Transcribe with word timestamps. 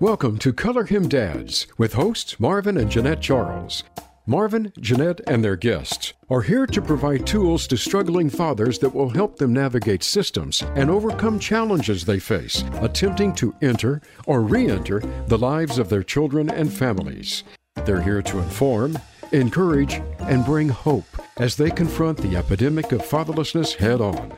Welcome 0.00 0.38
to 0.38 0.52
Color 0.52 0.86
Him 0.86 1.08
Dads 1.08 1.68
with 1.78 1.92
hosts 1.92 2.40
Marvin 2.40 2.78
and 2.78 2.90
Jeanette 2.90 3.20
Charles. 3.20 3.84
Marvin, 4.26 4.72
Jeanette, 4.80 5.20
and 5.28 5.42
their 5.42 5.54
guests 5.54 6.14
are 6.28 6.42
here 6.42 6.66
to 6.66 6.82
provide 6.82 7.24
tools 7.24 7.68
to 7.68 7.76
struggling 7.76 8.28
fathers 8.28 8.80
that 8.80 8.92
will 8.92 9.10
help 9.10 9.36
them 9.36 9.52
navigate 9.52 10.02
systems 10.02 10.64
and 10.74 10.90
overcome 10.90 11.38
challenges 11.38 12.04
they 12.04 12.18
face, 12.18 12.64
attempting 12.80 13.32
to 13.36 13.54
enter 13.62 14.02
or 14.26 14.42
re 14.42 14.68
enter 14.68 14.98
the 15.28 15.38
lives 15.38 15.78
of 15.78 15.88
their 15.88 16.02
children 16.02 16.50
and 16.50 16.72
families. 16.72 17.44
They're 17.84 18.02
here 18.02 18.22
to 18.22 18.38
inform, 18.40 18.98
encourage, 19.30 20.02
and 20.22 20.44
bring 20.44 20.70
hope 20.70 21.06
as 21.36 21.54
they 21.54 21.70
confront 21.70 22.18
the 22.18 22.36
epidemic 22.36 22.90
of 22.90 23.02
fatherlessness 23.02 23.76
head 23.76 24.00
on. 24.00 24.36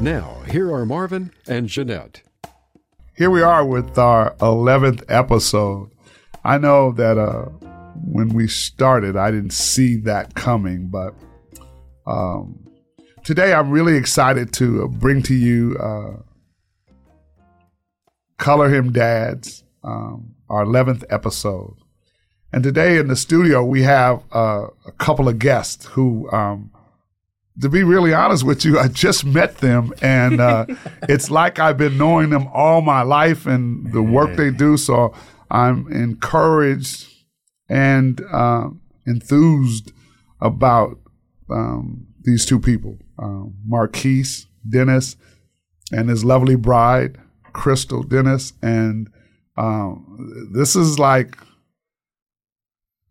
Now, 0.00 0.38
here 0.48 0.72
are 0.72 0.86
Marvin 0.86 1.32
and 1.46 1.68
Jeanette. 1.68 2.22
Here 3.16 3.30
we 3.30 3.42
are 3.42 3.64
with 3.64 3.96
our 3.96 4.34
11th 4.40 5.04
episode. 5.08 5.88
I 6.42 6.58
know 6.58 6.90
that 6.90 7.16
uh, 7.16 7.44
when 7.94 8.30
we 8.30 8.48
started, 8.48 9.14
I 9.16 9.30
didn't 9.30 9.52
see 9.52 9.98
that 9.98 10.34
coming, 10.34 10.88
but 10.88 11.14
um, 12.08 12.66
today 13.22 13.54
I'm 13.54 13.70
really 13.70 13.94
excited 13.96 14.52
to 14.54 14.88
bring 14.88 15.22
to 15.22 15.34
you 15.34 15.76
uh, 15.78 16.22
Color 18.38 18.70
Him 18.70 18.90
Dads, 18.90 19.62
um, 19.84 20.34
our 20.50 20.64
11th 20.64 21.04
episode. 21.08 21.76
And 22.52 22.64
today 22.64 22.98
in 22.98 23.06
the 23.06 23.14
studio, 23.14 23.64
we 23.64 23.82
have 23.82 24.24
uh, 24.34 24.66
a 24.86 24.92
couple 24.98 25.28
of 25.28 25.38
guests 25.38 25.86
who 25.86 26.28
um, 26.32 26.72
to 27.60 27.68
be 27.68 27.82
really 27.82 28.12
honest 28.12 28.44
with 28.44 28.64
you, 28.64 28.78
I 28.78 28.88
just 28.88 29.24
met 29.24 29.58
them, 29.58 29.92
and 30.02 30.40
uh, 30.40 30.66
it's 31.08 31.30
like 31.30 31.58
I've 31.58 31.78
been 31.78 31.96
knowing 31.96 32.30
them 32.30 32.48
all 32.52 32.80
my 32.80 33.02
life 33.02 33.46
and 33.46 33.92
the 33.92 34.02
work 34.02 34.36
they 34.36 34.50
do. 34.50 34.76
So 34.76 35.14
I'm 35.50 35.90
encouraged 35.92 37.08
and 37.68 38.20
uh, 38.32 38.68
enthused 39.06 39.92
about 40.40 40.98
um, 41.50 42.06
these 42.22 42.44
two 42.44 42.58
people, 42.58 42.98
uh, 43.18 43.44
Marquess 43.66 44.46
Dennis 44.68 45.16
and 45.92 46.08
his 46.08 46.24
lovely 46.24 46.56
bride, 46.56 47.18
Crystal 47.52 48.02
Dennis. 48.02 48.52
And 48.62 49.08
um, 49.56 50.50
this 50.52 50.74
is 50.74 50.98
like, 50.98 51.36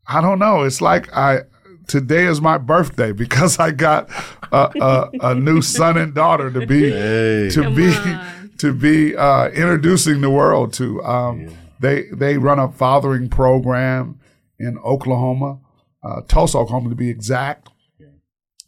I 0.07 0.21
don't 0.21 0.39
know, 0.39 0.63
it's 0.63 0.81
like 0.81 1.11
I, 1.15 1.41
today 1.87 2.25
is 2.25 2.41
my 2.41 2.57
birthday 2.57 3.11
because 3.11 3.59
I 3.59 3.71
got 3.71 4.09
a, 4.51 4.71
a, 4.81 5.09
a 5.31 5.35
new 5.35 5.61
son 5.61 5.97
and 5.97 6.13
daughter 6.13 6.51
to 6.51 6.65
be 6.65 6.89
hey. 6.91 7.49
to 7.51 7.63
Come 7.63 7.75
be 7.75 7.93
on. 7.93 8.51
to 8.59 8.73
be 8.73 9.15
uh, 9.15 9.49
introducing 9.49 10.21
the 10.21 10.29
world 10.29 10.73
to. 10.73 11.03
Um, 11.03 11.41
yeah. 11.41 11.49
They 11.79 12.03
they 12.13 12.37
run 12.37 12.59
a 12.59 12.71
fathering 12.71 13.27
program 13.27 14.19
in 14.57 14.77
Oklahoma, 14.79 15.59
uh, 16.01 16.21
Tulsa, 16.21 16.57
Oklahoma 16.57 16.89
to 16.89 16.95
be 16.95 17.09
exact, 17.09 17.69
yeah. 17.99 18.07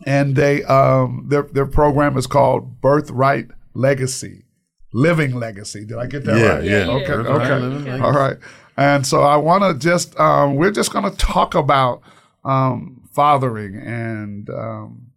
and 0.05 0.35
they 0.35 0.63
um, 0.65 1.27
their 1.29 1.43
their 1.43 1.65
program 1.65 2.17
is 2.17 2.27
called 2.27 2.81
Birthright 2.81 3.47
Legacy. 3.73 4.43
Living 4.91 5.35
legacy. 5.35 5.85
Did 5.85 5.97
I 5.97 6.07
get 6.07 6.23
that 6.25 6.37
yeah, 6.37 6.55
right? 6.55 6.63
Yeah. 6.63 6.87
Okay. 6.87 7.13
Okay. 7.13 7.99
All 7.99 8.13
right. 8.13 8.37
And 8.77 9.05
so 9.05 9.21
I 9.21 9.37
want 9.37 9.63
to 9.63 9.73
just, 9.77 10.17
um, 10.19 10.55
we're 10.55 10.71
just 10.71 10.91
going 10.91 11.09
to 11.09 11.17
talk 11.17 11.55
about 11.55 12.01
um, 12.45 13.09
fathering, 13.13 13.75
and 13.75 14.49
um, 14.49 15.07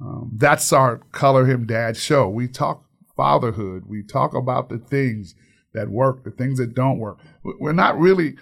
um, 0.00 0.32
that's 0.34 0.72
our 0.72 0.98
Color 1.12 1.46
Him 1.46 1.66
Dad 1.66 1.96
show. 1.96 2.28
We 2.28 2.48
talk 2.48 2.84
fatherhood. 3.16 3.84
We 3.86 4.02
talk 4.02 4.34
about 4.34 4.68
the 4.68 4.78
things 4.78 5.34
that 5.74 5.88
work, 5.90 6.24
the 6.24 6.30
things 6.30 6.58
that 6.58 6.74
don't 6.74 6.98
work. 6.98 7.18
We're 7.42 7.72
not 7.72 7.98
really 7.98 8.36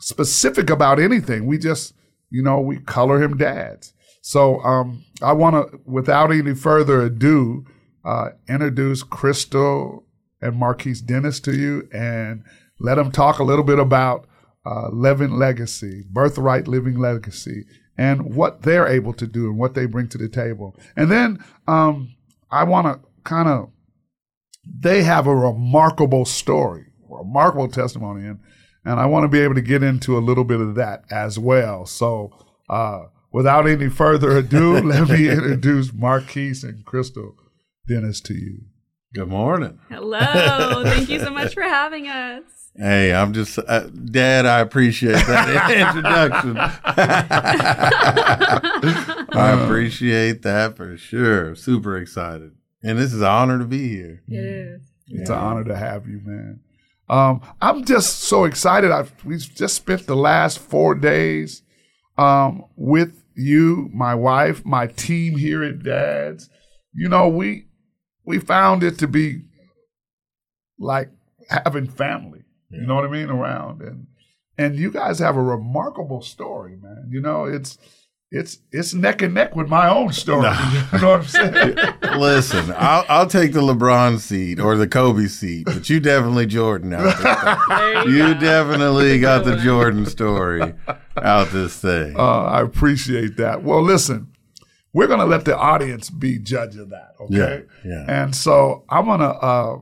specific 0.00 0.70
about 0.70 0.98
anything. 0.98 1.46
We 1.46 1.58
just, 1.58 1.94
you 2.30 2.42
know, 2.42 2.60
we 2.60 2.78
color 2.78 3.22
him 3.22 3.36
dads. 3.36 3.92
So 4.22 4.60
um, 4.60 5.04
I 5.22 5.32
want 5.32 5.56
to, 5.56 5.80
without 5.84 6.32
any 6.32 6.54
further 6.54 7.02
ado, 7.02 7.66
uh, 8.04 8.30
introduce 8.48 9.02
Crystal 9.02 10.04
and 10.40 10.56
Marquess 10.56 11.00
Dennis 11.00 11.40
to 11.40 11.54
you 11.54 11.88
and 11.92 12.44
let 12.78 12.94
them 12.94 13.10
talk 13.10 13.38
a 13.38 13.44
little 13.44 13.64
bit 13.64 13.78
about 13.78 14.26
uh, 14.66 14.88
living 14.90 15.32
legacy, 15.32 16.04
birthright 16.10 16.68
living 16.68 16.98
legacy, 16.98 17.64
and 17.96 18.34
what 18.34 18.62
they're 18.62 18.86
able 18.86 19.12
to 19.14 19.26
do 19.26 19.46
and 19.46 19.58
what 19.58 19.74
they 19.74 19.86
bring 19.86 20.08
to 20.08 20.18
the 20.18 20.28
table. 20.28 20.76
And 20.96 21.10
then 21.10 21.44
um, 21.66 22.14
I 22.50 22.64
want 22.64 22.86
to 22.86 23.08
kind 23.24 23.48
of, 23.48 23.70
they 24.64 25.02
have 25.02 25.26
a 25.26 25.34
remarkable 25.34 26.24
story, 26.24 26.86
remarkable 27.08 27.68
testimony, 27.68 28.26
and 28.26 28.38
and 28.84 28.98
I 28.98 29.06
want 29.06 29.24
to 29.24 29.28
be 29.28 29.40
able 29.40 29.54
to 29.56 29.60
get 29.60 29.82
into 29.82 30.16
a 30.16 30.20
little 30.20 30.44
bit 30.44 30.60
of 30.60 30.74
that 30.76 31.04
as 31.10 31.38
well. 31.38 31.84
So, 31.84 32.30
uh, 32.68 33.06
without 33.30 33.68
any 33.68 33.90
further 33.90 34.38
ado, 34.38 34.80
let 34.80 35.08
me 35.08 35.28
introduce 35.30 35.92
Marquess 35.92 36.64
and 36.64 36.84
Crystal 36.84 37.36
Dennis 37.86 38.20
to 38.22 38.34
you. 38.34 38.62
Good 39.12 39.28
morning. 39.28 39.80
Hello. 39.88 40.84
Thank 40.84 41.08
you 41.08 41.18
so 41.18 41.30
much 41.30 41.54
for 41.54 41.62
having 41.62 42.08
us. 42.08 42.42
Hey, 42.76 43.12
I'm 43.12 43.32
just, 43.32 43.58
uh, 43.58 43.88
Dad, 43.88 44.46
I 44.46 44.60
appreciate 44.60 45.26
that 45.26 45.70
introduction. 45.72 46.56
I 49.36 49.60
appreciate 49.60 50.42
that 50.42 50.76
for 50.76 50.96
sure. 50.96 51.56
Super 51.56 51.98
excited. 51.98 52.52
And 52.84 52.96
this 52.96 53.12
is 53.12 53.22
an 53.22 53.26
honor 53.26 53.58
to 53.58 53.64
be 53.64 53.88
here. 53.88 54.22
It 54.28 54.36
is. 54.36 54.82
It's 55.08 55.28
yeah. 55.28 55.36
an 55.36 55.42
honor 55.42 55.64
to 55.64 55.76
have 55.76 56.06
you, 56.06 56.20
man. 56.24 56.60
Um, 57.08 57.40
I'm 57.60 57.84
just 57.84 58.20
so 58.20 58.44
excited. 58.44 58.92
I've, 58.92 59.12
we've 59.24 59.40
just 59.40 59.74
spent 59.74 60.06
the 60.06 60.16
last 60.16 60.60
four 60.60 60.94
days 60.94 61.62
um, 62.16 62.66
with 62.76 63.24
you, 63.34 63.90
my 63.92 64.14
wife, 64.14 64.64
my 64.64 64.86
team 64.86 65.36
here 65.36 65.64
at 65.64 65.82
Dad's. 65.82 66.48
You 66.94 67.08
know, 67.08 67.28
we 67.28 67.66
we 68.30 68.38
found 68.38 68.82
it 68.82 68.98
to 69.00 69.08
be 69.08 69.42
like 70.78 71.10
having 71.48 71.86
family. 71.88 72.44
You 72.70 72.82
know 72.86 72.94
what 72.94 73.04
I 73.04 73.08
mean? 73.08 73.28
Around 73.28 73.82
and 73.82 74.06
and 74.56 74.76
you 74.76 74.90
guys 74.90 75.18
have 75.18 75.36
a 75.36 75.42
remarkable 75.42 76.22
story, 76.22 76.76
man. 76.80 77.08
You 77.10 77.20
know, 77.20 77.44
it's 77.44 77.76
it's 78.30 78.58
it's 78.70 78.94
neck 78.94 79.22
and 79.22 79.34
neck 79.34 79.56
with 79.56 79.68
my 79.68 79.88
own 79.88 80.12
story. 80.12 80.42
No. 80.42 80.52
You 80.92 80.98
know 81.00 81.10
what 81.10 81.20
I'm 81.20 81.26
saying? 81.26 81.76
Listen, 82.20 82.72
I'll 82.76 83.04
I'll 83.08 83.26
take 83.26 83.52
the 83.52 83.60
LeBron 83.60 84.20
seat 84.20 84.60
or 84.60 84.76
the 84.76 84.86
Kobe 84.86 85.26
seat, 85.26 85.64
but 85.66 85.90
you 85.90 85.98
definitely 85.98 86.46
Jordan 86.46 86.92
out 86.94 87.18
there. 87.68 88.08
you, 88.08 88.28
you 88.28 88.34
definitely 88.34 89.18
got 89.18 89.44
the 89.44 89.56
Jordan 89.56 90.06
story 90.06 90.74
out 91.20 91.48
this 91.50 91.76
thing. 91.80 92.14
Uh, 92.16 92.42
I 92.44 92.60
appreciate 92.62 93.36
that. 93.38 93.64
Well, 93.64 93.82
listen, 93.82 94.29
we're 94.92 95.06
gonna 95.06 95.26
let 95.26 95.44
the 95.44 95.56
audience 95.56 96.10
be 96.10 96.38
judge 96.38 96.76
of 96.76 96.90
that. 96.90 97.14
Okay. 97.20 97.64
Yeah. 97.84 97.90
yeah. 97.90 98.22
And 98.22 98.34
so 98.34 98.84
I'm 98.88 99.06
gonna. 99.06 99.30
Uh, 99.30 99.80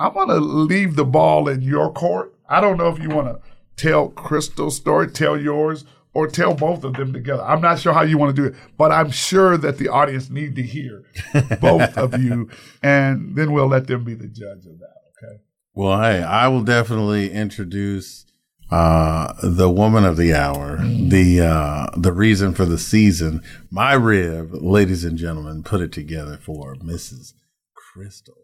I 0.00 0.08
want 0.08 0.30
to 0.30 0.36
leave 0.36 0.94
the 0.94 1.04
ball 1.04 1.48
in 1.48 1.60
your 1.60 1.92
court. 1.92 2.34
I 2.48 2.60
don't 2.60 2.76
know 2.76 2.88
if 2.88 3.00
you 3.00 3.08
want 3.08 3.28
to 3.28 3.40
tell 3.76 4.08
Crystal's 4.08 4.76
story, 4.76 5.08
tell 5.08 5.36
yours, 5.40 5.84
or 6.14 6.28
tell 6.28 6.54
both 6.54 6.84
of 6.84 6.94
them 6.94 7.12
together. 7.12 7.42
I'm 7.42 7.60
not 7.60 7.80
sure 7.80 7.92
how 7.92 8.02
you 8.02 8.16
want 8.16 8.34
to 8.34 8.42
do 8.42 8.48
it, 8.48 8.54
but 8.76 8.92
I'm 8.92 9.10
sure 9.10 9.56
that 9.56 9.78
the 9.78 9.88
audience 9.88 10.30
need 10.30 10.54
to 10.56 10.62
hear 10.62 11.04
both 11.60 11.96
of 11.98 12.20
you, 12.20 12.48
and 12.82 13.34
then 13.36 13.52
we'll 13.52 13.68
let 13.68 13.86
them 13.86 14.04
be 14.04 14.14
the 14.14 14.28
judge 14.28 14.66
of 14.66 14.78
that. 14.78 14.96
Okay. 15.22 15.40
Well, 15.74 16.00
hey, 16.00 16.22
I 16.22 16.48
will 16.48 16.62
definitely 16.62 17.30
introduce 17.30 18.24
uh, 18.70 19.32
the 19.42 19.70
woman 19.70 20.04
of 20.04 20.16
the 20.16 20.34
hour, 20.34 20.78
mm. 20.78 21.10
the 21.10 21.40
uh, 21.40 21.86
the 21.96 22.12
reason 22.12 22.54
for 22.54 22.64
the 22.64 22.78
season. 22.78 23.42
My 23.70 23.94
rib, 23.94 24.52
ladies 24.52 25.04
and 25.04 25.16
gentlemen, 25.16 25.62
put 25.62 25.80
it 25.80 25.92
together 25.92 26.36
for 26.36 26.74
Mrs. 26.76 27.32
Crystal 27.74 28.34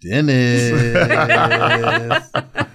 Dennis. 0.00 0.72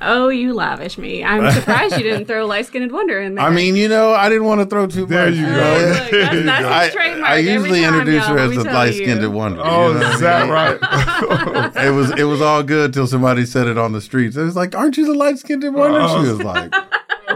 oh, 0.00 0.28
you 0.28 0.54
lavish 0.54 0.98
me. 0.98 1.24
I'm 1.24 1.50
surprised 1.52 1.96
you 1.96 2.02
didn't 2.02 2.26
throw 2.26 2.46
light 2.46 2.66
skinned 2.66 2.92
wonder 2.92 3.20
in 3.20 3.34
there. 3.34 3.44
I 3.44 3.50
mean, 3.50 3.76
you 3.76 3.88
know, 3.88 4.12
I 4.12 4.28
didn't 4.28 4.44
want 4.44 4.60
to 4.60 4.66
throw 4.66 4.86
too 4.86 5.02
much. 5.02 5.08
there. 5.10 5.28
You 5.30 5.46
go. 5.46 5.50
that's, 6.10 6.44
that's 6.44 6.96
I, 6.96 7.20
I 7.20 7.36
usually 7.38 7.82
time, 7.82 7.94
introduce 7.94 8.26
her 8.26 8.38
as 8.38 8.54
the 8.54 8.64
light 8.64 8.94
skinned 8.94 9.34
wonder. 9.34 9.62
Oh, 9.64 9.92
you 9.92 9.98
know 9.98 10.10
is 10.10 10.20
that 10.20 10.48
right? 10.48 11.76
it 11.86 11.90
was 11.90 12.10
it 12.18 12.24
was 12.24 12.40
all 12.40 12.62
good 12.62 12.92
till 12.92 13.06
somebody 13.06 13.44
said 13.46 13.66
it 13.66 13.78
on 13.78 13.92
the 13.92 14.00
streets. 14.00 14.36
It 14.36 14.42
was 14.42 14.56
like, 14.56 14.74
"Aren't 14.74 14.96
you 14.96 15.06
the 15.06 15.14
light 15.14 15.38
skinned 15.38 15.62
wonder?" 15.74 16.00
Uh, 16.00 16.22
she 16.22 16.30
was 16.30 16.42
like. 16.42 16.72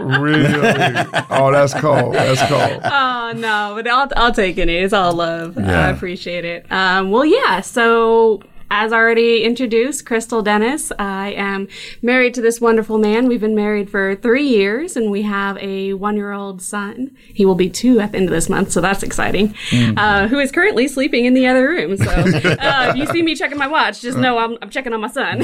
really? 0.01 0.43
Oh, 1.29 1.51
that's 1.51 1.73
cold. 1.73 2.13
That's 2.13 2.41
cold. 2.43 2.81
Oh 2.83 3.33
no, 3.35 3.73
but 3.75 3.87
I'll 3.87 4.07
I'll 4.15 4.33
take 4.33 4.57
it. 4.57 4.69
It's 4.69 4.93
all 4.93 5.13
love. 5.13 5.57
Yeah. 5.57 5.87
I 5.87 5.89
appreciate 5.89 6.45
it. 6.45 6.71
Um, 6.71 7.11
well, 7.11 7.25
yeah. 7.25 7.61
So 7.61 8.41
as 8.73 8.91
already 8.91 9.43
introduced, 9.43 10.03
Crystal 10.03 10.41
Dennis. 10.41 10.91
I 10.97 11.29
am 11.33 11.67
married 12.01 12.33
to 12.33 12.41
this 12.41 12.59
wonderful 12.59 12.97
man. 12.97 13.27
We've 13.27 13.39
been 13.39 13.53
married 13.53 13.87
for 13.87 14.15
three 14.15 14.47
years 14.47 14.97
and 14.97 15.11
we 15.11 15.21
have 15.21 15.59
a 15.59 15.93
one 15.93 16.15
year 16.15 16.31
old 16.31 16.59
son. 16.59 17.15
He 17.31 17.45
will 17.45 17.53
be 17.53 17.69
two 17.69 17.99
at 17.99 18.13
the 18.13 18.17
end 18.17 18.29
of 18.29 18.33
this 18.33 18.49
month, 18.49 18.71
so 18.71 18.81
that's 18.81 19.03
exciting. 19.03 19.49
Mm-hmm. 19.69 19.95
Uh, 19.95 20.27
who 20.27 20.39
is 20.39 20.51
currently 20.51 20.87
sleeping 20.87 21.25
in 21.25 21.35
the 21.35 21.45
other 21.45 21.69
room. 21.69 21.97
So 21.97 22.09
uh, 22.09 22.89
if 22.89 22.95
you 22.95 23.05
see 23.05 23.21
me 23.21 23.35
checking 23.35 23.59
my 23.59 23.67
watch, 23.67 24.01
just 24.01 24.17
know 24.17 24.39
I'm, 24.39 24.57
I'm 24.59 24.71
checking 24.71 24.91
on 24.91 25.01
my 25.01 25.07
son. 25.07 25.43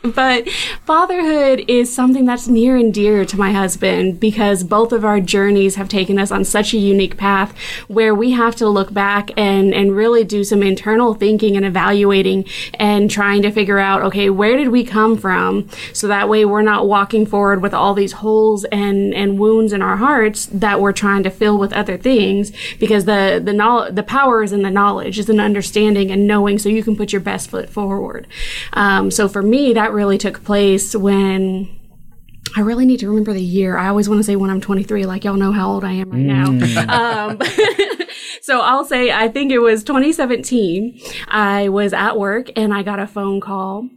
but 0.14 0.48
fatherhood 0.84 1.64
is 1.66 1.92
something 1.92 2.24
that's 2.24 2.46
near 2.46 2.76
and 2.76 2.94
dear 2.94 3.24
to 3.24 3.36
my 3.36 3.52
husband 3.52 4.20
because 4.20 4.62
both 4.62 4.92
of 4.92 5.04
our 5.04 5.20
journeys 5.20 5.74
have 5.74 5.88
taken 5.88 6.18
us 6.18 6.30
on 6.30 6.44
such 6.44 6.72
a 6.72 6.78
unique 6.78 7.16
path 7.16 7.56
where 7.88 8.14
we 8.14 8.30
have 8.30 8.54
to 8.54 8.68
look 8.68 8.92
back 8.92 9.30
and, 9.36 9.74
and 9.74 9.96
really 9.96 10.24
do 10.24 10.44
some 10.44 10.62
internal 10.62 11.14
thinking 11.14 11.56
and 11.56 11.66
evaluating 11.66 12.44
and 12.74 13.10
trying 13.10 13.42
to 13.42 13.50
figure 13.50 13.78
out, 13.78 14.02
okay, 14.02 14.30
where 14.30 14.56
did 14.56 14.68
we 14.68 14.84
come 14.84 15.16
from? 15.16 15.68
So 15.92 16.06
that 16.08 16.28
way 16.28 16.44
we're 16.44 16.62
not 16.62 16.86
walking 16.86 17.26
forward 17.26 17.60
with 17.60 17.74
all 17.74 17.94
these 17.94 18.12
holes 18.12 18.64
and, 18.66 19.12
and 19.14 19.38
wounds 19.38 19.72
in 19.72 19.82
our 19.82 19.96
hearts 19.96 20.46
that 20.46 20.80
we're 20.80 20.92
trying 20.92 21.22
to 21.24 21.30
fill 21.30 21.58
with 21.58 21.72
other 21.72 21.96
things 21.96 22.52
because 22.78 23.04
the, 23.04 23.40
the 23.44 23.52
knowledge, 23.52 23.94
the 23.94 24.02
power 24.02 24.42
is 24.42 24.52
in 24.52 24.62
the 24.62 24.70
knowledge, 24.70 25.18
is 25.18 25.28
in 25.28 25.40
understanding 25.40 26.10
and 26.10 26.26
knowing 26.26 26.58
so 26.58 26.68
you 26.68 26.82
can 26.82 26.94
put 26.94 27.12
your 27.12 27.20
best 27.20 27.50
foot 27.50 27.68
forward. 27.68 28.26
Um, 28.74 29.10
so 29.10 29.28
for 29.28 29.42
me, 29.42 29.72
that 29.72 29.87
really 29.92 30.18
took 30.18 30.44
place 30.44 30.94
when 30.94 31.68
I 32.56 32.60
really 32.60 32.86
need 32.86 33.00
to 33.00 33.08
remember 33.08 33.32
the 33.32 33.42
year. 33.42 33.76
I 33.76 33.88
always 33.88 34.08
want 34.08 34.18
to 34.20 34.24
say 34.24 34.36
when 34.36 34.50
I'm 34.50 34.60
23, 34.60 35.06
like 35.06 35.24
y'all 35.24 35.34
know 35.34 35.52
how 35.52 35.70
old 35.70 35.84
I 35.84 35.92
am 35.92 36.10
right 36.10 36.20
now. 36.20 36.46
Mm. 36.46 36.88
um, 38.00 38.06
so 38.42 38.60
I'll 38.60 38.84
say 38.84 39.12
I 39.12 39.28
think 39.28 39.52
it 39.52 39.58
was 39.58 39.84
2017. 39.84 41.00
I 41.28 41.68
was 41.68 41.92
at 41.92 42.18
work 42.18 42.50
and 42.56 42.72
I 42.72 42.82
got 42.82 42.98
a 42.98 43.06
phone 43.06 43.40
call 43.40 43.88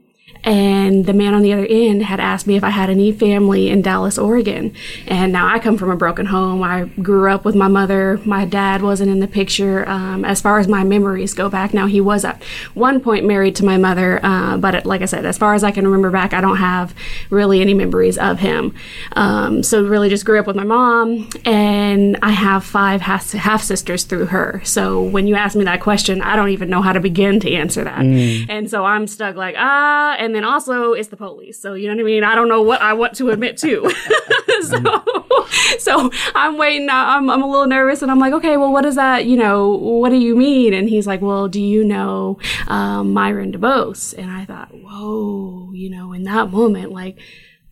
and 0.43 1.05
the 1.05 1.13
man 1.13 1.33
on 1.33 1.41
the 1.41 1.53
other 1.53 1.65
end 1.69 2.03
had 2.03 2.19
asked 2.19 2.47
me 2.47 2.55
if 2.55 2.63
I 2.63 2.69
had 2.69 2.89
any 2.89 3.11
family 3.11 3.69
in 3.69 3.81
Dallas, 3.81 4.17
Oregon. 4.17 4.73
And 5.07 5.31
now 5.31 5.47
I 5.47 5.59
come 5.59 5.77
from 5.77 5.89
a 5.89 5.95
broken 5.95 6.27
home. 6.27 6.63
I 6.63 6.85
grew 7.01 7.29
up 7.29 7.45
with 7.45 7.55
my 7.55 7.67
mother. 7.67 8.19
My 8.25 8.45
dad 8.45 8.81
wasn't 8.81 9.11
in 9.11 9.19
the 9.19 9.27
picture 9.27 9.87
um, 9.87 10.25
as 10.25 10.41
far 10.41 10.59
as 10.59 10.67
my 10.67 10.83
memories 10.83 11.33
go 11.33 11.49
back. 11.49 11.73
Now, 11.73 11.85
he 11.85 12.01
was 12.01 12.25
at 12.25 12.41
one 12.73 13.01
point 13.01 13.25
married 13.25 13.55
to 13.57 13.65
my 13.65 13.77
mother, 13.77 14.19
uh, 14.23 14.57
but 14.57 14.75
it, 14.75 14.85
like 14.85 15.01
I 15.01 15.05
said, 15.05 15.25
as 15.25 15.37
far 15.37 15.53
as 15.53 15.63
I 15.63 15.71
can 15.71 15.85
remember 15.85 16.11
back, 16.11 16.33
I 16.33 16.41
don't 16.41 16.57
have 16.57 16.95
really 17.29 17.61
any 17.61 17.73
memories 17.73 18.17
of 18.17 18.39
him. 18.39 18.73
Um, 19.13 19.63
so, 19.63 19.83
really 19.83 20.09
just 20.09 20.25
grew 20.25 20.39
up 20.39 20.47
with 20.47 20.55
my 20.55 20.63
mom, 20.63 21.29
and 21.45 22.17
I 22.21 22.31
have 22.31 22.63
five 22.63 23.01
half 23.01 23.61
sisters 23.61 24.03
through 24.03 24.27
her. 24.27 24.61
So, 24.63 25.01
when 25.01 25.27
you 25.27 25.35
ask 25.35 25.55
me 25.55 25.63
that 25.65 25.81
question, 25.81 26.21
I 26.21 26.35
don't 26.35 26.49
even 26.49 26.69
know 26.69 26.81
how 26.81 26.93
to 26.93 26.99
begin 26.99 27.39
to 27.41 27.51
answer 27.51 27.83
that. 27.83 27.99
Mm. 27.99 28.45
And 28.49 28.69
so 28.69 28.85
I'm 28.85 29.07
stuck 29.07 29.35
like, 29.35 29.55
ah, 29.57 30.15
and 30.17 30.30
and 30.31 30.35
then 30.37 30.45
also 30.45 30.93
it's 30.93 31.09
the 31.09 31.17
police. 31.17 31.59
So 31.59 31.73
you 31.73 31.89
know 31.89 31.95
what 31.95 32.03
I 32.03 32.05
mean. 32.05 32.23
I 32.23 32.35
don't 32.35 32.47
know 32.47 32.61
what 32.61 32.81
I 32.81 32.93
want 32.93 33.15
to 33.17 33.31
admit 33.31 33.57
to. 33.57 33.93
so, 34.61 35.45
so 35.77 36.09
I'm 36.33 36.57
waiting. 36.57 36.87
I'm 36.89 37.29
I'm 37.29 37.43
a 37.43 37.49
little 37.49 37.67
nervous, 37.67 38.01
and 38.01 38.09
I'm 38.09 38.17
like, 38.17 38.31
okay, 38.31 38.55
well, 38.55 38.71
what 38.71 38.85
is 38.85 38.95
that? 38.95 39.25
You 39.25 39.35
know, 39.35 39.71
what 39.71 40.07
do 40.09 40.15
you 40.15 40.37
mean? 40.37 40.73
And 40.73 40.87
he's 40.87 41.05
like, 41.05 41.19
well, 41.19 41.49
do 41.49 41.61
you 41.61 41.83
know 41.83 42.39
um, 42.67 43.11
Myron 43.11 43.51
DeBose? 43.51 44.17
And 44.17 44.31
I 44.31 44.45
thought, 44.45 44.73
whoa, 44.73 45.73
you 45.73 45.89
know, 45.89 46.13
in 46.13 46.23
that 46.23 46.49
moment, 46.49 46.93
like 46.93 47.19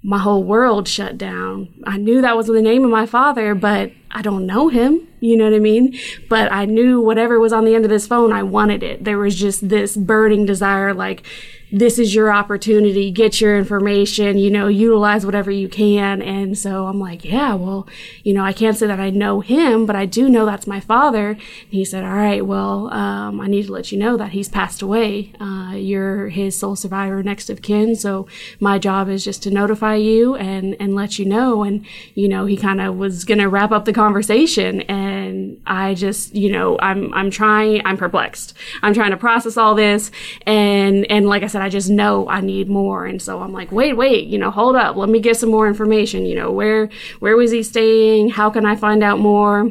my 0.03 0.17
whole 0.17 0.44
world 0.44 0.89
shut 0.89 1.17
down. 1.17 1.73
I 1.85 1.95
knew 1.95 2.21
that 2.21 2.35
was 2.35 2.47
the 2.47 2.61
name 2.61 2.83
of 2.83 2.91
my 2.91 3.06
father, 3.06 3.56
but 3.56 3.94
I 4.11 4.21
don't 4.21 4.45
know 4.45 4.69
him. 4.69 5.07
You 5.19 5.35
know 5.35 5.45
what 5.45 5.53
I 5.53 5.59
mean? 5.59 5.97
But 6.29 6.51
I 6.51 6.65
knew 6.65 7.01
whatever 7.01 7.39
was 7.39 7.53
on 7.53 7.65
the 7.65 7.75
end 7.75 7.85
of 7.85 7.89
this 7.89 8.07
phone, 8.07 8.31
I 8.31 8.44
wanted 8.44 8.83
it. 8.83 9.03
There 9.03 9.17
was 9.17 9.35
just 9.35 9.67
this 9.67 9.97
burning 9.97 10.45
desire, 10.45 10.94
like 10.94 11.23
this 11.71 12.00
is 12.00 12.15
your 12.15 12.33
opportunity, 12.33 13.11
get 13.11 13.39
your 13.39 13.56
information, 13.57 14.38
you 14.39 14.50
know, 14.50 14.67
utilize 14.67 15.25
whatever 15.25 15.51
you 15.51 15.69
can. 15.69 16.21
And 16.21 16.57
so 16.57 16.88
I'm 16.88 17.00
like, 17.00 17.23
yeah, 17.23 17.53
well, 17.53 17.88
you 18.23 18.33
know, 18.33 18.44
I 18.44 18.53
can't 18.53 18.75
say 18.75 18.88
that 18.88 19.00
I 19.00 19.11
know 19.11 19.41
him, 19.41 19.85
but 19.85 19.95
I 19.95 20.06
do 20.06 20.29
know 20.29 20.45
that's 20.45 20.65
my 20.65 20.79
father. 20.79 21.29
And 21.29 21.39
he 21.69 21.85
said, 21.85 22.03
all 22.03 22.15
right, 22.15 22.44
well, 22.44 22.91
um, 22.91 23.39
I 23.39 23.47
need 23.47 23.67
to 23.67 23.71
let 23.71 23.91
you 23.91 24.00
know 24.00 24.17
that 24.17 24.31
he's 24.31 24.50
passed 24.50 24.81
away. 24.81 25.33
Uh, 25.39 25.73
you're 25.75 26.29
his 26.29 26.57
sole 26.57 26.75
survivor 26.75 27.21
next 27.21 27.51
of 27.51 27.61
kin. 27.61 27.95
So 27.95 28.27
my 28.59 28.79
job 28.79 29.07
is 29.07 29.23
just 29.23 29.44
to 29.44 29.51
notify 29.51 29.95
you 29.95 30.35
and, 30.35 30.75
and 30.79 30.95
let 30.95 31.19
you 31.19 31.25
know. 31.25 31.63
And, 31.63 31.85
you 32.15 32.27
know, 32.27 32.47
he 32.47 32.57
kind 32.57 32.81
of 32.81 32.95
was 32.95 33.25
going 33.25 33.39
to 33.39 33.50
wrap 33.50 33.71
up 33.71 33.85
the 33.85 33.94
conversation. 33.99 34.79
And 34.81 35.59
I 35.67 35.93
just, 35.93 36.33
you 36.33 36.49
know, 36.49 36.79
I'm, 36.79 37.13
I'm 37.13 37.29
trying, 37.29 37.85
I'm 37.85 37.97
perplexed. 37.97 38.53
I'm 38.81 38.93
trying 38.93 39.11
to 39.11 39.17
process 39.17 39.57
all 39.57 39.75
this. 39.75 40.09
And, 40.45 41.05
and 41.11 41.27
like 41.27 41.43
I 41.43 41.47
said, 41.47 41.61
I 41.61 41.67
just 41.67 41.89
know 41.89 42.29
I 42.29 42.39
need 42.39 42.69
more. 42.69 43.05
And 43.05 43.21
so 43.21 43.41
I'm 43.41 43.51
like, 43.51 43.73
wait, 43.73 43.97
wait, 43.97 44.27
you 44.27 44.37
know, 44.37 44.51
hold 44.51 44.77
up. 44.77 44.95
Let 44.95 45.09
me 45.09 45.19
get 45.19 45.35
some 45.35 45.49
more 45.49 45.67
information. 45.67 46.25
You 46.25 46.35
know, 46.35 46.49
where, 46.49 46.89
where 47.19 47.35
was 47.35 47.51
he 47.51 47.61
staying? 47.61 48.29
How 48.29 48.49
can 48.49 48.65
I 48.65 48.77
find 48.77 49.03
out 49.03 49.19
more? 49.19 49.69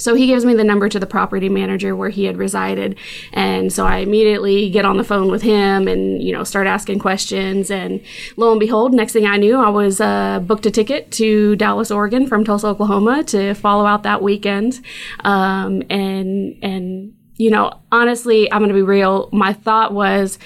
So 0.00 0.14
he 0.14 0.26
gives 0.26 0.44
me 0.44 0.54
the 0.54 0.64
number 0.64 0.88
to 0.88 0.98
the 0.98 1.06
property 1.06 1.48
manager 1.48 1.94
where 1.94 2.08
he 2.08 2.24
had 2.24 2.36
resided. 2.36 2.98
And 3.32 3.72
so 3.72 3.86
I 3.86 3.98
immediately 3.98 4.70
get 4.70 4.84
on 4.84 4.96
the 4.96 5.04
phone 5.04 5.30
with 5.30 5.42
him 5.42 5.86
and, 5.86 6.22
you 6.22 6.32
know, 6.32 6.42
start 6.42 6.66
asking 6.66 6.98
questions. 6.98 7.70
And 7.70 8.00
lo 8.36 8.50
and 8.50 8.58
behold, 8.58 8.94
next 8.94 9.12
thing 9.12 9.26
I 9.26 9.36
knew, 9.36 9.58
I 9.58 9.68
was 9.68 10.00
uh, 10.00 10.40
booked 10.40 10.66
a 10.66 10.70
ticket 10.70 11.10
to 11.12 11.54
Dallas, 11.56 11.90
Oregon 11.90 12.26
from 12.26 12.44
Tulsa, 12.44 12.68
Oklahoma 12.68 13.24
to 13.24 13.54
follow 13.54 13.84
out 13.84 14.02
that 14.04 14.22
weekend. 14.22 14.80
Um, 15.20 15.82
and, 15.90 16.56
and, 16.62 17.14
you 17.36 17.50
know, 17.50 17.80
honestly, 17.92 18.50
I'm 18.50 18.60
going 18.60 18.68
to 18.68 18.74
be 18.74 18.82
real. 18.82 19.28
My 19.32 19.52
thought 19.52 19.92
was, 19.92 20.38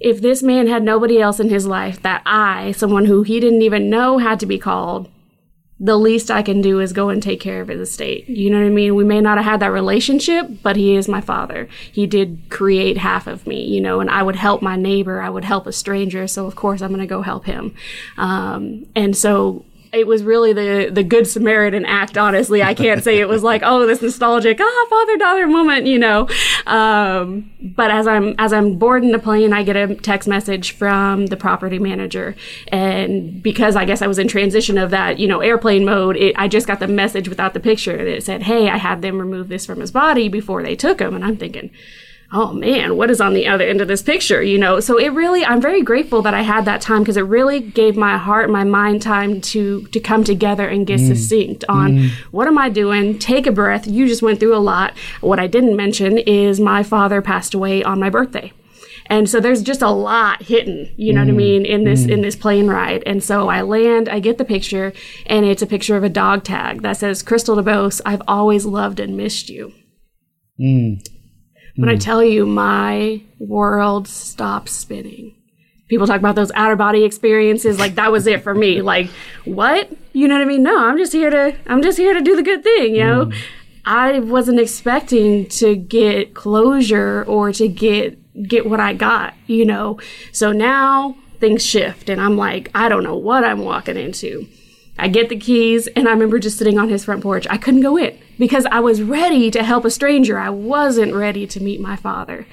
if 0.00 0.20
this 0.20 0.42
man 0.42 0.66
had 0.66 0.82
nobody 0.82 1.20
else 1.20 1.38
in 1.38 1.48
his 1.48 1.64
life 1.64 2.02
that 2.02 2.22
I, 2.26 2.72
someone 2.72 3.04
who 3.04 3.22
he 3.22 3.38
didn't 3.38 3.62
even 3.62 3.88
know 3.88 4.18
had 4.18 4.40
to 4.40 4.46
be 4.46 4.58
called, 4.58 5.08
the 5.82 5.96
least 5.96 6.30
I 6.30 6.42
can 6.42 6.60
do 6.60 6.78
is 6.78 6.92
go 6.92 7.08
and 7.08 7.20
take 7.20 7.40
care 7.40 7.60
of 7.60 7.66
his 7.66 7.80
estate. 7.80 8.28
You 8.28 8.50
know 8.50 8.60
what 8.60 8.66
I 8.66 8.70
mean? 8.70 8.94
We 8.94 9.02
may 9.02 9.20
not 9.20 9.36
have 9.36 9.44
had 9.44 9.60
that 9.60 9.72
relationship, 9.72 10.46
but 10.62 10.76
he 10.76 10.94
is 10.94 11.08
my 11.08 11.20
father. 11.20 11.68
He 11.90 12.06
did 12.06 12.44
create 12.50 12.98
half 12.98 13.26
of 13.26 13.48
me, 13.48 13.64
you 13.64 13.80
know, 13.80 13.98
and 13.98 14.08
I 14.08 14.22
would 14.22 14.36
help 14.36 14.62
my 14.62 14.76
neighbor. 14.76 15.20
I 15.20 15.28
would 15.28 15.44
help 15.44 15.66
a 15.66 15.72
stranger. 15.72 16.28
So 16.28 16.46
of 16.46 16.54
course 16.54 16.82
I'm 16.82 16.90
going 16.90 17.00
to 17.00 17.06
go 17.06 17.22
help 17.22 17.46
him. 17.46 17.74
Um, 18.16 18.86
and 18.94 19.16
so 19.16 19.64
it 19.92 20.06
was 20.06 20.22
really 20.22 20.54
the 20.54 20.90
the 20.90 21.02
good 21.02 21.26
Samaritan 21.26 21.84
act. 21.84 22.16
Honestly, 22.16 22.62
I 22.62 22.72
can't 22.72 23.04
say 23.04 23.18
it 23.20 23.28
was 23.28 23.42
like 23.42 23.60
oh 23.62 23.86
this 23.86 24.00
nostalgic 24.00 24.58
ah 24.60 24.86
father 24.88 25.16
daughter 25.18 25.46
moment, 25.46 25.86
you 25.86 25.98
know. 25.98 26.28
Um, 26.66 27.50
but 27.60 27.90
as 27.90 28.06
I'm 28.06 28.34
as 28.38 28.54
I'm 28.54 28.78
boarding 28.78 29.12
the 29.12 29.18
plane, 29.18 29.52
I 29.52 29.62
get 29.62 29.76
a 29.76 29.94
text 29.94 30.28
message 30.28 30.72
from 30.72 31.26
the 31.26 31.36
property 31.36 31.78
manager, 31.78 32.34
and 32.68 33.42
because 33.42 33.76
I 33.76 33.84
guess 33.84 34.00
I 34.00 34.06
was 34.06 34.18
in 34.18 34.28
transition 34.28 34.78
of 34.78 34.90
that 34.90 35.18
you 35.18 35.28
know 35.28 35.40
airplane 35.40 35.84
mode, 35.84 36.16
it, 36.16 36.34
I 36.38 36.48
just 36.48 36.66
got 36.66 36.80
the 36.80 36.88
message 36.88 37.28
without 37.28 37.52
the 37.52 37.60
picture 37.60 37.96
that 37.96 38.06
it 38.06 38.24
said, 38.24 38.44
hey, 38.44 38.70
I 38.70 38.78
had 38.78 39.02
them 39.02 39.18
remove 39.18 39.48
this 39.48 39.66
from 39.66 39.80
his 39.80 39.90
body 39.90 40.28
before 40.28 40.62
they 40.62 40.74
took 40.74 41.00
him, 41.00 41.14
and 41.14 41.24
I'm 41.24 41.36
thinking 41.36 41.70
oh 42.32 42.52
man, 42.52 42.96
what 42.96 43.10
is 43.10 43.20
on 43.20 43.34
the 43.34 43.46
other 43.46 43.64
end 43.64 43.80
of 43.80 43.88
this 43.88 44.02
picture? 44.02 44.42
You 44.42 44.58
know, 44.58 44.80
so 44.80 44.98
it 44.98 45.08
really, 45.08 45.44
I'm 45.44 45.60
very 45.60 45.82
grateful 45.82 46.22
that 46.22 46.34
I 46.34 46.42
had 46.42 46.64
that 46.64 46.80
time 46.80 47.02
because 47.02 47.16
it 47.16 47.22
really 47.22 47.60
gave 47.60 47.96
my 47.96 48.16
heart, 48.16 48.48
my 48.50 48.64
mind 48.64 49.02
time 49.02 49.40
to 49.42 49.82
to 49.86 50.00
come 50.00 50.24
together 50.24 50.66
and 50.66 50.86
get 50.86 51.00
mm. 51.00 51.08
succinct 51.08 51.64
on 51.68 51.92
mm. 51.92 52.10
what 52.30 52.48
am 52.48 52.58
I 52.58 52.68
doing? 52.68 53.18
Take 53.18 53.46
a 53.46 53.52
breath. 53.52 53.86
You 53.86 54.08
just 54.08 54.22
went 54.22 54.40
through 54.40 54.56
a 54.56 54.58
lot. 54.58 54.96
What 55.20 55.38
I 55.38 55.46
didn't 55.46 55.76
mention 55.76 56.18
is 56.18 56.58
my 56.58 56.82
father 56.82 57.20
passed 57.20 57.54
away 57.54 57.84
on 57.84 58.00
my 58.00 58.10
birthday. 58.10 58.52
And 59.06 59.28
so 59.28 59.40
there's 59.40 59.62
just 59.62 59.82
a 59.82 59.90
lot 59.90 60.44
hidden, 60.44 60.90
you 60.96 61.12
know 61.12 61.20
mm. 61.20 61.26
what 61.26 61.32
I 61.32 61.34
mm. 61.34 61.36
mean, 61.36 61.64
in 61.66 61.84
this 61.84 62.06
mm. 62.06 62.12
in 62.12 62.20
this 62.22 62.36
plane 62.36 62.68
ride. 62.68 63.02
And 63.04 63.22
so 63.22 63.48
I 63.48 63.60
land, 63.60 64.08
I 64.08 64.20
get 64.20 64.38
the 64.38 64.44
picture, 64.44 64.92
and 65.26 65.44
it's 65.44 65.60
a 65.60 65.66
picture 65.66 65.96
of 65.96 66.04
a 66.04 66.08
dog 66.08 66.44
tag 66.44 66.82
that 66.82 66.96
says 66.96 67.22
Crystal 67.22 67.56
DeBose, 67.56 68.00
I've 68.06 68.22
always 68.26 68.64
loved 68.64 69.00
and 69.00 69.16
missed 69.16 69.50
you. 69.50 69.74
When 71.76 71.88
mm. 71.88 71.92
I 71.92 71.94
hmm. 71.94 72.00
tell 72.00 72.22
you 72.22 72.46
my 72.46 73.22
world 73.38 74.08
stopped 74.08 74.68
spinning. 74.68 75.34
People 75.88 76.06
talk 76.06 76.18
about 76.18 76.36
those 76.36 76.52
outer 76.54 76.76
body 76.76 77.04
experiences, 77.04 77.78
like 77.78 77.96
that 77.96 78.10
was 78.10 78.26
it 78.26 78.42
for 78.42 78.54
me. 78.54 78.80
Like, 78.92 79.10
what? 79.44 79.90
You 80.12 80.28
know 80.28 80.34
what 80.34 80.42
I 80.42 80.46
mean? 80.46 80.62
No, 80.62 80.86
I'm 80.86 80.98
just 80.98 81.12
here 81.12 81.30
to 81.30 81.56
I'm 81.66 81.82
just 81.82 81.98
here 81.98 82.14
to 82.14 82.20
do 82.20 82.36
the 82.36 82.42
good 82.42 82.62
thing, 82.62 82.94
you 82.94 83.04
know? 83.04 83.26
Mm. 83.26 83.36
I 83.84 84.18
wasn't 84.20 84.60
expecting 84.60 85.46
to 85.48 85.74
get 85.74 86.34
closure 86.34 87.24
or 87.26 87.52
to 87.52 87.68
get 87.68 88.18
get 88.48 88.66
what 88.66 88.80
I 88.80 88.94
got, 88.94 89.34
you 89.46 89.64
know. 89.64 89.98
So 90.32 90.52
now 90.52 91.16
things 91.40 91.64
shift 91.64 92.08
and 92.08 92.20
I'm 92.20 92.36
like, 92.36 92.70
I 92.74 92.88
don't 92.88 93.02
know 93.02 93.16
what 93.16 93.44
I'm 93.44 93.60
walking 93.60 93.96
into. 93.96 94.46
I 94.98 95.08
get 95.08 95.30
the 95.30 95.38
keys, 95.38 95.88
and 95.88 96.06
I 96.06 96.12
remember 96.12 96.38
just 96.38 96.58
sitting 96.58 96.78
on 96.78 96.88
his 96.88 97.04
front 97.04 97.22
porch. 97.22 97.46
I 97.48 97.56
couldn't 97.56 97.80
go 97.80 97.96
in 97.96 98.16
because 98.38 98.66
I 98.66 98.80
was 98.80 99.02
ready 99.02 99.50
to 99.50 99.62
help 99.62 99.84
a 99.84 99.90
stranger. 99.90 100.38
I 100.38 100.50
wasn't 100.50 101.14
ready 101.14 101.46
to 101.46 101.62
meet 101.62 101.80
my 101.80 101.96
father. 101.96 102.46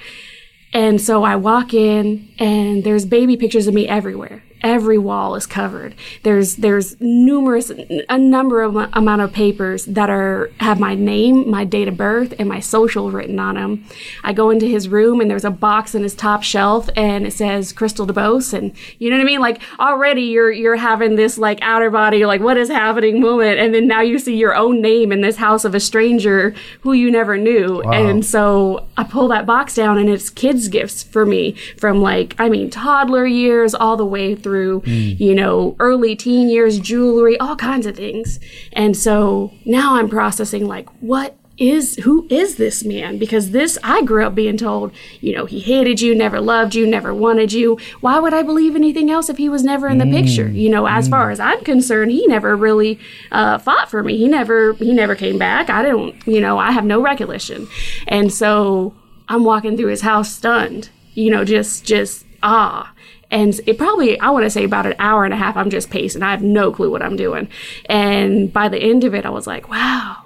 And 0.72 1.00
so 1.00 1.24
I 1.24 1.36
walk 1.36 1.74
in, 1.74 2.28
and 2.38 2.84
there's 2.84 3.04
baby 3.04 3.36
pictures 3.36 3.66
of 3.66 3.74
me 3.74 3.88
everywhere. 3.88 4.44
Every 4.62 4.98
wall 4.98 5.34
is 5.34 5.46
covered. 5.46 5.94
There's 6.22 6.56
there's 6.56 7.00
numerous 7.00 7.70
a 8.08 8.18
number 8.18 8.62
of 8.62 8.76
amount 8.92 9.22
of 9.22 9.32
papers 9.32 9.84
that 9.86 10.10
are 10.10 10.50
have 10.60 10.78
my 10.78 10.94
name, 10.94 11.48
my 11.50 11.64
date 11.64 11.88
of 11.88 11.96
birth, 11.96 12.34
and 12.38 12.48
my 12.48 12.60
social 12.60 13.10
written 13.10 13.38
on 13.38 13.54
them. 13.54 13.84
I 14.22 14.32
go 14.32 14.50
into 14.50 14.66
his 14.66 14.88
room 14.88 15.20
and 15.20 15.30
there's 15.30 15.44
a 15.44 15.50
box 15.50 15.94
in 15.94 16.02
his 16.02 16.14
top 16.14 16.42
shelf 16.42 16.88
and 16.96 17.26
it 17.26 17.32
says 17.32 17.72
Crystal 17.72 18.06
DeBose, 18.06 18.52
and 18.52 18.72
you 18.98 19.10
know 19.10 19.16
what 19.16 19.22
I 19.22 19.26
mean. 19.26 19.40
Like 19.40 19.60
already 19.78 20.22
you're 20.22 20.52
you're 20.52 20.76
having 20.76 21.16
this 21.16 21.38
like 21.38 21.58
outer 21.62 21.90
body 21.90 22.26
like 22.26 22.40
what 22.40 22.56
is 22.56 22.68
happening 22.68 23.20
moment, 23.20 23.58
and 23.58 23.74
then 23.74 23.86
now 23.86 24.00
you 24.00 24.18
see 24.18 24.36
your 24.36 24.54
own 24.54 24.80
name 24.80 25.12
in 25.12 25.20
this 25.20 25.36
house 25.36 25.64
of 25.64 25.74
a 25.74 25.80
stranger 25.80 26.54
who 26.82 26.92
you 26.92 27.10
never 27.10 27.36
knew, 27.36 27.82
wow. 27.84 27.92
and 27.92 28.24
so 28.24 28.86
I 28.96 29.04
pull 29.04 29.28
that 29.28 29.46
box 29.46 29.74
down 29.74 29.98
and 29.98 30.08
it's 30.08 30.30
kids 30.30 30.68
gifts 30.68 31.02
for 31.02 31.24
me 31.24 31.52
from 31.76 32.00
like 32.00 32.34
I 32.38 32.48
mean 32.48 32.70
toddler 32.70 33.26
years 33.26 33.74
all 33.74 33.96
the 33.96 34.04
way 34.04 34.34
through 34.34 34.49
through, 34.50 34.80
mm. 34.80 35.20
you 35.20 35.34
know, 35.34 35.76
early 35.78 36.16
teen 36.16 36.48
years, 36.48 36.80
jewelry, 36.80 37.38
all 37.38 37.54
kinds 37.54 37.86
of 37.86 37.96
things. 37.96 38.40
And 38.72 38.96
so 38.96 39.52
now 39.64 39.94
I'm 39.94 40.08
processing 40.08 40.66
like, 40.66 40.88
what 41.00 41.36
is 41.56 41.96
who 41.96 42.26
is 42.30 42.56
this 42.56 42.82
man 42.84 43.18
because 43.18 43.50
this 43.50 43.76
i 43.84 44.02
grew 44.02 44.24
up 44.24 44.34
being 44.34 44.56
told 44.56 44.90
you 45.20 45.34
know 45.34 45.44
he 45.44 45.60
hated 45.60 46.00
you 46.00 46.14
never 46.14 46.40
loved 46.40 46.74
you 46.74 46.86
never 46.86 47.12
wanted 47.12 47.52
you 47.52 47.78
why 48.00 48.18
would 48.18 48.32
i 48.32 48.42
believe 48.42 48.74
anything 48.74 49.10
else 49.10 49.28
if 49.28 49.36
he 49.36 49.46
was 49.46 49.62
never 49.62 49.86
in 49.86 49.98
the 49.98 50.06
mm. 50.06 50.24
picture 50.24 50.48
you 50.48 50.70
know 50.70 50.86
as 50.86 51.06
mm. 51.06 51.10
far 51.10 51.30
as 51.30 51.38
i'm 51.38 51.62
concerned 51.62 52.10
he 52.10 52.26
never 52.26 52.56
really 52.56 52.98
uh, 53.30 53.58
fought 53.58 53.90
for 53.90 54.02
me 54.02 54.16
he 54.16 54.26
never 54.26 54.72
he 54.74 54.94
never 54.94 55.14
came 55.14 55.36
back 55.36 55.68
i 55.68 55.82
don't 55.82 56.26
you 56.26 56.40
know 56.40 56.56
i 56.56 56.70
have 56.70 56.86
no 56.86 56.98
recollection 56.98 57.68
and 58.08 58.32
so 58.32 58.94
i'm 59.28 59.44
walking 59.44 59.76
through 59.76 59.90
his 59.90 60.00
house 60.00 60.32
stunned 60.32 60.88
you 61.12 61.30
know 61.30 61.44
just 61.44 61.84
just 61.84 62.24
ah 62.42 62.90
and 63.30 63.58
it 63.66 63.78
probably, 63.78 64.18
I 64.18 64.30
want 64.30 64.44
to 64.44 64.50
say 64.50 64.64
about 64.64 64.86
an 64.86 64.94
hour 64.98 65.24
and 65.24 65.32
a 65.32 65.36
half, 65.36 65.56
I'm 65.56 65.70
just 65.70 65.90
pacing. 65.90 66.22
I 66.22 66.30
have 66.30 66.42
no 66.42 66.72
clue 66.72 66.90
what 66.90 67.02
I'm 67.02 67.16
doing. 67.16 67.48
And 67.86 68.52
by 68.52 68.68
the 68.68 68.78
end 68.78 69.04
of 69.04 69.14
it, 69.14 69.24
I 69.24 69.30
was 69.30 69.46
like, 69.46 69.68
wow, 69.68 70.24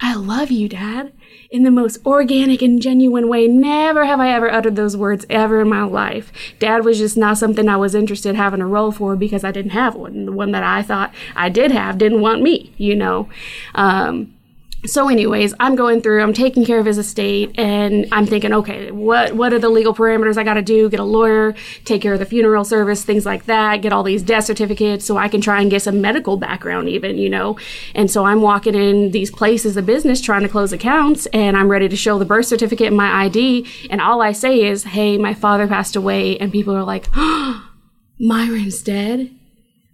I 0.00 0.14
love 0.14 0.50
you, 0.50 0.68
Dad. 0.68 1.12
In 1.50 1.62
the 1.62 1.70
most 1.70 2.04
organic 2.04 2.60
and 2.60 2.80
genuine 2.80 3.28
way. 3.28 3.48
Never 3.48 4.04
have 4.04 4.20
I 4.20 4.30
ever 4.32 4.52
uttered 4.52 4.76
those 4.76 4.96
words 4.96 5.24
ever 5.30 5.62
in 5.62 5.68
my 5.68 5.82
life. 5.82 6.30
Dad 6.58 6.84
was 6.84 6.98
just 6.98 7.16
not 7.16 7.38
something 7.38 7.68
I 7.68 7.78
was 7.78 7.94
interested 7.94 8.28
in 8.28 8.36
having 8.36 8.60
a 8.60 8.66
role 8.66 8.92
for 8.92 9.16
because 9.16 9.44
I 9.44 9.50
didn't 9.50 9.70
have 9.70 9.94
one. 9.94 10.26
The 10.26 10.32
one 10.32 10.52
that 10.52 10.62
I 10.62 10.82
thought 10.82 11.14
I 11.34 11.48
did 11.48 11.70
have 11.70 11.96
didn't 11.96 12.20
want 12.20 12.42
me, 12.42 12.74
you 12.76 12.94
know. 12.94 13.30
Um, 13.74 14.34
so 14.88 15.08
anyways 15.08 15.54
i'm 15.60 15.74
going 15.74 16.00
through 16.00 16.22
i'm 16.22 16.32
taking 16.32 16.64
care 16.64 16.78
of 16.78 16.86
his 16.86 16.98
estate 16.98 17.50
and 17.58 18.06
i'm 18.12 18.26
thinking 18.26 18.52
okay 18.52 18.90
what 18.90 19.34
what 19.34 19.52
are 19.52 19.58
the 19.58 19.68
legal 19.68 19.94
parameters 19.94 20.36
i 20.36 20.42
got 20.42 20.54
to 20.54 20.62
do? 20.62 20.88
Get 20.88 21.00
a 21.00 21.04
lawyer 21.04 21.54
take 21.84 22.02
care 22.02 22.14
of 22.14 22.18
the 22.18 22.26
funeral 22.26 22.64
service 22.64 23.04
things 23.04 23.26
like 23.26 23.44
that 23.44 23.82
get 23.82 23.92
all 23.92 24.02
these 24.02 24.22
death 24.22 24.44
certificates 24.44 25.04
so 25.04 25.16
i 25.16 25.28
can 25.28 25.40
try 25.40 25.60
and 25.60 25.70
get 25.70 25.82
some 25.82 26.00
medical 26.00 26.36
background 26.36 26.88
even 26.88 27.18
you 27.18 27.28
know? 27.28 27.58
And 27.94 28.10
so 28.10 28.24
i'm 28.24 28.40
walking 28.40 28.74
in 28.74 29.10
these 29.10 29.30
places 29.30 29.76
of 29.76 29.86
business 29.86 30.20
trying 30.20 30.42
to 30.42 30.48
close 30.48 30.72
accounts 30.72 31.26
and 31.26 31.56
i'm 31.56 31.68
ready 31.68 31.88
to 31.88 31.96
show 31.96 32.18
the 32.18 32.24
birth 32.24 32.46
certificate 32.46 32.88
and 32.88 32.96
my 32.96 33.24
id 33.24 33.66
and 33.90 34.00
all 34.00 34.22
i 34.22 34.32
say 34.32 34.62
is 34.64 34.84
hey 34.84 35.18
my 35.18 35.34
father 35.34 35.68
passed 35.68 35.96
away 35.96 36.38
and 36.38 36.52
people 36.52 36.74
are 36.74 36.84
like 36.84 37.08
oh, 37.14 37.68
myron's 38.18 38.82
dead? 38.82 39.34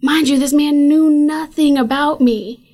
Mind 0.01 0.27
you 0.27 0.37
this 0.37 0.53
man 0.53 0.87
knew 0.87 1.09
nothing 1.09 1.77
about 1.77 2.21
me 2.21 2.64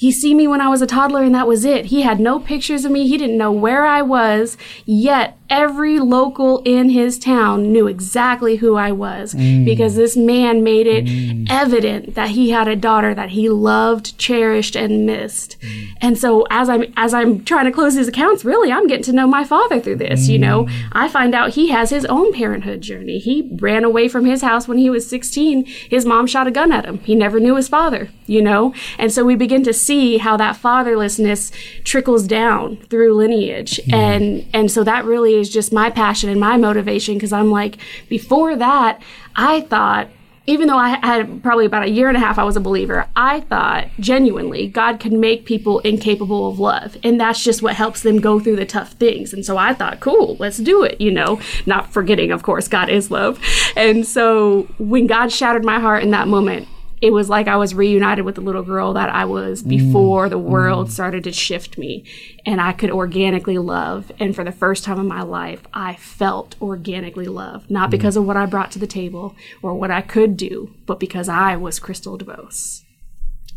he 0.00 0.10
see 0.10 0.34
me 0.34 0.48
when 0.48 0.62
I 0.62 0.68
was 0.68 0.80
a 0.80 0.86
toddler 0.86 1.22
and 1.22 1.34
that 1.34 1.46
was 1.46 1.62
it. 1.62 1.86
He 1.86 2.00
had 2.00 2.20
no 2.20 2.40
pictures 2.40 2.86
of 2.86 2.90
me. 2.90 3.06
He 3.06 3.18
didn't 3.18 3.36
know 3.36 3.52
where 3.52 3.84
I 3.84 4.00
was. 4.00 4.56
Yet 4.86 5.36
every 5.50 5.98
local 5.98 6.62
in 6.64 6.90
his 6.90 7.18
town 7.18 7.72
knew 7.72 7.88
exactly 7.88 8.56
who 8.56 8.76
I 8.76 8.92
was 8.92 9.34
mm. 9.34 9.64
because 9.64 9.96
this 9.96 10.16
man 10.16 10.62
made 10.62 10.86
it 10.86 11.04
mm. 11.04 11.46
evident 11.50 12.14
that 12.14 12.30
he 12.30 12.50
had 12.50 12.68
a 12.68 12.76
daughter 12.76 13.12
that 13.14 13.30
he 13.30 13.48
loved, 13.48 14.16
cherished, 14.16 14.76
and 14.76 15.04
missed. 15.04 15.60
Mm. 15.60 15.88
And 16.00 16.18
so 16.18 16.46
as 16.50 16.68
I'm 16.68 16.84
as 16.96 17.12
I'm 17.12 17.44
trying 17.44 17.64
to 17.64 17.72
close 17.72 17.94
his 17.94 18.08
accounts, 18.08 18.44
really 18.44 18.70
I'm 18.70 18.86
getting 18.86 19.02
to 19.04 19.12
know 19.12 19.26
my 19.26 19.44
father 19.44 19.80
through 19.80 19.96
this. 19.96 20.28
You 20.28 20.38
know, 20.38 20.66
mm. 20.66 20.88
I 20.92 21.08
find 21.08 21.34
out 21.34 21.54
he 21.54 21.70
has 21.70 21.90
his 21.90 22.04
own 22.04 22.32
parenthood 22.32 22.80
journey. 22.80 23.18
He 23.18 23.50
ran 23.60 23.82
away 23.82 24.08
from 24.08 24.24
his 24.24 24.42
house 24.42 24.68
when 24.68 24.78
he 24.78 24.88
was 24.88 25.08
16. 25.08 25.64
His 25.64 26.06
mom 26.06 26.28
shot 26.28 26.46
a 26.46 26.52
gun 26.52 26.70
at 26.70 26.84
him. 26.84 26.98
He 27.00 27.16
never 27.16 27.40
knew 27.40 27.56
his 27.56 27.68
father. 27.68 28.10
You 28.26 28.42
know, 28.42 28.72
and 28.96 29.10
so 29.10 29.24
we 29.24 29.34
begin 29.34 29.64
to 29.64 29.72
see 29.72 30.18
how 30.18 30.36
that 30.36 30.56
fatherlessness 30.56 31.50
trickles 31.82 32.28
down 32.28 32.76
through 32.88 33.14
lineage, 33.14 33.80
and 33.92 34.48
and 34.54 34.70
so 34.70 34.84
that 34.84 35.04
really 35.04 35.39
is 35.40 35.50
just 35.50 35.72
my 35.72 35.90
passion 35.90 36.30
and 36.30 36.38
my 36.38 36.56
motivation 36.56 37.14
because 37.14 37.32
I'm 37.32 37.50
like, 37.50 37.78
before 38.08 38.56
that, 38.56 39.00
I 39.34 39.62
thought, 39.62 40.08
even 40.46 40.68
though 40.68 40.78
I 40.78 40.98
had 41.04 41.42
probably 41.42 41.66
about 41.66 41.84
a 41.84 41.90
year 41.90 42.08
and 42.08 42.16
a 42.16 42.20
half, 42.20 42.38
I 42.38 42.44
was 42.44 42.56
a 42.56 42.60
believer, 42.60 43.06
I 43.14 43.40
thought 43.40 43.88
genuinely 44.00 44.66
God 44.66 44.98
can 44.98 45.20
make 45.20 45.44
people 45.44 45.78
incapable 45.80 46.48
of 46.48 46.58
love. 46.58 46.96
And 47.04 47.20
that's 47.20 47.44
just 47.44 47.62
what 47.62 47.76
helps 47.76 48.02
them 48.02 48.20
go 48.20 48.40
through 48.40 48.56
the 48.56 48.66
tough 48.66 48.92
things. 48.92 49.32
And 49.32 49.44
so 49.44 49.56
I 49.56 49.74
thought, 49.74 50.00
cool, 50.00 50.36
let's 50.38 50.56
do 50.56 50.82
it, 50.82 51.00
you 51.00 51.10
know, 51.10 51.40
not 51.66 51.92
forgetting, 51.92 52.32
of 52.32 52.42
course, 52.42 52.68
God 52.68 52.88
is 52.88 53.10
love. 53.10 53.38
And 53.76 54.06
so 54.06 54.62
when 54.78 55.06
God 55.06 55.30
shattered 55.30 55.64
my 55.64 55.78
heart 55.78 56.02
in 56.02 56.10
that 56.10 56.26
moment, 56.26 56.66
it 57.00 57.12
was 57.12 57.30
like 57.30 57.48
I 57.48 57.56
was 57.56 57.74
reunited 57.74 58.24
with 58.24 58.34
the 58.34 58.40
little 58.42 58.62
girl 58.62 58.92
that 58.92 59.08
I 59.08 59.24
was 59.24 59.62
before 59.62 60.26
mm. 60.26 60.30
the 60.30 60.38
world 60.38 60.88
mm. 60.88 60.90
started 60.90 61.24
to 61.24 61.32
shift 61.32 61.78
me 61.78 62.04
and 62.44 62.60
I 62.60 62.72
could 62.72 62.90
organically 62.90 63.56
love. 63.56 64.12
And 64.18 64.34
for 64.34 64.44
the 64.44 64.52
first 64.52 64.84
time 64.84 64.98
in 64.98 65.06
my 65.06 65.22
life, 65.22 65.62
I 65.72 65.96
felt 65.96 66.56
organically 66.60 67.26
loved, 67.26 67.70
not 67.70 67.88
mm. 67.88 67.92
because 67.92 68.16
of 68.16 68.26
what 68.26 68.36
I 68.36 68.44
brought 68.44 68.70
to 68.72 68.78
the 68.78 68.86
table 68.86 69.34
or 69.62 69.74
what 69.74 69.90
I 69.90 70.02
could 70.02 70.36
do, 70.36 70.74
but 70.86 71.00
because 71.00 71.28
I 71.28 71.56
was 71.56 71.78
Crystal 71.78 72.18
DeBose. 72.18 72.82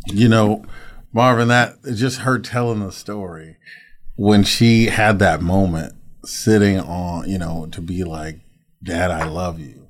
You 0.07 0.29
know, 0.29 0.65
Marvin, 1.11 1.49
that 1.49 1.83
just 1.95 2.19
her 2.19 2.39
telling 2.39 2.79
the 2.79 2.91
story 2.91 3.57
when 4.15 4.43
she 4.43 4.85
had 4.85 5.19
that 5.19 5.41
moment 5.41 5.93
sitting 6.23 6.79
on, 6.79 7.29
you 7.29 7.37
know, 7.37 7.67
to 7.71 7.81
be 7.81 8.03
like, 8.05 8.39
Dad, 8.81 9.11
I 9.11 9.25
love 9.27 9.59
you 9.59 9.82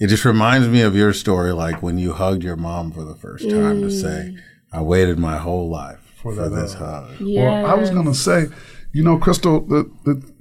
it 0.00 0.06
just 0.06 0.24
reminds 0.24 0.66
me 0.66 0.80
of 0.80 0.96
your 0.96 1.12
story, 1.12 1.52
like 1.52 1.82
when 1.82 1.98
you 1.98 2.14
hugged 2.14 2.42
your 2.42 2.56
mom 2.56 2.90
for 2.90 3.04
the 3.04 3.14
first 3.14 3.48
time 3.50 3.80
mm. 3.80 3.82
to 3.82 3.90
say, 3.90 4.32
mm. 4.34 4.38
I 4.72 4.80
waited 4.80 5.18
my 5.18 5.36
whole 5.36 5.68
life 5.68 6.00
for, 6.22 6.34
for 6.34 6.48
this 6.48 6.72
hug. 6.72 7.20
Yes. 7.20 7.44
Well, 7.44 7.66
I 7.66 7.74
was 7.74 7.90
going 7.90 8.06
to 8.06 8.14
say, 8.14 8.46
you 8.92 9.04
know, 9.04 9.18
Crystal, 9.18 9.60
the, 9.60 9.90
the, 10.04 10.32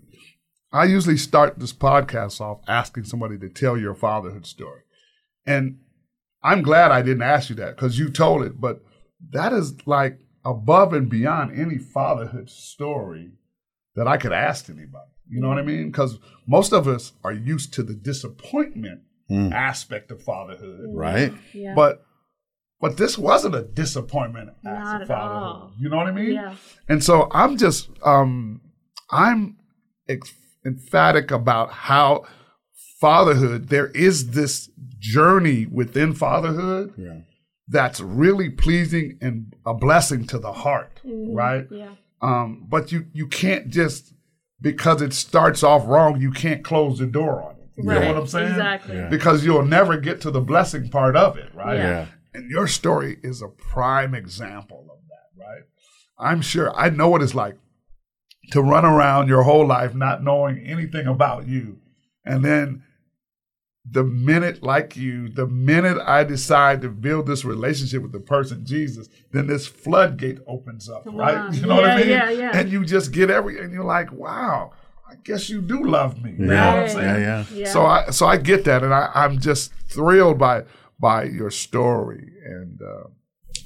I 0.72 0.86
usually 0.86 1.18
start 1.18 1.60
this 1.60 1.74
podcast 1.74 2.40
off 2.40 2.62
asking 2.70 3.04
somebody 3.04 3.38
to 3.38 3.50
tell 3.50 3.78
your 3.78 3.96
fatherhood 3.96 4.46
story. 4.46 4.82
And 5.46 5.80
I'm 6.42 6.62
glad 6.62 6.92
I 6.92 7.02
didn't 7.02 7.24
ask 7.24 7.50
you 7.50 7.56
that 7.58 7.76
because 7.76 8.00
you 8.00 8.10
told 8.10 8.44
it, 8.44 8.62
but 8.62 8.82
that 9.32 9.52
is 9.52 9.86
like 9.86 10.20
above 10.46 10.94
and 10.94 11.10
beyond 11.10 11.60
any 11.60 11.78
fatherhood 11.78 12.50
story 12.50 13.34
that 13.96 14.08
I 14.08 14.16
could 14.16 14.32
ask 14.32 14.70
anybody. 14.70 15.12
You 15.28 15.42
know 15.42 15.50
what 15.50 15.60
I 15.60 15.64
mean? 15.64 15.92
Because 15.92 16.18
most 16.48 16.72
of 16.72 16.88
us 16.88 17.12
are 17.26 17.34
used 17.34 17.74
to 17.74 17.84
the 17.84 17.94
disappointment 17.94 19.02
mm. 19.30 19.52
aspect 19.54 20.12
of 20.12 20.22
fatherhood. 20.22 20.90
Right. 20.90 21.34
Yeah. 21.54 21.74
But 21.76 22.04
but 22.82 22.96
this 22.96 23.18
wasn't 23.18 23.56
a 23.56 23.64
disappointment 23.64 24.52
Not 24.64 25.02
as 25.02 25.08
fatherhood. 25.08 25.44
All. 25.44 25.72
You 25.78 25.90
know 25.90 25.98
what 25.98 26.08
I 26.08 26.12
mean? 26.12 26.34
Yeah. 26.34 26.56
And 26.88 27.04
so 27.04 27.28
I'm 27.32 27.58
just 27.58 27.90
um 28.04 28.62
I'm 29.12 29.58
ex- 30.08 30.34
emphatic 30.66 31.32
about 31.32 31.72
how 31.72 32.26
fatherhood 33.00 33.70
there 33.70 33.88
is 33.88 34.32
this 34.32 34.70
journey 34.98 35.66
within 35.66 36.14
fatherhood 36.14 36.94
yeah. 36.98 37.20
that's 37.68 38.02
really 38.02 38.50
pleasing 38.50 39.18
and 39.22 39.56
a 39.66 39.74
blessing 39.74 40.28
to 40.28 40.38
the 40.38 40.52
heart, 40.52 41.00
mm-hmm. 41.06 41.34
right? 41.34 41.68
Yeah. 41.72 41.96
Um, 42.22 42.66
but 42.68 42.92
you 42.92 43.06
you 43.14 43.28
can't 43.28 43.70
just 43.70 44.14
because 44.62 45.02
it 45.02 45.14
starts 45.14 45.64
off 45.64 45.88
wrong, 45.88 46.20
you 46.20 46.32
can't 46.32 46.64
close 46.64 47.00
the 47.00 47.06
door 47.06 47.42
on 47.42 47.52
it. 47.52 47.59
You 47.80 47.90
right. 47.90 48.02
know 48.02 48.14
what 48.14 48.22
I'm 48.22 48.28
saying? 48.28 48.50
Exactly. 48.50 48.96
Yeah. 48.96 49.10
Because 49.10 49.46
you'll 49.46 49.66
never 49.66 49.98
get 49.98 50.22
to 50.22 50.32
the 50.32 50.42
blessing 50.42 50.90
part 50.90 51.16
of 51.16 51.38
it, 51.38 51.54
right? 51.54 51.78
Yeah. 51.78 52.06
And 52.34 52.50
your 52.50 52.68
story 52.68 53.18
is 53.24 53.42
a 53.42 53.48
prime 53.48 54.14
example 54.14 54.88
of 54.92 55.00
that, 55.10 55.44
right? 55.44 55.64
I'm 56.18 56.42
sure 56.42 56.76
I 56.76 56.90
know 56.90 57.10
what 57.10 57.22
it's 57.22 57.36
like 57.36 57.56
to 58.52 58.62
run 58.62 58.86
around 58.86 59.28
your 59.28 59.44
whole 59.44 59.66
life 59.66 59.96
not 59.96 60.24
knowing 60.24 60.60
anything 60.60 61.08
about 61.08 61.48
you. 61.48 61.80
And 62.26 62.44
then 62.44 62.84
the 63.90 64.04
minute, 64.04 64.62
like 64.62 64.96
you, 64.96 65.30
the 65.30 65.48
minute 65.48 65.98
I 66.06 66.24
decide 66.24 66.82
to 66.82 66.90
build 66.90 67.26
this 67.26 67.46
relationship 67.46 68.02
with 68.02 68.12
the 68.12 68.20
person 68.20 68.66
Jesus, 68.66 69.08
then 69.32 69.48
this 69.48 69.68
floodgate 69.68 70.40
opens 70.46 70.90
up, 70.90 71.06
wow. 71.06 71.14
right? 71.14 71.54
You 71.60 71.66
know 71.66 71.76
yeah, 71.76 71.82
what 71.82 71.90
I 71.90 71.98
mean? 71.98 72.10
Yeah, 72.10 72.30
yeah. 72.30 72.52
And 72.54 72.72
you 72.72 72.86
just 72.86 73.12
get 73.12 73.30
every, 73.30 73.60
and 73.60 73.74
you're 73.74 73.84
like, 73.84 74.12
wow, 74.12 74.74
I 75.10 75.16
guess 75.24 75.50
you 75.50 75.62
do 75.62 75.84
love 75.86 76.22
me. 76.24 76.32
You 76.38 76.46
yeah. 76.46 76.54
know 76.54 76.68
what 76.76 76.80
I'm 76.84 76.90
saying? 76.90 77.22
Yeah, 77.24 77.46
yeah. 77.54 77.72
So 77.74 77.86
I 77.86 78.10
so 78.12 78.26
I 78.28 78.38
get 78.38 78.64
that, 78.66 78.84
and 78.84 78.94
I, 78.94 79.10
I'm 79.14 79.40
just 79.40 79.74
thrilled 79.90 80.38
by 80.38 80.64
by 81.00 81.24
your 81.24 81.50
story, 81.52 82.32
and 82.46 82.80
uh, 82.82 83.08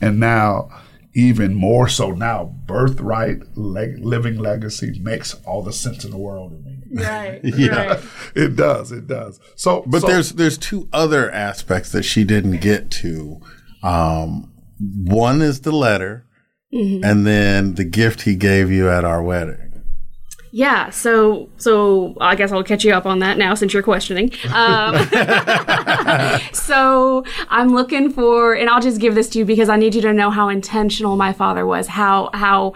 and 0.01 0.19
now 0.19 0.69
even 1.15 1.53
more 1.53 1.87
so 1.87 2.09
now, 2.11 2.55
birthright 2.65 3.39
leg- 3.55 3.99
living 4.03 4.37
legacy 4.39 4.99
makes 4.99 5.35
all 5.45 5.61
the 5.61 5.71
sense 5.73 6.03
in 6.03 6.09
the 6.11 6.17
world 6.17 6.51
to 6.51 6.57
me. 6.57 6.77
Right. 7.03 7.39
Yeah. 7.43 7.85
Right. 7.85 7.99
It 8.35 8.55
does. 8.55 8.91
It 8.91 9.07
does. 9.07 9.39
So, 9.55 9.83
But 9.85 10.01
so- 10.01 10.07
there's 10.07 10.31
there's 10.33 10.57
two 10.57 10.87
other 10.93 11.29
aspects 11.31 11.91
that 11.91 12.03
she 12.03 12.23
didn't 12.23 12.61
get 12.61 12.89
to. 13.03 13.39
Um, 13.83 14.51
one 14.79 15.41
is 15.41 15.61
the 15.61 15.71
letter, 15.71 16.25
Mm-hmm. 16.73 17.03
and 17.03 17.27
then 17.27 17.75
the 17.75 17.83
gift 17.83 18.23
he 18.23 18.35
gave 18.35 18.71
you 18.71 18.89
at 18.89 19.05
our 19.05 19.21
wedding. 19.21 19.72
Yeah, 20.55 20.91
so 20.91 21.49
so 21.57 22.15
I 22.21 22.35
guess 22.35 22.51
I'll 22.51 22.63
catch 22.63 22.85
you 22.85 22.93
up 22.93 23.07
on 23.07 23.17
that 23.19 23.39
now 23.39 23.55
since 23.55 23.73
you're 23.73 23.81
questioning. 23.81 24.31
Um, 24.53 24.95
so 26.53 27.25
I'm 27.49 27.73
looking 27.73 28.11
for, 28.11 28.53
and 28.53 28.69
I'll 28.69 28.79
just 28.79 29.01
give 29.01 29.15
this 29.15 29.29
to 29.29 29.39
you 29.39 29.45
because 29.45 29.67
I 29.67 29.77
need 29.77 29.95
you 29.95 30.01
to 30.01 30.13
know 30.13 30.29
how 30.29 30.49
intentional 30.49 31.15
my 31.15 31.33
father 31.33 31.65
was. 31.65 31.87
How 31.87 32.29
how 32.35 32.75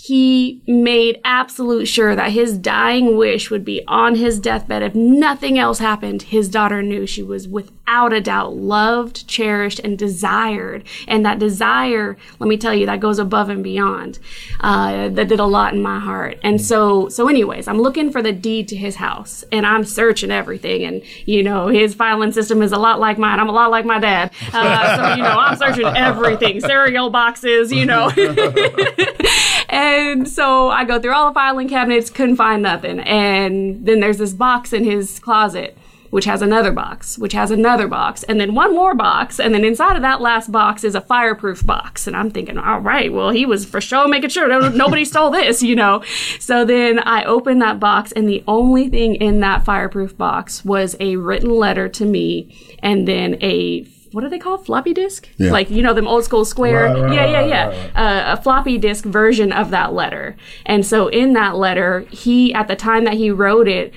he 0.00 0.62
made 0.64 1.20
absolute 1.24 1.86
sure 1.86 2.14
that 2.14 2.30
his 2.30 2.56
dying 2.56 3.16
wish 3.16 3.50
would 3.50 3.64
be 3.64 3.82
on 3.88 4.14
his 4.14 4.38
deathbed. 4.38 4.80
If 4.80 4.94
nothing 4.94 5.58
else 5.58 5.80
happened, 5.80 6.22
his 6.22 6.48
daughter 6.48 6.82
knew 6.82 7.04
she 7.04 7.20
was 7.20 7.48
without 7.48 8.12
a 8.12 8.20
doubt 8.20 8.54
loved, 8.54 9.26
cherished, 9.26 9.80
and 9.80 9.98
desired. 9.98 10.84
And 11.08 11.26
that 11.26 11.40
desire, 11.40 12.16
let 12.38 12.46
me 12.46 12.56
tell 12.56 12.72
you, 12.72 12.86
that 12.86 13.00
goes 13.00 13.18
above 13.18 13.48
and 13.48 13.64
beyond. 13.64 14.20
Uh, 14.60 15.08
that 15.08 15.26
did 15.26 15.40
a 15.40 15.46
lot 15.46 15.74
in 15.74 15.82
my 15.82 15.98
heart. 15.98 16.38
And 16.44 16.60
so, 16.60 17.08
so 17.08 17.26
anyways, 17.28 17.66
I'm 17.66 17.80
looking 17.80 18.12
for 18.12 18.22
the 18.22 18.32
deed 18.32 18.68
to 18.68 18.76
his 18.76 18.94
house, 18.94 19.42
and 19.50 19.66
I'm 19.66 19.84
searching 19.84 20.30
everything. 20.30 20.84
And 20.84 21.02
you 21.26 21.42
know, 21.42 21.66
his 21.66 21.92
filing 21.92 22.30
system 22.30 22.62
is 22.62 22.70
a 22.70 22.78
lot 22.78 23.00
like 23.00 23.18
mine. 23.18 23.40
I'm 23.40 23.48
a 23.48 23.52
lot 23.52 23.72
like 23.72 23.84
my 23.84 23.98
dad. 23.98 24.30
Uh, 24.52 24.96
so 24.96 25.16
you 25.16 25.22
know, 25.24 25.38
I'm 25.40 25.56
searching 25.56 25.86
everything, 25.86 26.60
cereal 26.70 27.10
boxes, 27.10 27.72
you 27.72 27.84
know. 27.84 28.10
And 29.68 30.26
so 30.28 30.70
I 30.70 30.84
go 30.84 30.98
through 30.98 31.12
all 31.12 31.28
the 31.28 31.34
filing 31.34 31.68
cabinets, 31.68 32.10
couldn't 32.10 32.36
find 32.36 32.62
nothing. 32.62 33.00
And 33.00 33.84
then 33.84 34.00
there's 34.00 34.18
this 34.18 34.32
box 34.32 34.72
in 34.72 34.84
his 34.84 35.20
closet, 35.20 35.76
which 36.10 36.24
has 36.24 36.40
another 36.40 36.72
box, 36.72 37.18
which 37.18 37.34
has 37.34 37.50
another 37.50 37.86
box, 37.86 38.22
and 38.22 38.40
then 38.40 38.54
one 38.54 38.74
more 38.74 38.94
box. 38.94 39.38
And 39.38 39.54
then 39.54 39.64
inside 39.64 39.96
of 39.96 40.02
that 40.02 40.22
last 40.22 40.50
box 40.50 40.84
is 40.84 40.94
a 40.94 41.02
fireproof 41.02 41.66
box. 41.66 42.06
And 42.06 42.16
I'm 42.16 42.30
thinking, 42.30 42.56
all 42.56 42.80
right, 42.80 43.12
well, 43.12 43.28
he 43.28 43.44
was 43.44 43.66
for 43.66 43.80
sure 43.80 44.08
making 44.08 44.30
sure 44.30 44.48
nobody 44.70 45.04
stole 45.04 45.30
this, 45.30 45.62
you 45.62 45.76
know? 45.76 46.02
So 46.38 46.64
then 46.64 47.00
I 47.00 47.24
open 47.24 47.58
that 47.58 47.78
box, 47.78 48.10
and 48.12 48.26
the 48.26 48.42
only 48.46 48.88
thing 48.88 49.16
in 49.16 49.40
that 49.40 49.64
fireproof 49.64 50.16
box 50.16 50.64
was 50.64 50.96
a 50.98 51.16
written 51.16 51.50
letter 51.50 51.90
to 51.90 52.06
me 52.06 52.56
and 52.78 53.06
then 53.06 53.36
a 53.42 53.86
what 54.12 54.24
are 54.24 54.28
they 54.28 54.38
called? 54.38 54.64
Floppy 54.64 54.94
disk? 54.94 55.28
Yeah. 55.36 55.50
Like, 55.50 55.70
you 55.70 55.82
know, 55.82 55.94
them 55.94 56.08
old 56.08 56.24
school 56.24 56.44
square. 56.44 56.86
Right, 56.86 57.02
right, 57.02 57.12
yeah, 57.12 57.26
yeah, 57.26 57.38
right, 57.38 57.48
yeah 57.48 57.66
right, 57.66 57.96
uh, 57.96 58.38
a 58.38 58.42
floppy 58.42 58.78
disk 58.78 59.04
version 59.04 59.52
of 59.52 59.70
that 59.70 59.92
letter. 59.92 60.36
And 60.66 60.84
so 60.84 61.08
in 61.08 61.32
that 61.34 61.56
letter, 61.56 62.00
he, 62.10 62.52
at 62.54 62.68
the 62.68 62.76
time 62.76 63.04
that 63.04 63.14
he 63.14 63.30
wrote 63.30 63.68
it, 63.68 63.94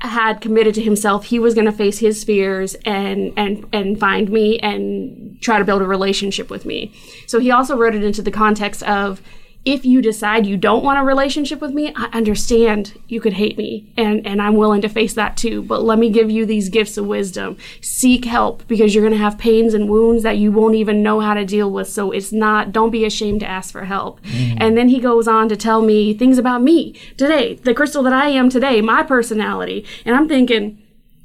had 0.00 0.42
committed 0.42 0.74
to 0.74 0.82
himself 0.82 1.26
he 1.26 1.38
was 1.38 1.54
going 1.54 1.64
to 1.64 1.72
face 1.72 1.98
his 1.98 2.24
fears 2.24 2.74
and 2.84 3.32
and 3.38 3.66
and 3.72 3.98
find 3.98 4.28
me 4.28 4.58
and 4.58 5.40
try 5.40 5.58
to 5.58 5.64
build 5.64 5.80
a 5.80 5.86
relationship 5.86 6.50
with 6.50 6.66
me. 6.66 6.92
So 7.26 7.38
he 7.40 7.50
also 7.50 7.74
wrote 7.76 7.94
it 7.94 8.04
into 8.04 8.20
the 8.20 8.30
context 8.30 8.82
of 8.82 9.22
if 9.64 9.84
you 9.84 10.02
decide 10.02 10.46
you 10.46 10.56
don't 10.56 10.84
want 10.84 10.98
a 10.98 11.02
relationship 11.02 11.60
with 11.60 11.72
me, 11.72 11.92
I 11.96 12.08
understand 12.12 13.00
you 13.08 13.20
could 13.20 13.34
hate 13.34 13.56
me 13.56 13.90
and, 13.96 14.26
and 14.26 14.42
I'm 14.42 14.56
willing 14.56 14.82
to 14.82 14.88
face 14.88 15.14
that 15.14 15.36
too. 15.36 15.62
But 15.62 15.82
let 15.82 15.98
me 15.98 16.10
give 16.10 16.30
you 16.30 16.44
these 16.44 16.68
gifts 16.68 16.98
of 16.98 17.06
wisdom. 17.06 17.56
Seek 17.80 18.26
help 18.26 18.66
because 18.68 18.94
you're 18.94 19.04
going 19.04 19.16
to 19.16 19.24
have 19.24 19.38
pains 19.38 19.72
and 19.72 19.88
wounds 19.88 20.22
that 20.22 20.36
you 20.36 20.52
won't 20.52 20.74
even 20.74 21.02
know 21.02 21.20
how 21.20 21.34
to 21.34 21.46
deal 21.46 21.70
with. 21.70 21.88
So 21.88 22.10
it's 22.10 22.32
not, 22.32 22.72
don't 22.72 22.90
be 22.90 23.06
ashamed 23.06 23.40
to 23.40 23.46
ask 23.46 23.72
for 23.72 23.84
help. 23.84 24.20
Mm. 24.22 24.58
And 24.60 24.76
then 24.76 24.88
he 24.90 25.00
goes 25.00 25.26
on 25.26 25.48
to 25.48 25.56
tell 25.56 25.80
me 25.80 26.12
things 26.12 26.36
about 26.36 26.62
me 26.62 26.94
today, 27.16 27.54
the 27.54 27.74
crystal 27.74 28.02
that 28.02 28.12
I 28.12 28.28
am 28.28 28.50
today, 28.50 28.82
my 28.82 29.02
personality. 29.02 29.86
And 30.04 30.14
I'm 30.14 30.28
thinking, 30.28 30.78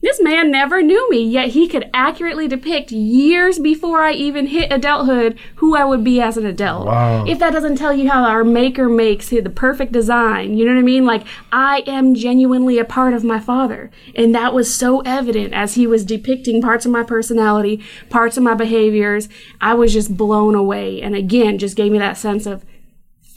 this 0.10 0.20
man 0.22 0.50
never 0.50 0.82
knew 0.82 1.08
me, 1.12 1.24
yet 1.24 1.50
he 1.50 1.68
could 1.68 1.88
accurately 1.94 2.48
depict 2.48 2.92
years 2.92 3.60
before 3.60 4.01
I 4.01 4.13
even 4.13 4.48
hit 4.48 4.74
adulthood 4.74 5.38
who 5.58 5.75
I 5.75 5.86
would 5.86 6.04
be 6.04 6.20
as 6.20 6.36
an 6.36 6.48
adult. 6.48 6.88
Wow. 6.88 7.25
If 7.25 7.38
that 7.38 7.54
doesn't 7.54 7.75
tell 7.75 7.94
you 7.94 8.10
how 8.10 8.24
our 8.24 8.44
maker 8.44 8.89
makes 8.89 9.30
the 9.30 9.42
perfect 9.44 9.92
design, 9.92 10.58
you 10.58 10.66
know 10.66 10.74
what 10.74 10.80
I 10.80 10.84
mean? 10.84 11.06
Like, 11.06 11.28
I 11.51 11.84
am 11.86 12.16
genuinely 12.16 12.80
a 12.80 12.86
part 12.86 13.13
of 13.13 13.24
my 13.24 13.39
father. 13.39 13.92
And 14.16 14.34
that 14.34 14.51
was 14.51 14.74
so 14.74 15.01
evident 15.01 15.54
as 15.54 15.75
he 15.75 15.86
was 15.86 16.04
depicting 16.04 16.60
parts 16.60 16.88
of 16.88 16.92
my 16.92 17.04
personality, 17.04 17.84
parts 18.10 18.36
of 18.36 18.42
my 18.42 18.56
behaviors. 18.56 19.30
I 19.62 19.75
was 19.75 19.94
just 19.94 20.18
blown 20.18 20.56
away. 20.56 21.04
And 21.04 21.16
again, 21.16 21.60
just 21.60 21.78
gave 21.78 21.92
me 21.92 22.00
that 22.00 22.18
sense 22.18 22.48
of, 22.48 22.66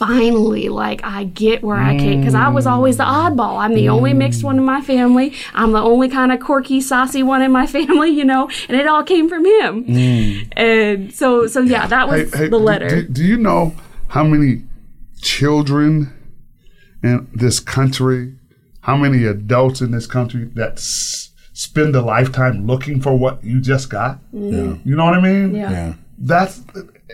finally 0.06 0.68
like 0.68 1.02
i 1.04 1.24
get 1.24 1.62
where 1.62 1.76
i 1.76 1.96
came 1.96 2.20
because 2.20 2.34
i 2.34 2.48
was 2.48 2.66
always 2.66 2.96
the 2.96 3.04
mm. 3.04 3.36
oddball 3.36 3.58
i'm 3.58 3.74
the 3.74 3.88
only 3.88 4.12
mixed 4.12 4.42
one 4.42 4.56
in 4.58 4.64
my 4.64 4.80
family 4.80 5.32
i'm 5.54 5.72
the 5.72 5.80
only 5.80 6.08
kind 6.08 6.32
of 6.32 6.40
quirky 6.40 6.80
saucy 6.80 7.22
one 7.22 7.42
in 7.42 7.52
my 7.52 7.66
family 7.76 8.10
you 8.10 8.24
know 8.24 8.50
and 8.68 8.76
it 8.76 8.86
all 8.86 9.02
came 9.02 9.28
from 9.28 9.44
him 9.44 9.84
mm. 9.84 10.52
and 10.56 11.14
so 11.14 11.46
so 11.46 11.60
yeah 11.60 11.86
that 11.86 12.08
was 12.08 12.32
Hey, 12.32 12.38
hey, 12.44 12.48
the 12.48 12.58
letter 12.58 12.88
Do, 12.88 13.08
do 13.08 13.24
you 13.24 13.36
know 13.36 13.74
how 14.08 14.24
many 14.24 14.64
children 15.20 16.12
in 17.02 17.28
this 17.34 17.60
country, 17.60 18.34
how 18.82 18.96
many 18.96 19.24
adults 19.24 19.80
in 19.80 19.90
this 19.90 20.06
country 20.06 20.44
that 20.54 20.72
s- 20.74 21.30
spend 21.52 21.96
a 21.96 22.02
lifetime 22.02 22.66
looking 22.66 23.00
for 23.00 23.16
what 23.16 23.42
you 23.42 23.60
just 23.60 23.90
got? 23.90 24.18
Mm-hmm. 24.34 24.52
Yeah. 24.52 24.76
You 24.84 24.96
know 24.96 25.04
what 25.04 25.14
I 25.14 25.20
mean? 25.20 25.54
yeah. 25.54 25.70
Yeah. 25.70 25.94
That's 26.18 26.60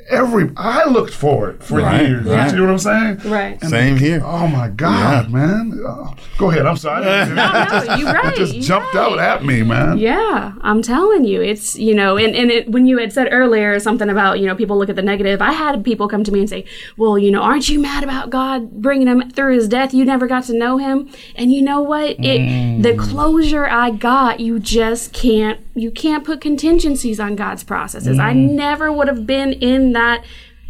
every. 0.08 0.50
I 0.56 0.84
looked 0.88 1.14
for 1.14 1.50
it 1.50 1.62
for 1.62 1.78
Right, 1.78 2.08
years. 2.08 2.26
right. 2.26 2.44
You 2.44 2.50
see 2.50 2.60
what 2.60 2.70
I'm 2.70 2.78
saying? 2.78 3.30
right 3.30 3.62
Same 3.62 3.96
here. 3.96 4.22
Oh 4.24 4.46
my 4.46 4.68
God, 4.68 5.30
man! 5.30 5.80
Oh, 5.84 6.14
go 6.38 6.50
ahead. 6.50 6.66
I'm 6.66 6.76
sorry. 6.76 7.04
no, 7.34 7.96
you're 7.96 8.12
right. 8.12 8.32
It 8.32 8.36
just 8.36 8.54
you're 8.54 8.62
jumped 8.62 8.94
right. 8.94 9.02
out 9.02 9.18
at 9.18 9.44
me, 9.44 9.62
man. 9.62 9.98
Yeah, 9.98 10.52
I'm 10.60 10.82
telling 10.82 11.24
you, 11.24 11.40
it's 11.40 11.76
you 11.76 11.94
know, 11.94 12.16
and 12.16 12.34
and 12.34 12.50
it, 12.50 12.70
when 12.70 12.86
you 12.86 12.98
had 12.98 13.12
said 13.12 13.28
earlier 13.30 13.78
something 13.78 14.08
about 14.08 14.40
you 14.40 14.46
know 14.46 14.54
people 14.54 14.78
look 14.78 14.88
at 14.88 14.96
the 14.96 15.02
negative, 15.02 15.42
I 15.42 15.52
had 15.52 15.84
people 15.84 16.08
come 16.08 16.24
to 16.24 16.32
me 16.32 16.40
and 16.40 16.48
say, 16.48 16.64
well, 16.96 17.18
you 17.18 17.30
know, 17.30 17.42
aren't 17.42 17.68
you 17.68 17.80
mad 17.80 18.04
about 18.04 18.30
God 18.30 18.70
bringing 18.82 19.08
him 19.08 19.30
through 19.30 19.54
his 19.54 19.68
death? 19.68 19.94
You 19.94 20.04
never 20.04 20.26
got 20.26 20.44
to 20.44 20.54
know 20.54 20.78
him, 20.78 21.10
and 21.34 21.52
you 21.52 21.62
know 21.62 21.82
what? 21.82 22.10
It 22.10 22.40
mm. 22.40 22.82
the 22.82 22.96
closure 22.96 23.66
I 23.66 23.90
got, 23.90 24.40
you 24.40 24.58
just 24.58 25.12
can't 25.12 25.60
you 25.74 25.90
can't 25.90 26.24
put 26.24 26.40
contingencies 26.40 27.20
on 27.20 27.36
God's 27.36 27.64
processes. 27.64 28.18
I 28.18 28.32
mm. 28.32 28.52
never 28.52 28.92
would 28.92 29.08
have 29.08 29.26
been 29.26 29.52
in 29.52 29.87
that 29.92 30.24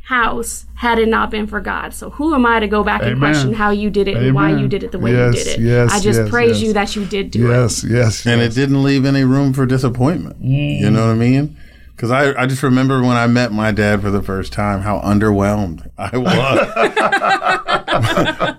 house 0.04 0.64
had 0.74 0.98
it 0.98 1.06
not 1.08 1.30
been 1.30 1.46
for 1.46 1.60
God. 1.60 1.92
So 1.92 2.08
who 2.10 2.34
am 2.34 2.46
I 2.46 2.60
to 2.60 2.66
go 2.66 2.82
back 2.82 3.02
and 3.02 3.18
question 3.18 3.52
how 3.52 3.70
you 3.70 3.90
did 3.90 4.08
it 4.08 4.16
and 4.16 4.34
why 4.34 4.50
you 4.56 4.66
did 4.66 4.82
it 4.82 4.90
the 4.92 4.98
way 4.98 5.12
Yes, 5.12 5.36
you 5.36 5.44
did 5.44 5.60
it? 5.60 5.62
yes, 5.62 5.92
I 5.92 6.00
just 6.00 6.20
yes, 6.20 6.30
praise 6.30 6.60
yes. 6.60 6.62
you 6.62 6.72
that 6.72 6.96
you 6.96 7.04
did 7.04 7.30
do 7.30 7.46
it. 7.50 7.54
Yes, 7.54 7.84
yes, 7.84 8.26
and 8.26 8.40
yes. 8.40 8.52
it 8.52 8.60
didn't 8.60 8.82
leave 8.82 9.04
any 9.04 9.24
room 9.24 9.52
for 9.52 9.66
disappointment. 9.66 10.42
Mm. 10.42 10.80
You 10.80 10.90
know 10.90 11.06
what 11.06 11.12
I 11.12 11.16
mean? 11.16 11.56
Because 11.94 12.10
I, 12.10 12.32
I 12.40 12.46
just 12.46 12.62
remember 12.62 13.02
when 13.02 13.16
I 13.16 13.26
met 13.26 13.52
my 13.52 13.70
dad 13.72 14.00
for 14.00 14.10
the 14.10 14.22
first 14.22 14.52
time, 14.52 14.80
how 14.82 15.00
underwhelmed 15.00 15.90
I 15.98 16.16
was. 16.16 16.72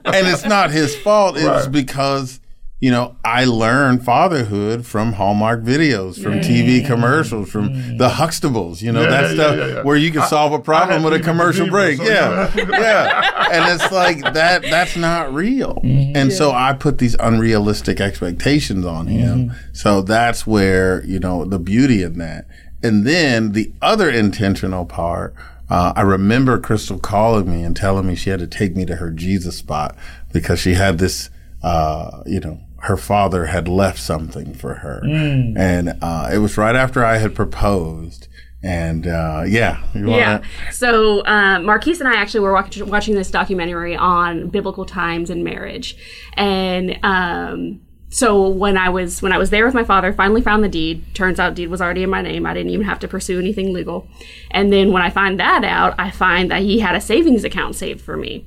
and 0.06 0.28
it's 0.28 0.46
not 0.46 0.72
his 0.72 0.96
fault. 0.98 1.38
It's 1.38 1.46
Right. 1.46 1.72
because, 1.72 2.40
you 2.82 2.90
know, 2.92 3.16
I 3.26 3.44
learned 3.44 4.06
fatherhood 4.06 4.86
from 4.86 5.14
Hallmark 5.14 5.64
videos, 5.64 6.22
from 6.22 6.36
TV 6.40 6.86
commercials, 6.86 7.50
from 7.52 7.98
the 7.98 8.08
Huxtables, 8.08 8.82
you 8.82 8.92
know, 8.94 9.02
Yeah, 9.02 9.10
that 9.10 9.24
yeah, 9.24 9.34
stuff 9.34 9.58
yeah, 9.58 9.68
yeah. 9.68 9.84
where 9.84 9.98
you 9.98 10.12
can 10.12 10.22
solve 10.28 10.54
a 10.54 10.60
problem 10.60 11.02
had 11.02 11.04
with 11.04 11.14
a 11.14 11.16
Leave 11.18 11.22
It 11.22 11.24
to 11.26 11.30
commercial 11.30 11.66
Beaver, 11.66 11.72
break. 11.78 11.98
so 11.98 12.04
yeah. 12.06 12.54
yeah. 12.56 13.50
And 13.52 13.82
it's 13.82 13.92
like 13.92 14.22
that, 14.34 14.62
that's 14.62 14.96
not 14.96 15.34
real. 15.34 15.82
And 15.84 16.32
so 16.32 16.52
I 16.52 16.72
put 16.74 17.00
these 17.00 17.16
unrealistic 17.20 18.00
expectations 18.00 18.86
on 18.86 19.08
him. 19.08 19.52
So 19.74 20.02
that's 20.02 20.48
where, 20.48 21.04
you 21.06 21.20
know, 21.20 21.44
the 21.46 21.60
beauty 21.60 22.02
in 22.04 22.18
that. 22.20 22.46
And 22.82 23.06
then 23.06 23.52
the 23.52 23.74
other 23.82 24.10
intentional 24.10 24.86
part, 24.86 25.36
uh, 25.70 25.92
I 25.98 26.02
remember 26.02 26.58
Crystal 26.60 26.98
calling 26.98 27.52
me 27.52 27.64
and 27.64 27.76
telling 27.76 28.08
me 28.08 28.16
she 28.16 28.30
had 28.30 28.40
to 28.40 28.48
take 28.48 28.76
me 28.78 28.86
to 28.86 28.96
her 28.96 29.12
Jesus 29.12 29.58
spot 29.58 29.98
because 30.32 30.60
she 30.62 30.76
had 30.76 30.98
this, 30.98 31.30
uh, 31.62 32.24
you 32.26 32.40
know, 32.40 32.62
her 32.84 32.98
father 32.98 33.46
had 33.48 33.68
left 33.68 34.00
something 34.00 34.54
for 34.54 34.76
her. 34.76 35.02
And, 35.04 35.98
uh, 36.02 36.30
it 36.34 36.38
was 36.40 36.58
right 36.58 36.76
after 36.76 37.04
I 37.04 37.18
had 37.18 37.36
proposed. 37.36 38.28
And, 38.62 39.08
uh, 39.08 39.44
yeah. 39.48 39.78
You 39.94 40.06
wanna- 40.08 40.18
Yeah. 40.18 40.42
So 40.72 41.22
uh, 41.26 41.60
Marquess 41.60 42.00
and 42.02 42.10
I 42.10 42.16
actually 42.16 42.42
were 42.42 42.54
watch- 42.54 42.82
watching 42.82 43.16
this 43.16 43.32
documentary 43.32 43.96
on 43.96 44.50
biblical 44.50 44.86
times 44.86 45.30
and 45.30 45.44
marriage, 45.44 45.96
and 46.36 47.00
um, 47.04 47.80
so 48.10 48.50
when 48.50 48.76
I 48.76 48.90
was 48.90 49.22
when 49.22 49.32
I 49.32 49.38
was 49.38 49.50
there 49.50 49.66
with 49.66 49.74
my 49.76 49.84
father, 49.86 50.12
finally 50.12 50.42
found 50.42 50.64
the 50.64 50.68
deed. 50.70 51.04
Turns 51.14 51.40
out 51.40 51.54
deed 51.56 51.70
was 51.70 51.82
already 51.82 52.04
in 52.04 52.10
my 52.10 52.22
name. 52.22 52.46
I 52.46 52.54
didn't 52.54 52.72
even 52.72 52.86
have 52.86 53.00
to 53.00 53.08
pursue 53.08 53.40
anything 53.40 53.72
legal. 53.74 54.08
And 54.52 54.74
then 54.74 54.92
when 54.92 55.02
I 55.04 55.10
find 55.10 55.40
that 55.40 55.64
out, 55.64 55.94
I 55.98 56.10
find 56.12 56.50
that 56.52 56.62
he 56.64 56.80
had 56.80 56.96
a 56.96 57.02
savings 57.02 57.44
account 57.44 57.76
saved 57.76 58.02
for 58.02 58.18
me. 58.18 58.46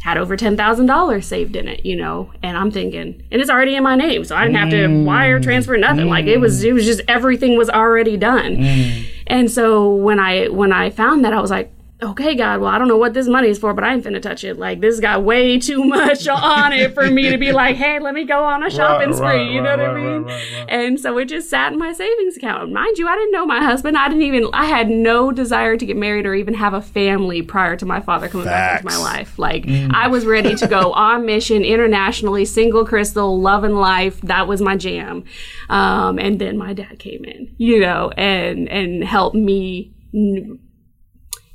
Had 0.00 0.16
over 0.16 0.36
ten 0.36 0.56
thousand 0.56 0.86
dollars 0.86 1.26
saved 1.26 1.56
in 1.56 1.66
it, 1.66 1.84
you 1.84 1.96
know, 1.96 2.32
and 2.42 2.56
I'm 2.56 2.70
thinking, 2.70 3.22
and 3.32 3.40
it's 3.40 3.50
already 3.50 3.74
in 3.74 3.82
my 3.82 3.96
name, 3.96 4.24
so 4.24 4.36
I 4.36 4.44
didn't 4.44 4.56
have 4.56 4.70
to 4.70 4.86
mm. 4.86 5.04
wire 5.04 5.40
transfer 5.40 5.76
nothing. 5.76 6.08
Like 6.08 6.26
it 6.26 6.38
was, 6.38 6.62
it 6.62 6.72
was 6.72 6.84
just 6.84 7.00
everything 7.08 7.58
was 7.58 7.68
already 7.68 8.16
done. 8.16 8.56
Mm. 8.56 9.06
And 9.26 9.50
so 9.50 9.90
when 9.90 10.20
I 10.20 10.46
when 10.48 10.72
I 10.72 10.90
found 10.90 11.24
that, 11.24 11.32
I 11.32 11.40
was 11.40 11.50
like, 11.50 11.72
okay, 12.00 12.36
God, 12.36 12.60
well, 12.60 12.70
I 12.70 12.78
don't 12.78 12.86
know 12.86 12.96
what 12.96 13.12
this 13.12 13.26
money 13.26 13.48
is 13.48 13.58
for, 13.58 13.74
but 13.74 13.82
I 13.82 13.92
ain't 13.92 14.04
finna 14.04 14.22
touch 14.22 14.44
it. 14.44 14.56
Like, 14.56 14.80
this 14.80 15.00
got 15.00 15.24
way 15.24 15.58
too 15.58 15.82
much 15.84 16.28
on 16.28 16.72
it 16.72 16.94
for 16.94 17.10
me 17.10 17.30
to 17.30 17.38
be 17.38 17.50
like, 17.52 17.74
hey, 17.76 17.98
let 17.98 18.14
me 18.14 18.24
go 18.24 18.44
on 18.44 18.62
a 18.62 18.70
shopping 18.70 19.08
Right, 19.08 19.16
spree. 19.16 19.26
right, 19.26 19.50
you 19.50 19.60
know 19.60 19.70
right, 19.76 19.78
what 19.78 19.90
I 19.90 19.94
mean? 19.94 20.68
And 20.68 21.00
so 21.00 21.18
it 21.18 21.24
just 21.24 21.50
sat 21.50 21.72
in 21.72 21.78
my 21.78 21.92
savings 21.92 22.36
account. 22.36 22.72
Mind 22.72 22.98
you, 22.98 23.08
I 23.08 23.16
didn't 23.16 23.32
know 23.32 23.44
my 23.46 23.62
husband. 23.64 23.98
I 23.98 24.08
didn't 24.08 24.22
even, 24.22 24.48
I 24.52 24.66
had 24.66 24.88
no 24.88 25.32
desire 25.32 25.76
to 25.76 25.84
get 25.86 25.96
married 25.96 26.24
or 26.24 26.34
even 26.34 26.54
have 26.54 26.72
a 26.72 26.80
family 26.82 27.42
prior 27.42 27.76
to 27.76 27.86
my 27.86 28.00
father 28.00 28.28
coming 28.28 28.46
back 28.46 28.80
into 28.80 28.96
my 28.96 29.02
life. 29.02 29.36
Like, 29.38 29.66
I 29.68 30.06
was 30.06 30.24
ready 30.24 30.54
to 30.54 30.66
go 30.68 30.92
on 30.92 31.26
mission 31.26 31.64
internationally, 31.64 32.44
single 32.44 32.86
crystal, 32.86 33.40
love 33.40 33.64
and 33.64 33.76
life. 33.76 34.20
That 34.20 34.46
was 34.46 34.60
my 34.60 34.76
jam. 34.76 35.24
Um, 35.68 36.18
and 36.20 36.38
then 36.40 36.56
my 36.56 36.74
dad 36.74 37.00
came 37.00 37.24
in, 37.24 37.54
you 37.58 37.80
know, 37.80 38.12
and, 38.16 38.68
and 38.68 39.02
helped 39.02 39.34
me, 39.34 39.92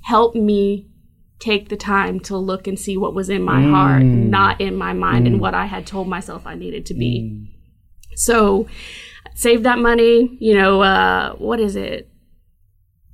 helped 0.03 0.35
me 0.35 0.87
take 1.39 1.69
the 1.69 1.75
time 1.75 2.19
to 2.21 2.37
look 2.37 2.67
and 2.67 2.79
see 2.79 2.95
what 2.97 3.13
was 3.13 3.29
in 3.29 3.41
my 3.41 3.61
heart, 3.61 4.03
mm. 4.03 4.29
not 4.29 4.61
in 4.61 4.75
my 4.75 4.93
mind 4.93 5.27
and 5.27 5.37
mm. 5.37 5.39
what 5.39 5.53
I 5.53 5.65
had 5.65 5.85
told 5.85 6.07
myself 6.07 6.47
I 6.47 6.55
needed 6.55 6.85
to 6.87 6.93
be. 6.93 7.21
Mm. 7.21 7.47
So, 8.15 8.67
save 9.35 9.63
that 9.63 9.79
money, 9.79 10.37
you 10.39 10.53
know, 10.53 10.81
uh, 10.81 11.33
what 11.33 11.59
is 11.59 11.75
it? 11.75 12.09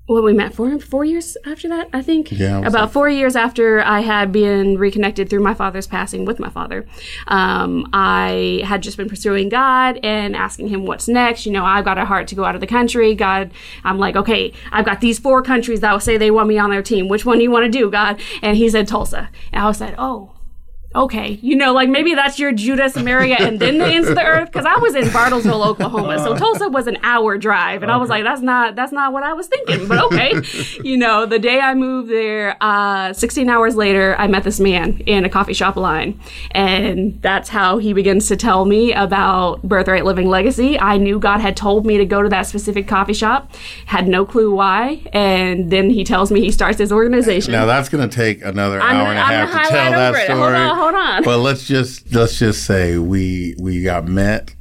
What 0.10 0.24
we 0.24 0.34
met 0.34 0.56
four 0.56 0.80
four 0.80 1.06
years 1.06 1.38
after 1.45 1.67
that, 1.69 1.88
I 1.93 2.02
think. 2.02 2.32
Yeah, 2.32 2.58
about 2.60 2.74
like- 2.74 2.91
four 2.91 3.10
years 3.10 3.36
after 3.36 3.80
I 3.82 4.00
had 4.00 4.32
been 4.32 4.80
reconnected 4.80 5.30
through 5.30 5.41
my 5.41 5.54
father's 5.54 5.86
passing 5.86 6.26
with 6.26 6.39
my 6.39 6.50
father. 6.50 6.88
Um, 7.28 7.88
I 7.93 8.62
had 8.65 8.82
just 8.82 8.98
been 8.98 9.08
pursuing 9.08 9.50
God 9.50 10.00
and 10.04 10.36
asking 10.36 10.69
Him 10.69 10.88
what's 10.88 11.08
next. 11.08 11.45
You 11.45 11.52
know, 11.52 11.63
I've 11.63 11.86
got 11.86 12.00
a 12.00 12.06
heart 12.06 12.28
to 12.30 12.36
go 12.36 12.43
out 12.43 12.56
of 12.56 12.62
the 12.62 12.65
country. 12.65 13.13
God, 13.13 13.52
I'm 13.84 14.00
like, 14.00 14.15
okay, 14.15 14.52
I've 14.72 14.86
got 14.86 15.00
these 15.00 15.19
four 15.19 15.43
countries 15.43 15.82
that 15.82 15.91
will 15.91 16.00
say 16.00 16.17
they 16.17 16.32
want 16.32 16.48
me 16.48 16.58
on 16.58 16.72
their 16.72 16.82
team. 16.82 17.08
Which 17.08 17.24
one 17.24 17.38
do 17.38 17.43
you 17.43 17.52
want 17.52 17.72
to 17.72 17.80
do, 17.80 17.91
God? 17.91 18.19
And 18.41 18.58
He 18.58 18.67
said 18.67 18.88
Tulsa, 18.88 19.30
and 19.54 19.63
I 19.63 19.67
was 19.67 19.80
like, 19.80 19.93
oh 20.00 20.32
okay, 20.95 21.39
you 21.41 21.56
know, 21.56 21.73
like 21.73 21.88
maybe 21.89 22.15
that's 22.15 22.39
your 22.39 22.52
Judah, 22.52 22.89
Samaria, 22.89 23.38
and 23.39 23.60
then 23.60 23.78
the 23.78 23.86
ends 23.86 24.08
of 24.08 24.15
the 24.15 24.23
earth. 24.23 24.52
Because 24.52 24.65
I 24.65 24.78
was 24.78 24.95
in 24.95 25.06
Bartlesville, 25.06 25.65
Oklahoma, 25.65 26.17
so 26.19 26.36
Tulsa 26.36 26.69
was 26.69 26.88
an 26.88 26.97
hour 27.04 27.38
drive, 27.38 27.84
and 27.84 27.91
I 27.91 27.97
was 27.97 28.10
like, 28.10 28.23
that's 28.23 28.41
not 28.41 28.75
that's 28.75 28.91
not 28.91 29.13
what 29.13 29.23
I 29.23 29.34
was 29.34 29.47
thinking. 29.47 29.88
But 29.88 30.04
okay, 30.06 30.34
you 30.84 30.97
know, 30.97 31.25
the 31.25 31.39
day 31.39 31.60
I 31.60 31.75
moved 31.75 32.10
there, 32.10 32.58
uh, 32.62 33.13
16 33.13 33.49
hours 33.49 33.75
later, 33.75 34.15
I 34.17 34.28
met 34.28 34.43
this 34.43 34.60
man 34.60 34.99
in 35.06 35.25
a 35.25 35.30
coffee 35.30 35.54
shop 35.54 35.75
line, 35.75 36.19
and 36.52 37.21
that's 37.21 37.49
how 37.49 37.78
he 37.78 37.93
begins 37.93 38.28
to 38.28 38.36
tell 38.36 38.65
me 38.65 38.91
about 38.93 39.62
Birthright 39.63 40.06
Living 40.06 40.28
Legacy. 40.28 40.80
I 40.80 40.97
knew 40.97 41.19
God 41.19 41.39
had 41.39 41.56
told 41.56 41.86
me 41.86 41.97
to 41.97 42.06
go 42.06 42.21
to 42.21 42.30
that 42.30 42.47
specific 42.47 42.88
coffee 42.88 43.13
shop, 43.13 43.54
had 43.86 44.08
no 44.08 44.25
clue 44.25 44.54
why, 44.54 45.02
and 45.13 45.71
then 45.71 45.89
he 45.89 46.04
tells 46.04 46.32
me 46.32 46.41
he 46.41 46.52
starts 46.52 46.80
his 46.80 46.91
organization. 46.91 47.52
Now 47.52 47.65
that's 47.65 47.89
going 47.89 48.08
to 48.08 48.15
take 48.15 48.43
another 48.43 48.82
I'm 48.82 48.95
hour 48.95 49.10
and 49.10 49.19
a 49.19 49.21
half 49.21 49.52
gonna 49.52 49.69
tell 49.69 49.91
that 49.91 50.25
story. 50.25 50.79
Hold 50.80 50.96
on. 50.96 51.24
But 51.24 51.39
let's 51.39 51.68
just 51.68 52.13
let's 52.13 52.39
just 52.39 52.65
say 52.65 52.98
we 52.98 53.56
we 53.60 53.84
got 53.84 54.06
met 54.08 54.56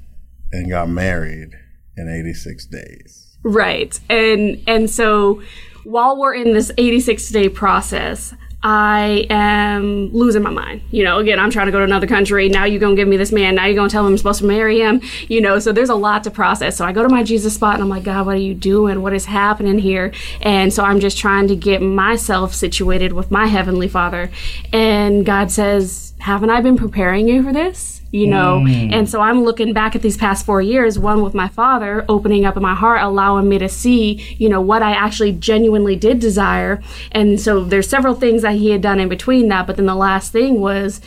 and 0.52 0.68
got 0.68 0.88
married 0.88 1.50
in 1.96 2.08
86 2.08 2.66
days. 2.66 3.38
Right. 3.44 3.98
And 4.08 4.62
and 4.66 4.90
so 4.90 5.42
while 5.84 6.18
we're 6.18 6.34
in 6.34 6.54
this 6.54 6.72
86 6.76 7.28
day 7.30 7.48
process, 7.48 8.34
I 8.62 9.26
am 9.30 10.12
losing 10.12 10.42
my 10.42 10.50
mind. 10.50 10.82
You 10.90 11.04
know, 11.04 11.18
again, 11.20 11.38
I'm 11.38 11.50
trying 11.50 11.66
to 11.66 11.72
go 11.72 11.78
to 11.78 11.84
another 11.84 12.08
country. 12.08 12.48
Now 12.48 12.64
you're 12.64 12.80
going 12.80 12.96
to 12.96 13.00
give 13.00 13.06
me 13.06 13.16
this 13.16 13.30
man. 13.30 13.54
Now 13.54 13.66
you're 13.66 13.76
going 13.76 13.88
to 13.88 13.92
tell 13.92 14.04
him 14.04 14.12
I'm 14.12 14.18
supposed 14.18 14.40
to 14.40 14.46
marry 14.46 14.80
him. 14.80 15.00
You 15.28 15.40
know, 15.40 15.60
so 15.60 15.70
there's 15.70 15.90
a 15.90 15.94
lot 15.94 16.24
to 16.24 16.30
process. 16.32 16.76
So 16.76 16.84
I 16.84 16.92
go 16.92 17.04
to 17.04 17.08
my 17.08 17.22
Jesus 17.22 17.54
spot 17.54 17.74
and 17.74 17.84
I'm 17.84 17.88
like, 17.88 18.02
God, 18.02 18.26
what 18.26 18.34
are 18.34 18.40
you 18.40 18.54
doing? 18.54 19.00
What 19.00 19.12
is 19.12 19.26
happening 19.26 19.78
here? 19.78 20.12
And 20.42 20.72
so 20.72 20.82
I'm 20.82 20.98
just 20.98 21.16
trying 21.16 21.46
to 21.48 21.56
get 21.56 21.80
myself 21.80 22.52
situated 22.52 23.12
with 23.12 23.30
my 23.30 23.46
Heavenly 23.46 23.86
Father. 23.86 24.28
And 24.72 25.24
God 25.24 25.52
says, 25.52 26.07
Haven't 26.20 26.50
I 26.50 26.60
been 26.60 26.76
preparing 26.76 27.28
you 27.28 27.42
for 27.42 27.52
this? 27.52 27.98
you 28.10 28.26
know? 28.26 28.60
Mm. 28.60 28.92
And 28.92 29.08
so 29.08 29.20
i'm 29.20 29.42
looking 29.42 29.72
back 29.72 29.94
at 29.94 30.02
these 30.02 30.16
past 30.16 30.46
four 30.46 30.62
years 30.62 30.98
one 30.98 31.22
with 31.22 31.34
my 31.34 31.48
father 31.48 32.04
opening 32.08 32.44
up 32.44 32.56
in 32.56 32.62
my 32.62 32.74
heart 32.74 33.02
allowing 33.02 33.48
me 33.48 33.58
to 33.58 33.68
see 33.68 34.36
you 34.38 34.48
know 34.48 34.60
what 34.60 34.82
i 34.82 34.92
actually 34.92 35.32
genuinely 35.32 35.96
did 35.96 36.18
desire. 36.18 36.82
And 37.12 37.40
so 37.40 37.64
there's 37.64 37.88
several 37.88 38.14
things 38.14 38.42
that 38.42 38.54
he 38.54 38.70
had 38.70 38.80
done 38.80 39.00
in 39.00 39.08
between 39.08 39.48
that 39.48 39.66
but 39.66 39.76
then 39.76 39.86
the 39.86 39.94
last 39.94 40.32
thing 40.32 40.60
was 40.60 41.00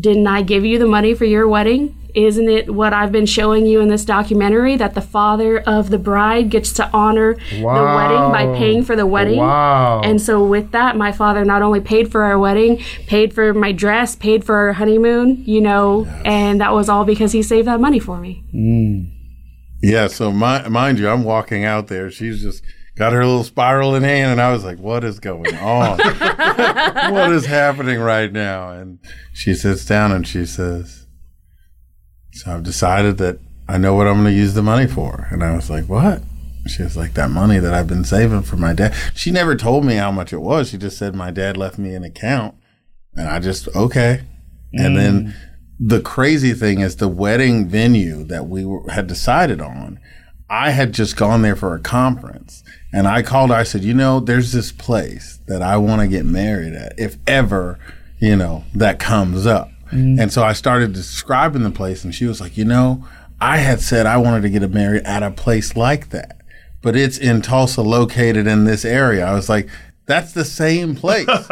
didn't 0.00 0.26
i 0.26 0.42
give 0.42 0.64
you 0.64 0.78
the 0.78 0.86
money 0.86 1.14
for 1.14 1.24
your 1.24 1.46
wedding 1.48 1.94
isn't 2.14 2.48
it 2.48 2.72
what 2.72 2.92
i've 2.92 3.10
been 3.12 3.26
showing 3.26 3.66
you 3.66 3.80
in 3.80 3.88
this 3.88 4.04
documentary 4.04 4.76
that 4.76 4.94
the 4.94 5.00
father 5.00 5.58
of 5.60 5.90
the 5.90 5.98
bride 5.98 6.48
gets 6.50 6.72
to 6.72 6.88
honor 6.92 7.34
the 7.50 7.62
wedding 7.64 8.30
by 8.32 8.46
paying 8.56 8.82
for 8.84 8.94
the 8.96 9.06
wedding 9.06 9.38
Wow. 9.38 10.00
and 10.02 10.20
so 10.20 10.44
with 10.44 10.70
that, 10.72 10.96
my 10.96 11.10
father 11.12 11.44
not 11.44 11.62
only 11.62 11.80
paid 11.80 12.10
for 12.12 12.22
our 12.22 12.38
wedding, 12.38 12.78
paid 13.08 13.34
for 13.34 13.52
my 13.52 13.72
dress, 13.72 14.14
paid 14.14 14.44
for 14.44 14.56
our 14.56 14.72
honeymoon, 14.74 15.42
you 15.44 15.60
know, 15.60 16.06
and 16.24 16.60
that 16.60 16.72
was 16.72 16.88
all 16.88 17.04
because 17.04 17.32
he 17.32 17.42
saved 17.42 17.66
that 17.66 17.80
money 17.80 17.98
for 17.98 18.18
me. 18.18 18.44
Mm. 18.54 19.10
Yeah, 19.82 20.06
so 20.06 20.30
mi- 20.32 20.68
mind 20.68 20.98
you, 21.00 21.08
I'm 21.08 21.24
walking 21.24 21.64
out 21.64 21.88
there. 21.88 22.10
She's 22.10 22.42
just 22.42 22.62
got 22.96 23.12
her 23.12 23.24
little 23.24 23.44
spiral 23.44 23.94
in 23.94 24.02
hand, 24.02 24.32
and 24.32 24.40
I 24.40 24.52
was 24.52 24.64
like, 24.64 24.78
"What 24.78 25.04
is 25.04 25.18
going 25.20 25.54
on? 25.56 25.98
what 27.12 27.32
is 27.32 27.46
happening 27.46 28.00
right 28.00 28.32
now?" 28.32 28.70
And 28.70 28.98
she 29.32 29.54
sits 29.54 29.84
down 29.84 30.12
and 30.12 30.26
she 30.26 30.46
says, 30.46 31.06
"So 32.32 32.52
I've 32.52 32.62
decided 32.62 33.18
that 33.18 33.38
I 33.68 33.78
know 33.78 33.94
what 33.94 34.06
I'm 34.06 34.22
going 34.22 34.26
to 34.26 34.32
use 34.32 34.54
the 34.54 34.62
money 34.62 34.86
for." 34.86 35.28
And 35.30 35.42
I 35.42 35.54
was 35.54 35.70
like, 35.70 35.86
"What?" 35.86 36.22
She 36.66 36.82
was 36.82 36.96
like, 36.96 37.14
"That 37.14 37.30
money 37.30 37.58
that 37.58 37.74
I've 37.74 37.88
been 37.88 38.04
saving 38.04 38.42
for 38.42 38.56
my 38.56 38.72
dad." 38.72 38.94
She 39.14 39.30
never 39.30 39.56
told 39.56 39.84
me 39.84 39.96
how 39.96 40.10
much 40.10 40.32
it 40.32 40.40
was. 40.40 40.70
She 40.70 40.78
just 40.78 40.98
said 40.98 41.14
my 41.14 41.30
dad 41.30 41.56
left 41.56 41.78
me 41.78 41.94
an 41.94 42.04
account, 42.04 42.54
and 43.14 43.28
I 43.28 43.38
just 43.38 43.68
okay. 43.74 44.22
And 44.76 44.96
then 44.96 45.26
mm. 45.26 45.34
the 45.78 46.00
crazy 46.00 46.52
thing 46.52 46.80
is 46.80 46.96
the 46.96 47.08
wedding 47.08 47.68
venue 47.68 48.24
that 48.24 48.48
we 48.48 48.64
were, 48.64 48.90
had 48.90 49.06
decided 49.06 49.60
on. 49.60 50.00
I 50.54 50.70
had 50.70 50.92
just 50.92 51.16
gone 51.16 51.42
there 51.42 51.56
for 51.56 51.74
a 51.74 51.80
conference 51.80 52.62
and 52.92 53.08
I 53.08 53.22
called 53.22 53.50
her. 53.50 53.56
I 53.56 53.64
said, 53.64 53.82
you 53.82 53.92
know, 53.92 54.20
there's 54.20 54.52
this 54.52 54.70
place 54.70 55.40
that 55.48 55.62
I 55.62 55.76
want 55.78 56.00
to 56.02 56.06
get 56.06 56.24
married 56.24 56.74
at 56.74 56.96
if 56.96 57.16
ever, 57.26 57.80
you 58.20 58.36
know, 58.36 58.62
that 58.72 59.00
comes 59.00 59.46
up. 59.46 59.68
Mm. 59.90 60.20
And 60.20 60.32
so 60.32 60.44
I 60.44 60.52
started 60.52 60.92
describing 60.92 61.64
the 61.64 61.72
place 61.72 62.04
and 62.04 62.14
she 62.14 62.26
was 62.26 62.40
like, 62.40 62.56
you 62.56 62.64
know, 62.64 63.04
I 63.40 63.56
had 63.56 63.80
said 63.80 64.06
I 64.06 64.16
wanted 64.18 64.42
to 64.42 64.48
get 64.48 64.70
married 64.70 65.02
at 65.02 65.24
a 65.24 65.32
place 65.32 65.76
like 65.76 66.10
that, 66.10 66.40
but 66.82 66.94
it's 66.94 67.18
in 67.18 67.42
Tulsa 67.42 67.82
located 67.82 68.46
in 68.46 68.64
this 68.64 68.84
area. 68.84 69.26
I 69.26 69.34
was 69.34 69.48
like, 69.48 69.68
that's 70.06 70.32
the 70.32 70.44
same 70.44 70.94
place. 70.94 71.26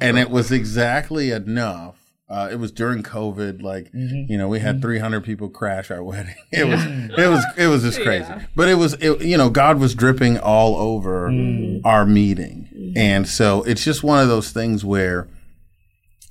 and 0.00 0.18
it 0.18 0.30
was 0.30 0.50
exactly 0.50 1.30
enough. 1.30 1.99
Uh, 2.30 2.48
it 2.48 2.60
was 2.60 2.70
during 2.70 3.02
COVID, 3.02 3.60
like 3.60 3.90
mm-hmm. 3.92 4.30
you 4.30 4.38
know, 4.38 4.46
we 4.46 4.60
had 4.60 4.76
mm-hmm. 4.76 4.82
300 4.82 5.24
people 5.24 5.48
crash 5.48 5.90
our 5.90 6.02
wedding. 6.04 6.36
It 6.52 6.64
was, 6.64 6.84
it 6.84 7.28
was, 7.28 7.44
it 7.56 7.66
was 7.66 7.82
just 7.82 8.00
crazy. 8.02 8.32
But 8.54 8.68
it 8.68 8.76
was, 8.76 8.94
it, 8.94 9.20
you 9.22 9.36
know, 9.36 9.50
God 9.50 9.80
was 9.80 9.96
dripping 9.96 10.38
all 10.38 10.76
over 10.76 11.28
mm. 11.28 11.80
our 11.84 12.06
meeting, 12.06 12.68
mm-hmm. 12.72 12.96
and 12.96 13.28
so 13.28 13.64
it's 13.64 13.84
just 13.84 14.04
one 14.04 14.22
of 14.22 14.28
those 14.28 14.52
things 14.52 14.84
where 14.84 15.28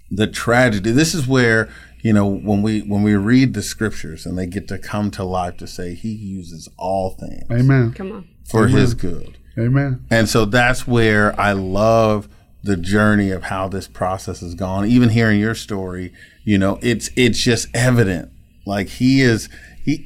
the 0.09 0.27
tragedy. 0.27 0.91
This 0.91 1.13
is 1.13 1.27
where 1.27 1.69
you 2.01 2.13
know 2.13 2.25
when 2.25 2.61
we 2.61 2.79
when 2.79 3.03
we 3.03 3.15
read 3.15 3.53
the 3.53 3.61
scriptures 3.61 4.25
and 4.25 4.37
they 4.37 4.45
get 4.45 4.67
to 4.69 4.77
come 4.77 5.11
to 5.11 5.23
life 5.23 5.57
to 5.57 5.67
say 5.67 5.93
He 5.95 6.11
uses 6.11 6.69
all 6.77 7.11
things 7.11 7.43
Amen. 7.51 7.93
Come 7.93 8.11
on. 8.11 8.27
for 8.45 8.67
His 8.67 8.93
good. 8.93 9.37
Amen. 9.57 10.05
And 10.09 10.29
so 10.29 10.45
that's 10.45 10.87
where 10.87 11.37
I 11.39 11.51
love 11.51 12.29
the 12.63 12.75
journey 12.77 13.31
of 13.31 13.43
how 13.43 13.67
this 13.67 13.87
process 13.87 14.41
has 14.41 14.53
gone. 14.55 14.85
Even 14.87 15.09
hearing 15.09 15.39
your 15.39 15.55
story, 15.55 16.11
you 16.43 16.57
know, 16.57 16.77
it's 16.81 17.09
it's 17.15 17.39
just 17.39 17.67
evident. 17.73 18.31
Like 18.65 18.87
he 18.89 19.21
is 19.21 19.49
he 19.83 20.05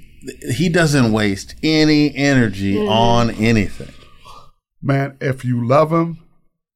he 0.56 0.70
doesn't 0.70 1.12
waste 1.12 1.56
any 1.64 2.16
energy 2.16 2.78
on 2.78 3.32
anything. 3.32 3.94
Man, 4.82 5.18
if 5.22 5.44
you 5.46 5.66
love 5.66 5.92
him 5.92 6.20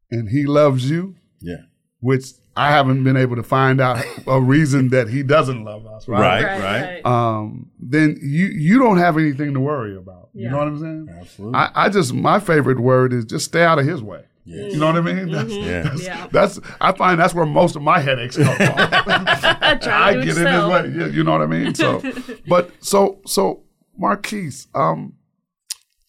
and 0.09 0.29
he 0.29 0.45
loves 0.45 0.89
you, 0.89 1.15
Yeah. 1.41 1.63
which 1.99 2.25
I 2.55 2.71
haven't 2.71 3.03
been 3.03 3.17
able 3.17 3.35
to 3.35 3.43
find 3.43 3.79
out 3.79 4.03
a 4.25 4.41
reason 4.41 4.89
that 4.89 5.09
he 5.09 5.21
doesn't 5.21 5.63
love 5.63 5.85
us, 5.85 6.07
right? 6.07 6.43
Right, 6.43 6.61
right. 7.03 7.05
Um, 7.05 7.69
then 7.79 8.17
you 8.21 8.47
you 8.47 8.79
don't 8.79 8.97
have 8.97 9.17
anything 9.17 9.53
to 9.53 9.59
worry 9.59 9.95
about. 9.95 10.29
You 10.33 10.49
know 10.49 10.57
what 10.57 10.67
I'm 10.67 10.79
saying? 10.79 11.09
Absolutely. 11.19 11.55
I, 11.57 11.71
I 11.85 11.89
just 11.89 12.13
my 12.13 12.39
favorite 12.39 12.79
word 12.79 13.11
is 13.13 13.25
just 13.25 13.45
stay 13.45 13.63
out 13.63 13.77
of 13.79 13.85
his 13.85 14.01
way. 14.01 14.23
Yes. 14.47 14.73
You 14.73 14.79
know 14.79 14.87
what 14.87 14.95
I 14.95 15.01
mean? 15.01 15.29
That's, 15.31 15.53
Yeah. 15.53 15.81
that's, 15.83 16.03
Yeah. 16.05 16.27
that's 16.31 16.59
I 16.79 16.93
find 16.93 17.19
that's 17.19 17.33
where 17.33 17.45
most 17.45 17.75
of 17.75 17.81
my 17.81 17.99
headaches 17.99 18.37
come 18.37 18.55
from. 18.55 18.73
I 18.77 20.13
get 20.23 20.37
it 20.37 20.37
in 20.37 20.47
his 20.47 20.65
way. 20.65 20.87
You, 20.87 21.05
you 21.11 21.23
know 21.23 21.33
what 21.33 21.41
I 21.41 21.47
mean? 21.47 21.75
So, 21.75 22.01
but 22.47 22.71
so 22.79 23.19
so 23.25 23.63
Marquess, 23.97 24.67
um, 24.73 25.13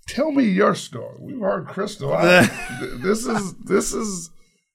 tell 0.06 0.30
me 0.30 0.44
your 0.44 0.74
story. 0.74 1.16
We've 1.20 1.40
heard 1.40 1.66
Crystal. 1.66 2.12
I, 2.14 2.42
this 3.02 3.26
is 3.26 3.54
this 3.64 3.92
is 3.92 4.30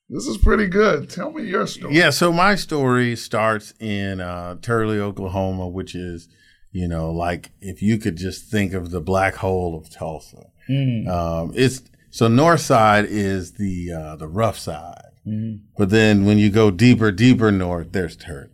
this 0.09 0.27
is 0.27 0.37
pretty 0.37 0.67
good. 0.67 1.09
Tell 1.09 1.31
me 1.31 1.43
your 1.43 1.65
story. 1.65 1.95
Yeah, 1.95 2.09
so 2.09 2.33
my 2.33 2.55
story 2.55 3.15
starts 3.15 3.73
in 3.79 4.19
uh, 4.19 4.57
Turley, 4.61 4.99
Oklahoma, 4.99 5.67
which 5.69 5.95
is, 5.95 6.27
you 6.71 6.87
know, 6.87 7.11
like 7.11 7.51
if 7.61 7.81
you 7.81 7.97
could 7.97 8.17
just 8.17 8.51
think 8.51 8.73
of 8.73 8.91
the 8.91 8.99
black 9.01 9.35
hole 9.35 9.77
of 9.77 9.89
Tulsa. 9.89 10.47
Um, 10.69 11.51
it's 11.55 11.81
So 12.13 12.27
north 12.27 12.61
side 12.61 13.05
is 13.05 13.53
the 13.53 13.91
uh, 13.91 14.15
the 14.17 14.27
rough 14.27 14.59
side, 14.59 15.13
mm-hmm. 15.27 15.65
but 15.75 15.89
then 15.89 16.25
when 16.25 16.37
you 16.37 16.51
go 16.51 16.69
deeper, 16.69 17.11
deeper 17.11 17.51
north, 17.51 17.91
there's 17.91 18.15
Turley. 18.15 18.49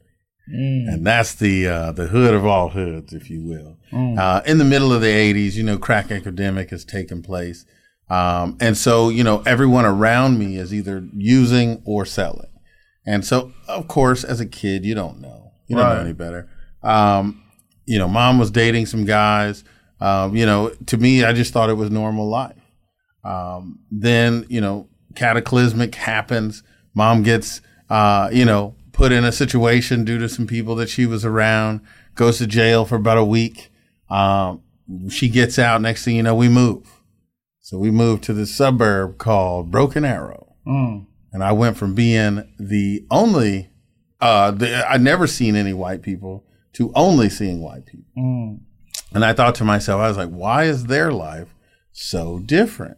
Mm. 0.49 0.87
And 0.87 1.05
that's 1.05 1.35
the 1.35 1.67
uh, 1.67 1.91
the 1.91 2.07
hood 2.07 2.33
of 2.33 2.45
all 2.45 2.69
hoods, 2.69 3.11
if 3.11 3.29
you 3.29 3.43
will. 3.43 3.77
Mm. 3.91 4.17
Uh, 4.17 4.41
in 4.45 4.59
the 4.59 4.63
middle 4.63 4.93
of 4.93 5.01
the 5.01 5.07
80s, 5.07 5.55
you 5.55 5.63
know, 5.63 5.77
crack 5.77 6.09
epidemic 6.09 6.69
has 6.69 6.85
taken 6.85 7.21
place. 7.21 7.65
Um, 8.09 8.57
and 8.61 8.77
so, 8.77 9.09
you 9.09 9.25
know, 9.25 9.43
everyone 9.45 9.85
around 9.85 10.39
me 10.39 10.55
is 10.55 10.73
either 10.73 11.05
using 11.13 11.81
or 11.83 12.05
selling. 12.05 12.49
And 13.05 13.25
so, 13.25 13.51
of 13.67 13.89
course, 13.89 14.23
as 14.23 14.39
a 14.39 14.45
kid, 14.45 14.85
you 14.85 14.95
don't 14.95 15.19
know. 15.19 15.51
You 15.67 15.75
don't 15.75 15.85
right. 15.85 15.95
know 15.95 16.01
any 16.01 16.13
better. 16.13 16.49
Um, 16.81 17.43
you 17.85 17.99
know, 17.99 18.07
mom 18.07 18.39
was 18.39 18.51
dating 18.51 18.85
some 18.85 19.03
guys. 19.03 19.65
Um, 19.99 20.33
you 20.33 20.45
know, 20.45 20.69
to 20.85 20.97
me, 20.97 21.25
I 21.25 21.33
just 21.33 21.51
thought 21.51 21.69
it 21.69 21.73
was 21.73 21.91
normal 21.91 22.29
life. 22.29 22.55
Um, 23.23 23.79
then, 23.91 24.45
you 24.49 24.61
know, 24.61 24.87
cataclysmic 25.15 25.95
happens. 25.95 26.63
Mom 26.93 27.23
gets, 27.23 27.61
uh, 27.89 28.29
you 28.31 28.45
know, 28.45 28.75
put 28.91 29.11
in 29.11 29.23
a 29.23 29.31
situation 29.31 30.03
due 30.03 30.17
to 30.19 30.29
some 30.29 30.47
people 30.47 30.75
that 30.75 30.89
she 30.89 31.05
was 31.05 31.25
around, 31.25 31.81
goes 32.15 32.37
to 32.37 32.47
jail 32.47 32.85
for 32.85 32.95
about 32.95 33.17
a 33.17 33.23
week. 33.23 33.71
Um, 34.09 34.61
she 35.09 35.29
gets 35.29 35.59
out. 35.59 35.81
Next 35.81 36.03
thing 36.03 36.15
you 36.15 36.23
know, 36.23 36.35
we 36.35 36.49
move. 36.49 36.87
So 37.61 37.77
we 37.77 37.91
moved 37.91 38.23
to 38.23 38.33
this 38.33 38.55
suburb 38.55 39.17
called 39.17 39.71
Broken 39.71 40.03
Arrow. 40.03 40.55
Mm. 40.65 41.05
And 41.31 41.43
I 41.43 41.51
went 41.51 41.77
from 41.77 41.93
being 41.93 42.51
the 42.59 43.05
only, 43.11 43.69
uh, 44.19 44.51
the, 44.51 44.89
I'd 44.89 45.01
never 45.01 45.27
seen 45.27 45.55
any 45.55 45.73
white 45.73 46.01
people 46.01 46.45
to 46.73 46.91
only 46.95 47.29
seeing 47.29 47.61
white 47.61 47.85
people. 47.85 48.11
Mm. 48.17 48.59
And 49.13 49.25
I 49.25 49.33
thought 49.33 49.55
to 49.55 49.63
myself, 49.63 50.01
I 50.01 50.07
was 50.07 50.17
like, 50.17 50.29
why 50.29 50.63
is 50.63 50.85
their 50.85 51.11
life 51.11 51.53
so 51.91 52.39
different? 52.39 52.97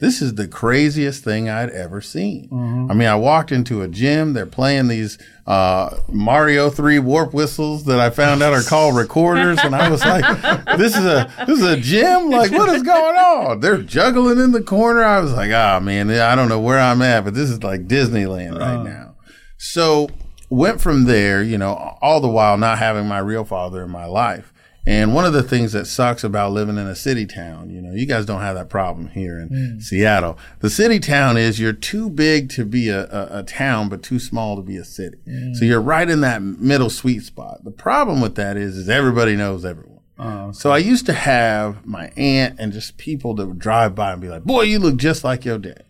This 0.00 0.22
is 0.22 0.36
the 0.36 0.46
craziest 0.46 1.24
thing 1.24 1.48
I'd 1.48 1.70
ever 1.70 2.00
seen. 2.00 2.48
Mm-hmm. 2.50 2.90
I 2.90 2.94
mean, 2.94 3.08
I 3.08 3.16
walked 3.16 3.50
into 3.50 3.82
a 3.82 3.88
gym. 3.88 4.32
They're 4.32 4.46
playing 4.46 4.86
these 4.86 5.18
uh, 5.44 5.98
Mario 6.08 6.70
Three 6.70 7.00
warp 7.00 7.34
whistles 7.34 7.84
that 7.84 7.98
I 7.98 8.10
found 8.10 8.40
out 8.42 8.52
are 8.52 8.62
called 8.62 8.96
recorders, 8.96 9.58
and 9.58 9.74
I 9.74 9.88
was 9.88 10.04
like, 10.04 10.24
"This 10.78 10.96
is 10.96 11.04
a 11.04 11.32
this 11.46 11.58
is 11.58 11.64
a 11.64 11.76
gym. 11.76 12.30
Like, 12.30 12.52
what 12.52 12.68
is 12.68 12.82
going 12.84 13.16
on?" 13.16 13.60
They're 13.60 13.82
juggling 13.82 14.38
in 14.38 14.52
the 14.52 14.62
corner. 14.62 15.02
I 15.02 15.18
was 15.18 15.32
like, 15.32 15.50
"Ah, 15.52 15.76
oh, 15.76 15.80
man, 15.80 16.10
I 16.10 16.36
don't 16.36 16.48
know 16.48 16.60
where 16.60 16.78
I'm 16.78 17.02
at, 17.02 17.24
but 17.24 17.34
this 17.34 17.50
is 17.50 17.64
like 17.64 17.88
Disneyland 17.88 18.58
right 18.58 18.76
uh. 18.76 18.82
now." 18.84 19.16
So 19.56 20.08
went 20.48 20.80
from 20.80 21.04
there, 21.04 21.42
you 21.42 21.58
know, 21.58 21.98
all 22.00 22.20
the 22.20 22.28
while 22.28 22.56
not 22.56 22.78
having 22.78 23.06
my 23.06 23.18
real 23.18 23.44
father 23.44 23.82
in 23.82 23.90
my 23.90 24.06
life. 24.06 24.52
And 24.88 25.14
one 25.14 25.26
of 25.26 25.34
the 25.34 25.42
things 25.42 25.72
that 25.72 25.86
sucks 25.86 26.24
about 26.24 26.52
living 26.52 26.78
in 26.78 26.86
a 26.86 26.94
city 26.94 27.26
town, 27.26 27.68
you 27.68 27.82
know, 27.82 27.92
you 27.92 28.06
guys 28.06 28.24
don't 28.24 28.40
have 28.40 28.54
that 28.54 28.70
problem 28.70 29.08
here 29.08 29.38
in 29.38 29.50
mm. 29.50 29.82
Seattle. 29.82 30.38
The 30.60 30.70
city 30.70 30.98
town 30.98 31.36
is 31.36 31.60
you're 31.60 31.74
too 31.74 32.08
big 32.08 32.48
to 32.52 32.64
be 32.64 32.88
a, 32.88 33.04
a, 33.04 33.40
a 33.40 33.42
town, 33.42 33.90
but 33.90 34.02
too 34.02 34.18
small 34.18 34.56
to 34.56 34.62
be 34.62 34.78
a 34.78 34.84
city. 34.84 35.18
Mm. 35.28 35.54
So 35.56 35.66
you're 35.66 35.82
right 35.82 36.08
in 36.08 36.22
that 36.22 36.40
middle 36.40 36.88
sweet 36.88 37.22
spot. 37.22 37.64
The 37.64 37.70
problem 37.70 38.22
with 38.22 38.36
that 38.36 38.56
is, 38.56 38.78
is 38.78 38.88
everybody 38.88 39.36
knows 39.36 39.62
everyone. 39.62 40.00
Oh, 40.18 40.28
okay. 40.28 40.52
So 40.54 40.70
I 40.70 40.78
used 40.78 41.04
to 41.04 41.12
have 41.12 41.84
my 41.84 42.10
aunt 42.16 42.58
and 42.58 42.72
just 42.72 42.96
people 42.96 43.34
that 43.34 43.46
would 43.46 43.58
drive 43.58 43.94
by 43.94 44.12
and 44.12 44.22
be 44.22 44.28
like, 44.30 44.44
"Boy, 44.44 44.62
you 44.62 44.78
look 44.78 44.96
just 44.96 45.22
like 45.22 45.44
your 45.44 45.58
dad. 45.58 45.84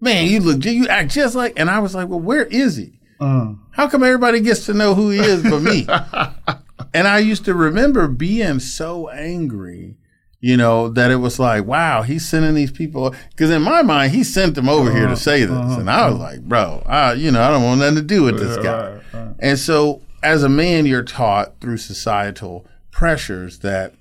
Man, 0.00 0.26
you 0.26 0.40
look, 0.40 0.64
you 0.64 0.88
act 0.88 1.12
just 1.12 1.36
like." 1.36 1.52
And 1.56 1.70
I 1.70 1.78
was 1.78 1.94
like, 1.94 2.08
"Well, 2.08 2.18
where 2.18 2.46
is 2.46 2.76
he? 2.76 2.98
Uh. 3.20 3.54
How 3.70 3.88
come 3.88 4.02
everybody 4.02 4.40
gets 4.40 4.66
to 4.66 4.74
know 4.74 4.96
who 4.96 5.10
he 5.10 5.20
is 5.20 5.44
but 5.44 5.60
me?" 5.62 5.86
and 6.94 7.08
I 7.08 7.18
used 7.18 7.44
to 7.46 7.54
remember 7.54 8.08
being 8.08 8.60
so 8.60 9.08
angry, 9.08 9.96
you 10.40 10.56
know, 10.56 10.88
that 10.88 11.10
it 11.10 11.16
was 11.16 11.38
like, 11.38 11.64
wow, 11.64 12.02
he's 12.02 12.26
sending 12.26 12.54
these 12.54 12.72
people. 12.72 13.14
Because 13.30 13.50
in 13.50 13.62
my 13.62 13.82
mind, 13.82 14.12
he 14.12 14.24
sent 14.24 14.54
them 14.54 14.68
over 14.68 14.88
uh-huh, 14.88 14.98
here 14.98 15.06
to 15.06 15.12
uh-huh. 15.12 15.16
say 15.16 15.40
this. 15.40 15.50
Uh-huh, 15.50 15.80
and 15.80 15.90
I 15.90 16.06
was 16.06 16.16
uh-huh. 16.16 16.24
like, 16.24 16.42
bro, 16.42 16.82
I, 16.86 17.14
you 17.14 17.30
know, 17.30 17.42
I 17.42 17.50
don't 17.50 17.62
want 17.62 17.80
nothing 17.80 17.96
to 17.96 18.02
do 18.02 18.24
with 18.24 18.38
this 18.38 18.56
guy. 18.56 18.90
Right, 18.90 19.02
right. 19.12 19.34
And 19.38 19.58
so 19.58 20.02
as 20.22 20.42
a 20.42 20.48
man, 20.48 20.86
you're 20.86 21.02
taught 21.02 21.60
through 21.60 21.78
societal 21.78 22.66
pressures 22.90 23.60
that 23.60 23.94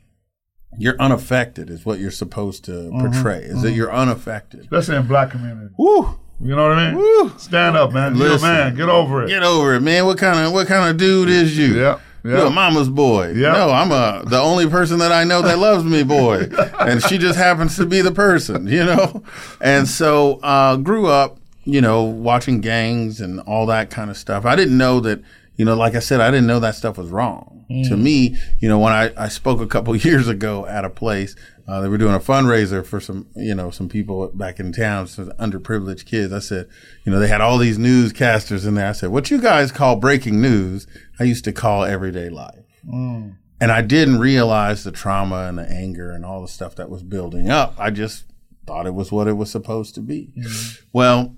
you're 0.78 1.00
unaffected 1.00 1.70
is 1.70 1.86
what 1.86 2.00
you're 2.00 2.12
supposed 2.12 2.64
to 2.66 2.90
uh-huh, 2.90 3.00
portray. 3.00 3.40
Is 3.40 3.62
that 3.62 3.72
you're 3.74 3.94
unaffected. 3.94 4.62
Especially 4.62 4.96
in 4.96 5.08
black 5.08 5.32
community. 5.32 5.74
Woo! 5.78 6.18
You 6.44 6.56
know 6.56 6.70
what 6.70 6.80
I 6.80 6.92
mean? 6.92 7.00
Woo. 7.00 7.30
Stand 7.38 7.78
up, 7.78 7.92
man. 7.94 8.18
Listen, 8.18 8.48
man. 8.48 8.76
Get 8.76 8.90
over 8.90 9.24
it. 9.24 9.28
Get 9.28 9.44
over 9.44 9.76
it, 9.76 9.82
man. 9.82 10.06
What 10.06 10.18
kind 10.18 10.44
of 10.44 10.52
what 10.54 10.68
kind 10.68 10.90
of 10.90 10.98
dude 10.98 11.30
is 11.30 11.56
you? 11.56 11.80
Yeah. 11.80 12.00
Yep. 12.24 12.38
You're 12.38 12.48
a 12.48 12.52
mama's 12.52 12.90
boy. 12.90 13.30
Yep. 13.30 13.54
No, 13.54 13.72
I'm 13.72 13.92
a 13.92 14.24
the 14.26 14.40
only 14.40 14.70
person 14.70 15.00
that 15.00 15.12
I 15.12 15.24
know 15.24 15.42
that 15.42 15.58
loves 15.58 15.84
me, 15.84 16.04
boy, 16.04 16.50
and 16.80 17.02
she 17.02 17.18
just 17.18 17.38
happens 17.38 17.76
to 17.78 17.86
be 17.86 18.02
the 18.02 18.12
person, 18.12 18.68
you 18.68 18.84
know. 18.84 19.24
And 19.60 19.88
so 19.88 20.40
uh, 20.44 20.76
grew 20.78 21.08
up, 21.08 21.40
you 21.64 21.82
know, 21.82 22.04
watching 22.04 22.62
gangs 22.62 23.22
and 23.22 23.40
all 23.42 23.66
that 23.68 23.90
kind 23.90 24.12
of 24.12 24.18
stuff. 24.18 24.46
I 24.46 24.56
didn't 24.56 24.78
know 24.78 25.00
that, 25.00 25.22
you 25.56 25.66
know, 25.66 25.76
like 25.76 25.96
I 25.96 26.00
said, 26.00 26.22
I 26.22 26.30
didn't 26.30 26.48
know 26.48 26.60
that 26.60 26.76
stuff 26.76 26.98
was 26.98 27.10
wrong. 27.10 27.51
Mm. 27.72 27.90
To 27.90 27.98
me, 27.98 28.38
you 28.60 28.68
know, 28.68 28.80
when 28.80 28.94
I, 28.94 29.12
I 29.18 29.30
spoke 29.30 29.62
a 29.62 29.68
couple 29.68 29.96
years 30.08 30.28
ago 30.28 30.66
at 30.66 30.86
a 30.86 30.90
place, 30.90 31.36
uh, 31.68 31.80
they 31.80 31.88
were 31.88 31.98
doing 31.98 32.14
a 32.16 32.20
fundraiser 32.20 32.86
for 32.86 33.00
some, 33.00 33.28
you 33.36 33.56
know, 33.56 33.70
some 33.70 33.88
people 33.88 34.28
back 34.34 34.60
in 34.60 34.74
town, 34.74 35.08
some 35.08 35.32
underprivileged 35.40 36.06
kids. 36.06 36.34
I 36.34 36.40
said, 36.40 36.68
you 37.06 37.12
know, 37.12 37.20
they 37.20 37.28
had 37.28 37.42
all 37.42 37.58
these 37.58 37.78
newscasters 37.78 38.68
in 38.68 38.74
there. 38.74 38.90
I 38.90 38.92
said, 38.92 39.10
what 39.10 39.32
you 39.32 39.40
guys 39.40 39.72
call 39.72 39.96
breaking 39.96 40.42
news, 40.42 40.86
I 41.20 41.24
used 41.24 41.46
to 41.46 41.54
call 41.54 41.86
everyday 41.86 42.30
life. 42.30 42.66
Mm. 42.86 43.38
And 43.62 43.72
I 43.72 43.82
didn't 43.82 44.20
realize 44.20 44.84
the 44.84 44.92
trauma 44.92 45.48
and 45.48 45.58
the 45.60 45.70
anger 45.70 46.12
and 46.12 46.26
all 46.26 46.42
the 46.42 46.48
stuff 46.48 46.76
that 46.76 46.90
was 46.90 47.04
building 47.04 47.50
up. 47.50 47.76
I 47.78 47.92
just 47.92 48.26
thought 48.66 48.88
it 48.88 48.96
was 48.96 49.12
what 49.12 49.28
it 49.28 49.38
was 49.38 49.52
supposed 49.52 49.96
to 49.96 50.02
be. 50.02 50.34
Mm. 50.38 50.82
Well, 50.92 51.36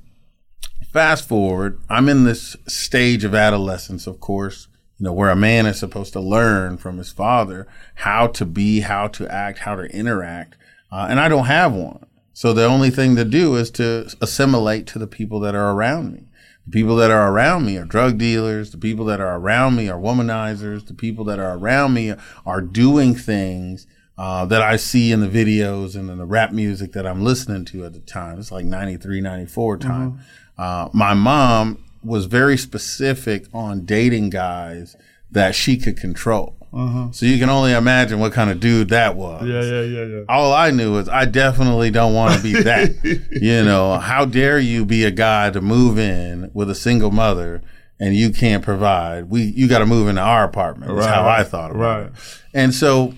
fast 0.91 1.27
forward, 1.27 1.79
I'm 1.89 2.07
in 2.07 2.23
this 2.23 2.55
stage 2.67 3.23
of 3.23 3.35
adolescence, 3.35 4.07
of 4.07 4.19
course 4.19 4.67
you 4.97 5.05
know, 5.05 5.13
where 5.13 5.29
a 5.29 5.35
man 5.35 5.65
is 5.65 5.79
supposed 5.79 6.13
to 6.13 6.19
learn 6.19 6.77
from 6.77 6.97
his 6.97 7.11
father 7.11 7.67
how 7.95 8.27
to 8.27 8.45
be, 8.45 8.81
how 8.81 9.07
to 9.07 9.27
act, 9.27 9.59
how 9.59 9.75
to 9.75 9.83
interact. 9.83 10.55
Uh, 10.91 11.07
and 11.09 11.19
I 11.19 11.27
don't 11.27 11.45
have 11.45 11.73
one. 11.73 12.05
So 12.33 12.53
the 12.53 12.65
only 12.65 12.89
thing 12.89 13.15
to 13.15 13.25
do 13.25 13.55
is 13.55 13.69
to 13.71 14.09
assimilate 14.21 14.87
to 14.87 14.99
the 14.99 15.07
people 15.07 15.39
that 15.41 15.55
are 15.55 15.71
around 15.71 16.13
me. 16.13 16.27
The 16.65 16.71
people 16.71 16.95
that 16.97 17.11
are 17.11 17.31
around 17.31 17.65
me 17.65 17.77
are 17.77 17.85
drug 17.85 18.17
dealers. 18.17 18.71
The 18.71 18.77
people 18.77 19.05
that 19.05 19.19
are 19.19 19.37
around 19.37 19.75
me 19.75 19.89
are 19.89 19.99
womanizers. 19.99 20.87
The 20.87 20.93
people 20.93 21.25
that 21.25 21.39
are 21.39 21.57
around 21.57 21.93
me 21.93 22.13
are 22.45 22.61
doing 22.61 23.15
things 23.15 23.85
uh, 24.17 24.45
that 24.45 24.61
I 24.61 24.77
see 24.77 25.11
in 25.11 25.19
the 25.19 25.27
videos 25.27 25.95
and 25.95 26.09
in 26.09 26.17
the 26.17 26.25
rap 26.25 26.51
music 26.51 26.93
that 26.93 27.05
I'm 27.05 27.23
listening 27.23 27.65
to 27.65 27.85
at 27.85 27.93
the 27.93 27.99
time. 27.99 28.39
It's 28.39 28.51
like 28.51 28.65
93, 28.65 29.21
94 29.21 29.77
time. 29.77 30.11
Mm-hmm. 30.11 30.61
Uh, 30.61 30.89
my 30.93 31.13
mom 31.13 31.82
was 32.03 32.25
very 32.25 32.57
specific 32.57 33.45
on 33.53 33.85
dating 33.85 34.29
guys 34.29 34.95
that 35.31 35.55
she 35.55 35.77
could 35.77 35.97
control. 35.97 36.55
Uh-huh. 36.73 37.11
So 37.11 37.25
you 37.27 37.37
can 37.37 37.49
only 37.49 37.71
imagine 37.71 38.19
what 38.19 38.33
kind 38.33 38.49
of 38.49 38.59
dude 38.59 38.89
that 38.89 39.15
was. 39.15 39.47
Yeah, 39.47 39.61
yeah, 39.61 39.81
yeah, 39.81 40.05
yeah. 40.05 40.23
All 40.27 40.53
I 40.53 40.71
knew 40.71 40.97
is 40.97 41.07
I 41.07 41.25
definitely 41.25 41.91
don't 41.91 42.13
want 42.15 42.35
to 42.35 42.41
be 42.41 42.53
that. 42.63 42.95
you 43.31 43.63
know, 43.63 43.99
how 43.99 44.25
dare 44.25 44.57
you 44.57 44.83
be 44.85 45.03
a 45.03 45.11
guy 45.11 45.51
to 45.51 45.61
move 45.61 45.99
in 45.99 46.49
with 46.53 46.69
a 46.69 46.75
single 46.75 47.11
mother 47.11 47.61
and 47.99 48.15
you 48.15 48.31
can't 48.31 48.63
provide? 48.63 49.29
We 49.29 49.43
you 49.43 49.67
got 49.67 49.79
to 49.79 49.85
move 49.85 50.07
into 50.07 50.21
our 50.21 50.43
apartment. 50.43 50.91
That's 50.95 51.05
right, 51.05 51.13
how 51.13 51.29
I 51.29 51.43
thought 51.43 51.71
about 51.71 51.99
it. 51.99 52.03
right. 52.03 52.11
it. 52.11 52.41
And 52.55 52.73
so 52.73 53.13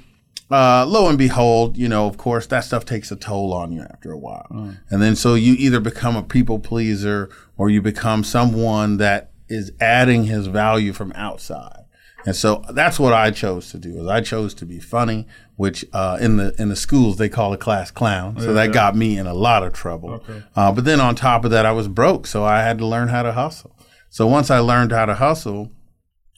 uh, 0.51 0.85
lo 0.85 1.09
and 1.09 1.17
behold, 1.17 1.77
you 1.77 1.87
know, 1.87 2.07
of 2.07 2.17
course, 2.17 2.45
that 2.47 2.63
stuff 2.63 2.85
takes 2.85 3.11
a 3.11 3.15
toll 3.15 3.53
on 3.53 3.71
you 3.71 3.81
after 3.81 4.11
a 4.11 4.17
while. 4.17 4.47
Mm. 4.51 4.77
And 4.89 5.01
then 5.01 5.15
so 5.15 5.33
you 5.33 5.55
either 5.57 5.79
become 5.79 6.15
a 6.15 6.23
people 6.23 6.59
pleaser 6.59 7.29
or 7.57 7.69
you 7.69 7.81
become 7.81 8.23
someone 8.23 8.97
that 8.97 9.31
is 9.47 9.71
adding 9.79 10.25
his 10.25 10.47
value 10.47 10.93
from 10.93 11.11
outside. 11.13 11.85
And 12.25 12.35
so 12.35 12.63
that's 12.71 12.99
what 12.99 13.13
I 13.13 13.29
chose 13.29 13.69
to 13.71 13.77
do. 13.77 14.01
Is 14.01 14.07
I 14.07 14.21
chose 14.21 14.55
to 14.55 14.65
be 14.65 14.79
funny, 14.79 15.27
which 15.57 15.85
uh, 15.93 16.17
in 16.19 16.37
the 16.37 16.55
in 16.59 16.69
the 16.69 16.75
schools 16.75 17.17
they 17.17 17.29
call 17.29 17.53
a 17.53 17.57
class 17.57 17.91
clown. 17.91 18.39
So 18.39 18.47
yeah, 18.47 18.53
that 18.53 18.67
yeah. 18.67 18.73
got 18.73 18.95
me 18.95 19.17
in 19.17 19.27
a 19.27 19.33
lot 19.33 19.61
of 19.61 19.73
trouble. 19.73 20.13
Okay. 20.13 20.43
Uh, 20.55 20.71
but 20.71 20.85
then 20.85 20.99
on 20.99 21.15
top 21.15 21.45
of 21.45 21.51
that, 21.51 21.67
I 21.67 21.71
was 21.71 21.87
broke, 21.87 22.25
so 22.25 22.43
I 22.43 22.61
had 22.61 22.79
to 22.79 22.85
learn 22.85 23.09
how 23.09 23.21
to 23.21 23.31
hustle. 23.31 23.75
So 24.09 24.25
once 24.25 24.49
I 24.49 24.59
learned 24.59 24.91
how 24.91 25.05
to 25.05 25.15
hustle, 25.15 25.71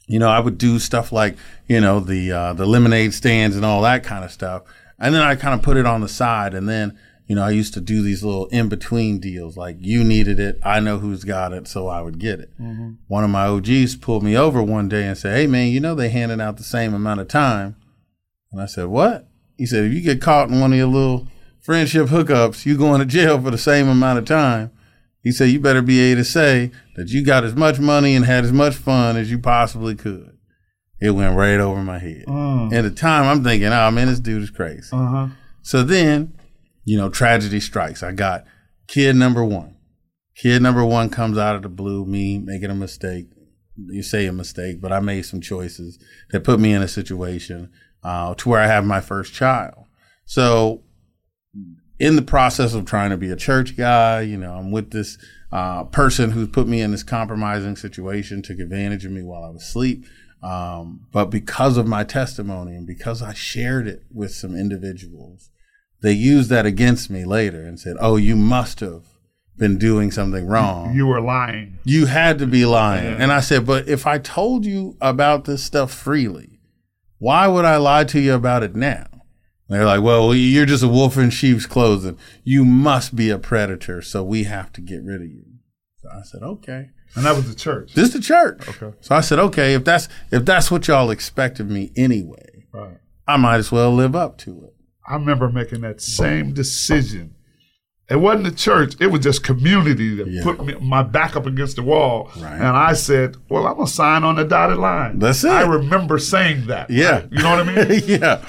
you 0.08 0.18
know, 0.18 0.28
I 0.28 0.40
would 0.40 0.58
do 0.58 0.78
stuff 0.78 1.12
like, 1.12 1.36
you 1.68 1.80
know, 1.80 2.00
the 2.00 2.32
uh, 2.32 2.52
the 2.54 2.66
lemonade 2.66 3.14
stands 3.14 3.54
and 3.54 3.64
all 3.64 3.82
that 3.82 4.02
kind 4.02 4.24
of 4.24 4.32
stuff. 4.32 4.62
And 4.98 5.14
then 5.14 5.22
I 5.22 5.36
kind 5.36 5.54
of 5.54 5.62
put 5.62 5.76
it 5.76 5.86
on 5.86 6.00
the 6.00 6.08
side. 6.08 6.54
And 6.54 6.68
then, 6.68 6.98
you 7.26 7.36
know, 7.36 7.44
I 7.44 7.50
used 7.50 7.74
to 7.74 7.80
do 7.80 8.02
these 8.02 8.24
little 8.24 8.46
in 8.46 8.68
between 8.68 9.20
deals. 9.20 9.56
Like 9.56 9.76
you 9.78 10.02
needed 10.02 10.40
it, 10.40 10.58
I 10.64 10.80
know 10.80 10.98
who's 10.98 11.24
got 11.24 11.52
it, 11.52 11.68
so 11.68 11.88
I 11.88 12.00
would 12.00 12.18
get 12.18 12.40
it. 12.40 12.50
Mm-hmm. 12.58 12.92
One 13.06 13.22
of 13.22 13.30
my 13.30 13.46
OGs 13.46 13.96
pulled 13.96 14.24
me 14.24 14.36
over 14.36 14.62
one 14.62 14.88
day 14.88 15.06
and 15.06 15.16
said, 15.16 15.36
"Hey, 15.36 15.46
man, 15.46 15.68
you 15.68 15.78
know 15.78 15.94
they 15.94 16.08
handed 16.08 16.40
out 16.40 16.56
the 16.56 16.64
same 16.64 16.94
amount 16.94 17.20
of 17.20 17.28
time." 17.28 17.76
And 18.50 18.62
I 18.62 18.66
said, 18.66 18.86
"What?" 18.86 19.28
He 19.58 19.66
said, 19.66 19.84
"If 19.84 19.92
you 19.92 20.00
get 20.00 20.22
caught 20.22 20.48
in 20.48 20.58
one 20.58 20.72
of 20.72 20.78
your 20.78 20.88
little 20.88 21.28
friendship 21.60 22.08
hookups, 22.08 22.64
you 22.64 22.78
going 22.78 23.00
to 23.00 23.06
jail 23.06 23.40
for 23.40 23.50
the 23.50 23.58
same 23.58 23.88
amount 23.88 24.18
of 24.18 24.24
time." 24.24 24.72
He 25.22 25.32
said, 25.32 25.50
You 25.50 25.60
better 25.60 25.82
be 25.82 26.00
able 26.00 26.20
to 26.20 26.24
say 26.24 26.70
that 26.96 27.08
you 27.08 27.24
got 27.24 27.44
as 27.44 27.54
much 27.54 27.78
money 27.78 28.14
and 28.14 28.24
had 28.24 28.44
as 28.44 28.52
much 28.52 28.74
fun 28.74 29.16
as 29.16 29.30
you 29.30 29.38
possibly 29.38 29.94
could. 29.94 30.36
It 31.00 31.10
went 31.10 31.36
right 31.36 31.60
over 31.60 31.82
my 31.82 31.98
head. 31.98 32.24
Mm. 32.26 32.72
At 32.72 32.82
the 32.82 32.90
time, 32.90 33.24
I'm 33.24 33.44
thinking, 33.44 33.68
Oh 33.68 33.90
man, 33.90 34.06
this 34.06 34.20
dude 34.20 34.42
is 34.42 34.50
crazy. 34.50 34.90
Uh-huh. 34.92 35.28
So 35.62 35.82
then, 35.82 36.34
you 36.84 36.96
know, 36.96 37.08
tragedy 37.08 37.60
strikes. 37.60 38.02
I 38.02 38.12
got 38.12 38.44
kid 38.86 39.16
number 39.16 39.44
one. 39.44 39.76
Kid 40.36 40.62
number 40.62 40.84
one 40.84 41.10
comes 41.10 41.36
out 41.36 41.56
of 41.56 41.62
the 41.62 41.68
blue, 41.68 42.04
me 42.04 42.38
making 42.38 42.70
a 42.70 42.74
mistake. 42.74 43.26
You 43.76 44.02
say 44.02 44.26
a 44.26 44.32
mistake, 44.32 44.80
but 44.80 44.92
I 44.92 45.00
made 45.00 45.22
some 45.22 45.40
choices 45.40 45.98
that 46.30 46.44
put 46.44 46.58
me 46.58 46.72
in 46.72 46.82
a 46.82 46.88
situation 46.88 47.70
uh, 48.02 48.34
to 48.34 48.48
where 48.48 48.60
I 48.60 48.66
have 48.66 48.84
my 48.84 49.00
first 49.00 49.34
child. 49.34 49.84
So, 50.26 50.82
in 51.98 52.16
the 52.16 52.22
process 52.22 52.74
of 52.74 52.84
trying 52.84 53.10
to 53.10 53.16
be 53.16 53.30
a 53.30 53.36
church 53.36 53.76
guy, 53.76 54.20
you 54.20 54.36
know, 54.36 54.54
I'm 54.54 54.70
with 54.70 54.90
this 54.90 55.18
uh, 55.50 55.84
person 55.84 56.30
who's 56.30 56.48
put 56.48 56.68
me 56.68 56.80
in 56.80 56.92
this 56.92 57.02
compromising 57.02 57.76
situation, 57.76 58.42
took 58.42 58.58
advantage 58.58 59.04
of 59.04 59.12
me 59.12 59.22
while 59.22 59.44
I 59.44 59.50
was 59.50 59.62
asleep. 59.62 60.06
Um, 60.42 61.06
but 61.10 61.26
because 61.26 61.76
of 61.76 61.86
my 61.86 62.04
testimony 62.04 62.76
and 62.76 62.86
because 62.86 63.22
I 63.22 63.34
shared 63.34 63.88
it 63.88 64.04
with 64.12 64.32
some 64.32 64.54
individuals, 64.54 65.50
they 66.00 66.12
used 66.12 66.48
that 66.50 66.66
against 66.66 67.10
me 67.10 67.24
later 67.24 67.62
and 67.62 67.80
said, 67.80 67.96
"Oh, 67.98 68.14
you 68.14 68.36
must 68.36 68.78
have 68.78 69.02
been 69.56 69.78
doing 69.78 70.12
something 70.12 70.46
wrong. 70.46 70.94
You 70.94 71.08
were 71.08 71.20
lying. 71.20 71.78
You 71.82 72.06
had 72.06 72.38
to 72.38 72.46
be 72.46 72.64
lying." 72.64 73.04
Yeah. 73.04 73.16
And 73.18 73.32
I 73.32 73.40
said, 73.40 73.66
"But 73.66 73.88
if 73.88 74.06
I 74.06 74.18
told 74.18 74.64
you 74.64 74.96
about 75.00 75.44
this 75.44 75.64
stuff 75.64 75.92
freely, 75.92 76.60
why 77.18 77.48
would 77.48 77.64
I 77.64 77.76
lie 77.78 78.04
to 78.04 78.20
you 78.20 78.34
about 78.34 78.62
it 78.62 78.76
now?" 78.76 79.06
They're 79.68 79.84
like, 79.84 80.02
"Well, 80.02 80.34
you're 80.34 80.66
just 80.66 80.82
a 80.82 80.88
wolf 80.88 81.18
in 81.18 81.30
sheep's 81.30 81.66
clothing. 81.66 82.18
You 82.42 82.64
must 82.64 83.14
be 83.14 83.28
a 83.30 83.38
predator, 83.38 84.00
so 84.00 84.22
we 84.24 84.44
have 84.44 84.72
to 84.72 84.80
get 84.80 85.04
rid 85.04 85.20
of 85.20 85.28
you." 85.28 85.44
So 85.98 86.08
I 86.10 86.22
said, 86.22 86.42
"Okay." 86.42 86.90
And 87.14 87.24
that 87.24 87.36
was 87.36 87.48
the 87.48 87.54
church. 87.54 87.94
This 87.94 88.08
is 88.08 88.14
the 88.14 88.20
church. 88.20 88.66
Okay. 88.68 88.96
So 89.00 89.14
I 89.14 89.20
said, 89.20 89.38
"Okay, 89.38 89.74
if 89.74 89.84
that's 89.84 90.08
if 90.30 90.44
that's 90.44 90.70
what 90.70 90.88
y'all 90.88 91.10
expect 91.10 91.60
of 91.60 91.68
me 91.68 91.92
anyway, 91.96 92.64
right. 92.72 92.98
I 93.26 93.36
might 93.36 93.56
as 93.56 93.70
well 93.70 93.92
live 93.92 94.16
up 94.16 94.38
to 94.38 94.64
it." 94.64 94.74
I 95.06 95.14
remember 95.14 95.48
making 95.48 95.82
that 95.82 96.00
same 96.00 96.52
decision. 96.52 97.34
It 98.10 98.16
wasn't 98.16 98.44
the 98.44 98.52
church; 98.52 98.94
it 99.00 99.08
was 99.08 99.20
just 99.20 99.42
community 99.42 100.14
that 100.14 100.28
yeah. 100.28 100.42
put 100.42 100.64
me, 100.64 100.74
my 100.80 101.02
back 101.02 101.36
up 101.36 101.44
against 101.44 101.76
the 101.76 101.82
wall, 101.82 102.30
right. 102.38 102.54
and 102.54 102.76
I 102.76 102.94
said, 102.94 103.36
"Well, 103.50 103.66
I'm 103.66 103.74
gonna 103.74 103.86
sign 103.86 104.24
on 104.24 104.36
the 104.36 104.44
dotted 104.44 104.78
line." 104.78 105.18
That's 105.18 105.44
it. 105.44 105.50
I 105.50 105.66
remember 105.66 106.18
saying 106.18 106.66
that. 106.68 106.88
Yeah, 106.88 107.20
right? 107.20 107.28
you 107.30 107.42
know 107.42 107.50
what 107.50 107.68
I 107.68 107.84
mean? 107.84 108.02
yeah. 108.06 108.44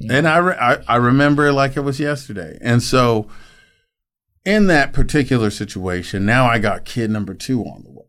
And 0.00 0.28
I, 0.28 0.36
re- 0.38 0.56
I 0.56 0.78
I 0.88 0.96
remember 0.96 1.52
like 1.52 1.76
it 1.76 1.80
was 1.80 2.00
yesterday, 2.00 2.58
and 2.60 2.82
so 2.82 3.28
in 4.44 4.66
that 4.66 4.92
particular 4.92 5.50
situation, 5.50 6.26
now 6.26 6.46
I 6.46 6.58
got 6.58 6.84
kid 6.84 7.10
number 7.10 7.32
two 7.32 7.62
on 7.62 7.82
the 7.84 7.90
way. 7.90 8.04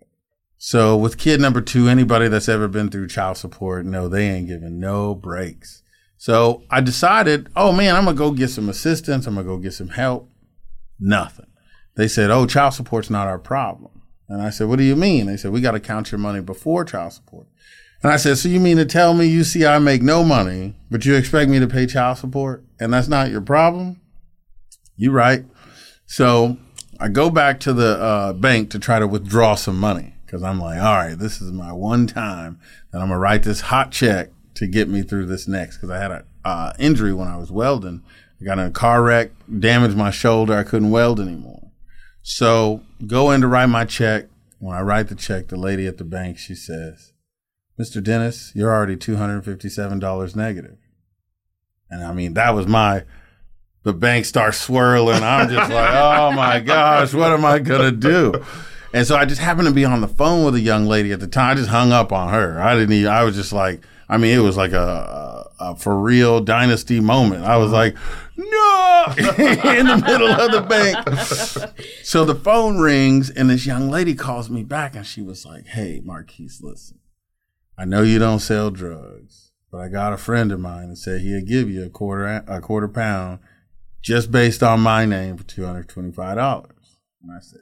So 0.58 0.98
with 0.98 1.18
kid 1.18 1.40
number 1.40 1.62
two, 1.62 1.88
anybody 1.88 2.28
that's 2.28 2.50
ever 2.50 2.68
been 2.68 2.90
through 2.90 3.08
child 3.08 3.38
support, 3.38 3.86
no, 3.86 4.10
they 4.10 4.30
ain't 4.30 4.48
giving 4.48 4.80
no 4.80 5.14
breaks. 5.14 5.84
So 6.18 6.64
I 6.70 6.82
decided, 6.82 7.50
oh 7.56 7.72
man, 7.72 7.96
I'm 7.96 8.06
gonna 8.06 8.18
go 8.18 8.32
get 8.32 8.50
some 8.50 8.68
assistance. 8.68 9.28
I'm 9.28 9.36
gonna 9.36 9.48
go 9.48 9.58
get 9.58 9.74
some 9.74 9.90
help. 9.90 10.30
Nothing. 11.00 11.48
They 11.96 12.08
said, 12.08 12.32
oh, 12.32 12.46
child 12.46 12.74
support's 12.74 13.10
not 13.10 13.28
our 13.28 13.40
problem. 13.40 14.02
And 14.28 14.42
I 14.42 14.50
said, 14.50 14.68
what 14.68 14.80
do 14.80 14.84
you 14.84 14.96
mean? 14.96 15.28
They 15.28 15.38
said, 15.38 15.52
we 15.52 15.62
got 15.62 15.72
to 15.72 15.80
count 15.80 16.12
your 16.12 16.20
money 16.20 16.42
before 16.42 16.84
child 16.84 17.14
support. 17.14 17.48
And 18.06 18.14
I 18.14 18.18
said, 18.18 18.38
so 18.38 18.50
you 18.50 18.60
mean 18.60 18.78
to 18.78 18.86
tell 18.86 19.16
me 19.16 19.26
you 19.26 19.44
see 19.44 19.66
I 19.66 19.80
make 19.80 20.04
no 20.04 20.24
money, 20.24 20.76
but 20.92 21.06
you 21.06 21.16
expect 21.16 21.50
me 21.50 21.58
to 21.58 21.66
pay 21.66 21.88
child 21.88 22.20
support 22.20 22.64
and 22.80 22.94
that's 22.94 23.08
not 23.08 23.32
your 23.32 23.42
problem? 23.42 24.00
You 24.96 25.12
right. 25.12 25.44
So 26.06 26.58
I 27.00 27.08
go 27.08 27.32
back 27.32 27.60
to 27.62 27.74
the 27.74 28.00
uh, 28.00 28.34
bank 28.34 28.70
to 28.70 28.78
try 28.78 29.00
to 29.00 29.08
withdraw 29.08 29.56
some 29.56 29.80
money 29.80 30.14
because 30.24 30.44
I'm 30.44 30.60
like, 30.60 30.80
all 30.80 30.98
right, 30.98 31.18
this 31.18 31.42
is 31.42 31.52
my 31.52 31.72
one 31.72 32.06
time 32.06 32.60
that 32.92 33.02
I'm 33.02 33.08
gonna 33.08 33.18
write 33.18 33.42
this 33.42 33.62
hot 33.62 33.92
check 33.92 34.30
to 34.54 34.68
get 34.68 34.88
me 34.88 35.02
through 35.02 35.26
this 35.26 35.48
next 35.48 35.78
because 35.78 35.90
I 35.90 35.98
had 35.98 36.12
an 36.12 36.24
uh, 36.46 36.74
injury 36.78 37.12
when 37.12 37.28
I 37.28 37.38
was 37.38 37.52
welding. 37.52 38.04
I 38.40 38.46
got 38.46 38.60
in 38.60 38.68
a 38.68 38.70
car 38.70 39.02
wreck, 39.02 39.32
damaged 39.60 39.98
my 39.98 40.12
shoulder. 40.12 40.56
I 40.56 40.62
couldn't 40.62 40.92
weld 40.92 41.20
anymore. 41.20 41.72
So 42.22 42.84
go 43.08 43.32
in 43.32 43.42
to 43.42 43.48
write 43.48 43.66
my 43.66 43.86
check. 43.86 44.28
When 44.60 44.76
I 44.76 44.82
write 44.82 45.08
the 45.08 45.16
check, 45.16 45.48
the 45.48 45.58
lady 45.58 45.88
at 45.88 45.98
the 45.98 46.04
bank, 46.04 46.38
she 46.38 46.54
says, 46.54 47.14
Mr. 47.80 48.02
Dennis, 48.02 48.52
you're 48.56 48.74
already 48.74 48.96
$257 48.96 50.36
negative. 50.36 50.78
And 51.90 52.04
I 52.04 52.14
mean, 52.14 52.34
that 52.36 52.56
was 52.56 52.68
my, 52.68 53.04
the 53.84 53.94
bank 53.94 54.26
starts 54.26 54.58
swirling. 54.60 55.24
I'm 55.24 55.50
just 55.50 55.72
like, 55.72 55.94
oh 55.94 56.32
my 56.32 56.60
gosh, 56.60 57.14
what 57.14 57.32
am 57.32 57.46
I 57.46 57.60
going 57.60 57.82
to 57.82 57.92
do? 57.92 58.44
And 58.94 59.06
so 59.06 59.18
I 59.18 59.26
just 59.26 59.42
happened 59.42 59.68
to 59.68 59.74
be 59.74 59.84
on 59.84 60.00
the 60.00 60.08
phone 60.08 60.46
with 60.46 60.56
a 60.56 60.62
young 60.62 60.86
lady 60.86 61.12
at 61.12 61.20
the 61.20 61.28
time. 61.28 61.52
I 61.52 61.56
just 61.56 61.70
hung 61.70 61.92
up 61.92 62.14
on 62.14 62.30
her. 62.34 62.62
I 62.62 62.76
didn't 62.76 62.94
even, 62.94 63.12
I 63.12 63.24
was 63.24 63.36
just 63.36 63.52
like, 63.52 63.82
I 64.08 64.18
mean, 64.18 64.38
it 64.38 64.42
was 64.42 64.56
like 64.56 64.72
a, 64.72 64.78
a, 65.60 65.72
a 65.72 65.76
for 65.76 66.00
real 66.00 66.40
dynasty 66.40 67.00
moment. 67.02 67.44
I 67.44 67.58
was 67.58 67.72
like, 67.72 67.96
no, 68.38 69.06
in 69.18 69.88
the 69.88 70.02
middle 70.06 70.30
of 70.30 70.52
the 70.52 70.62
bank. 70.62 71.78
so 72.04 72.24
the 72.24 72.36
phone 72.36 72.80
rings 72.80 73.30
and 73.30 73.50
this 73.50 73.66
young 73.66 73.90
lady 73.90 74.16
calls 74.16 74.50
me 74.50 74.64
back 74.64 74.96
and 74.96 75.06
she 75.06 75.22
was 75.22 75.46
like, 75.46 75.66
hey, 75.68 76.02
Marquess, 76.04 76.62
listen, 76.62 77.00
I 77.78 77.86
know 77.86 78.02
you 78.02 78.20
don't 78.20 78.40
sell 78.40 78.72
drugs, 78.72 79.52
but 79.72 79.80
I 79.80 79.90
got 79.90 80.14
a 80.14 80.18
friend 80.18 80.52
of 80.52 80.60
mine 80.60 80.90
that 80.90 80.98
said 80.98 81.22
he'd 81.22 81.48
give 81.48 81.70
you 81.70 81.86
a 81.86 81.90
quarter, 81.90 82.44
a 82.48 82.62
quarter 82.62 82.88
pound 82.88 83.40
just 84.02 84.32
based 84.32 84.64
on 84.64 84.80
my 84.80 85.06
name 85.06 85.38
for 85.38 85.44
$225. 85.44 86.70
And 87.24 87.32
I 87.32 87.40
said, 87.40 87.62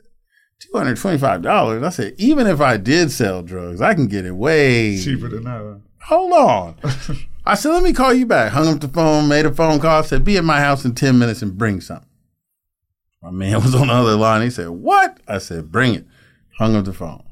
$225? 0.74 1.84
I 1.84 1.90
said, 1.90 2.16
even 2.18 2.48
if 2.48 2.62
I 2.62 2.78
did 2.78 3.12
sell 3.12 3.42
drugs, 3.42 3.82
I 3.82 3.94
can 3.94 4.08
get 4.08 4.26
it 4.26 4.36
way 4.36 5.02
cheaper 5.02 5.30
than 5.30 5.44
that 5.46 5.82
hold 6.04 6.34
on. 6.34 6.76
I 7.46 7.56
said, 7.56 7.72
let 7.72 7.84
me 7.84 7.94
call 7.94 8.14
you 8.14 8.26
back. 8.26 8.52
Hung 8.52 8.68
up 8.68 8.80
the 8.80 8.88
phone, 8.88 9.28
made 9.28 9.46
a 9.46 9.54
phone 9.54 9.80
call, 9.80 10.04
said, 10.04 10.24
be 10.24 10.38
at 10.38 10.44
my 10.44 10.60
house 10.60 10.86
in 10.86 10.96
10 10.96 11.20
minutes 11.20 11.42
and 11.42 11.58
bring 11.58 11.82
something. 11.82 12.08
My 13.22 13.32
man 13.32 13.56
was 13.62 13.76
on 13.76 13.88
the 13.88 13.94
other 13.94 14.16
line. 14.16 14.42
He 14.42 14.50
said, 14.50 14.70
what? 14.70 15.20
I 15.28 15.40
said, 15.40 15.72
bring 15.72 15.96
it. 15.96 16.06
Hung 16.58 16.76
up 16.76 16.86
the 16.86 16.94
phone. 16.94 17.24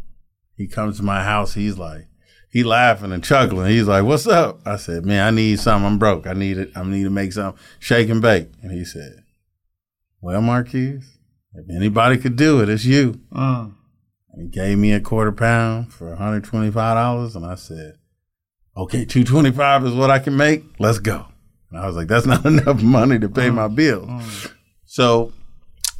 He 0.56 0.68
comes 0.68 0.98
to 0.98 1.04
my 1.04 1.24
house. 1.24 1.54
He's 1.54 1.78
like, 1.78 2.08
he 2.52 2.64
laughing 2.64 3.14
and 3.14 3.24
chuckling. 3.24 3.72
He's 3.72 3.88
like, 3.88 4.04
what's 4.04 4.28
up? 4.28 4.60
I 4.66 4.76
said, 4.76 5.06
man, 5.06 5.26
I 5.26 5.32
need 5.32 5.60
something. 5.60 5.88
I'm 5.88 5.98
broke. 5.98 6.28
I 6.28 6.34
need 6.34 6.58
it. 6.58 6.72
I 6.76 6.84
need 6.84 7.04
to 7.04 7.10
make 7.10 7.32
something 7.32 7.60
shake 7.80 8.10
and 8.10 8.22
bake. 8.22 8.50
And 8.62 8.72
he 8.72 8.84
said, 8.84 9.24
well, 10.20 10.42
Marquess, 10.42 11.06
if 11.54 11.66
anybody 11.70 12.18
could 12.18 12.36
do 12.36 12.62
it, 12.62 12.70
it's 12.70 12.86
you. 12.86 13.22
Uh. 13.34 13.70
And 14.34 14.44
he 14.44 14.48
gave 14.48 14.78
me 14.78 14.92
a 14.92 15.00
quarter 15.00 15.32
pound 15.32 15.94
for 15.94 16.16
$125. 16.16 17.36
And 17.36 17.46
I 17.46 17.56
said, 17.56 17.98
okay, 18.76 19.06
225 19.06 19.86
is 19.86 19.94
what 19.94 20.12
I 20.12 20.20
can 20.20 20.36
make. 20.36 20.64
Let's 20.78 21.00
go. 21.00 21.28
And 21.70 21.80
I 21.80 21.88
was 21.88 21.96
like, 21.96 22.08
that's 22.08 22.26
not 22.28 22.46
enough 22.46 22.82
money 22.82 23.18
to 23.18 23.30
pay 23.30 23.50
my 23.50 23.70
bill. 23.70 24.06
Mm. 24.06 24.52
So 24.86 25.32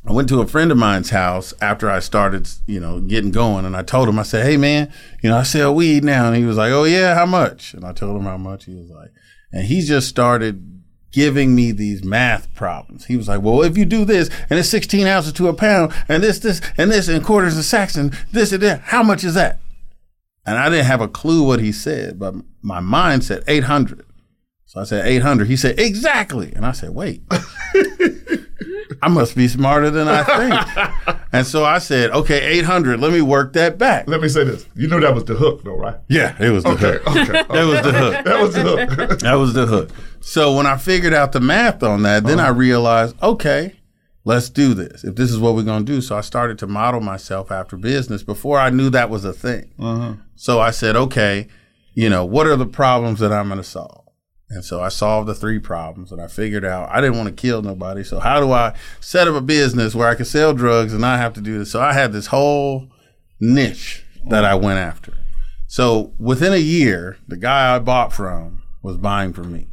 I 0.06 0.14
went 0.14 0.30
to 0.30 0.42
a 0.42 0.48
friend 0.48 0.72
of 0.72 0.78
mine's 0.78 1.12
house 1.12 1.54
after 1.62 1.90
I 1.90 2.00
started, 2.00 2.50
you 2.66 2.80
know, 2.80 3.00
getting 3.00 3.32
going. 3.32 3.66
And 3.66 3.78
I 3.78 3.84
told 3.84 4.10
him, 4.10 4.18
I 4.18 4.24
said, 4.24 4.46
hey, 4.46 4.58
man, 4.58 4.92
you 5.22 5.30
know, 5.30 5.38
I 5.38 5.44
sell 5.44 5.76
weed 5.76 6.04
now. 6.04 6.26
And 6.28 6.36
he 6.36 6.44
was 6.44 6.58
like, 6.58 6.72
oh, 6.72 6.86
yeah, 6.86 7.14
how 7.14 7.28
much? 7.28 7.76
And 7.76 7.86
I 7.86 7.94
told 7.94 8.18
him 8.18 8.24
how 8.26 8.38
much. 8.38 8.66
He 8.66 8.74
was 8.74 8.90
like, 8.90 9.12
and 9.52 9.66
he 9.66 9.82
just 9.82 10.08
started 10.08 10.82
giving 11.12 11.54
me 11.54 11.72
these 11.72 12.04
math 12.04 12.52
problems. 12.56 13.06
He 13.06 13.16
was 13.16 13.28
like, 13.28 13.42
well, 13.42 13.62
if 13.62 13.78
you 13.78 13.86
do 13.86 14.06
this 14.06 14.30
and 14.50 14.58
it's 14.58 14.70
16 14.70 15.06
ounces 15.06 15.34
to 15.34 15.50
a 15.50 15.54
pound 15.54 15.94
and 16.08 16.24
this, 16.24 16.40
this, 16.40 16.62
and 16.78 16.90
this, 16.90 17.08
and 17.08 17.24
quarters 17.24 17.58
of 17.58 17.66
sacks 17.66 17.96
and 17.96 18.14
this 18.32 18.52
and 18.52 18.64
that, 18.64 18.82
how 18.82 19.04
much 19.04 19.24
is 19.24 19.36
that? 19.36 19.60
And 20.46 20.58
I 20.58 20.70
didn't 20.70 20.86
have 20.86 21.02
a 21.02 21.08
clue 21.08 21.44
what 21.44 21.60
he 21.60 21.72
said, 21.72 22.18
but 22.18 22.34
my 22.62 22.80
mind 22.80 23.24
said 23.24 23.44
800. 23.48 24.04
So 24.66 24.80
I 24.80 24.86
said 24.86 25.06
800. 25.06 25.48
He 25.48 25.58
said, 25.58 25.80
exactly. 25.80 26.54
And 26.56 26.66
I 26.66 26.72
said, 26.72 26.92
wait, 26.92 27.22
I 29.04 29.08
must 29.08 29.36
be 29.36 29.48
smarter 29.48 29.90
than 29.90 30.08
I 30.08 30.24
think. 30.24 31.18
and 31.34 31.46
so 31.46 31.66
I 31.66 31.80
said, 31.80 32.12
okay, 32.12 32.60
800. 32.60 33.00
Let 33.00 33.12
me 33.12 33.22
work 33.22 33.54
that 33.54 33.78
back. 33.78 34.08
Let 34.08 34.22
me 34.22 34.30
say 34.30 34.44
this. 34.44 34.66
You 34.76 34.88
know 34.88 35.00
that 35.00 35.16
was 35.16 35.26
the 35.26 35.34
hook, 35.34 35.64
though, 35.64 35.76
right? 35.76 35.96
Yeah, 36.08 36.36
it 36.40 36.52
was 36.52 36.64
the 36.64 36.72
okay, 36.72 36.92
hook. 36.94 37.08
Okay, 37.08 37.22
okay. 37.22 37.44
That 37.52 37.66
was 37.66 37.82
the 37.82 37.92
hook. 37.92 38.26
that 38.26 38.42
was 38.42 38.54
the 38.54 38.62
hook. 38.62 39.20
that 39.20 39.34
was 39.34 39.54
the 39.54 39.66
hook. 39.66 39.90
So 40.20 40.56
when 40.56 40.68
I 40.68 40.78
figured 40.78 41.14
out 41.14 41.32
the 41.32 41.40
math 41.40 41.82
on 41.82 42.04
that, 42.04 42.24
then 42.26 42.40
uh-huh. 42.40 42.50
I 42.50 42.52
realized, 42.52 43.16
okay, 43.24 43.76
let's 44.24 44.50
do 44.50 44.74
this 44.74 45.04
if 45.04 45.16
this 45.16 45.32
is 45.32 45.40
what 45.40 45.56
we're 45.56 45.64
going 45.64 45.84
to 45.84 45.92
do 45.92 46.00
so 46.00 46.16
i 46.16 46.22
started 46.22 46.60
to 46.60 46.68
model 46.68 47.02
myself 47.02 47.52
after 47.52 47.76
business 47.76 48.22
before 48.22 48.60
i 48.60 48.70
knew 48.70 48.88
that 48.90 49.10
was 49.10 49.26
a 49.26 49.34
thing 49.34 49.74
uh-huh. 49.80 50.14
so 50.36 50.60
i 50.60 50.70
said 50.70 50.96
okay 50.96 51.48
you 51.96 52.08
know 52.08 52.24
what 52.24 52.46
are 52.46 52.56
the 52.56 52.66
problems 52.66 53.20
that 53.20 53.34
i'm 53.34 53.48
going 53.48 53.58
to 53.58 53.64
solve 53.64 54.01
and 54.52 54.64
so 54.64 54.82
i 54.82 54.90
solved 54.90 55.28
the 55.28 55.36
three 55.36 55.60
problems 55.60 56.12
and 56.12 56.22
i 56.22 56.28
figured 56.28 56.66
out 56.66 56.90
i 56.90 57.02
didn't 57.02 57.18
want 57.18 57.28
to 57.28 57.42
kill 57.42 57.62
nobody 57.62 58.04
so 58.04 58.20
how 58.20 58.40
do 58.40 58.52
i 58.52 58.74
set 59.00 59.28
up 59.28 59.36
a 59.36 59.42
business 59.42 59.96
where 59.96 60.08
i 60.08 60.16
can 60.16 60.26
sell 60.26 60.54
drugs 60.54 60.94
and 60.94 61.02
not 61.02 61.20
have 61.20 61.34
to 61.34 61.42
do 61.42 61.60
this 61.60 61.72
so 61.72 61.82
i 61.82 61.94
had 61.94 62.12
this 62.12 62.28
whole 62.28 62.88
niche 63.40 64.06
that 64.28 64.46
i 64.46 64.54
went 64.54 64.80
after 64.80 65.14
so 65.68 66.14
within 66.20 66.54
a 66.54 66.58
year 66.58 67.18
the 67.28 67.38
guy 67.38 67.76
i 67.76 67.80
bought 67.80 68.14
from 68.14 68.62
was 68.82 68.98
buying 68.98 69.34
from 69.34 69.52
me 69.52 69.68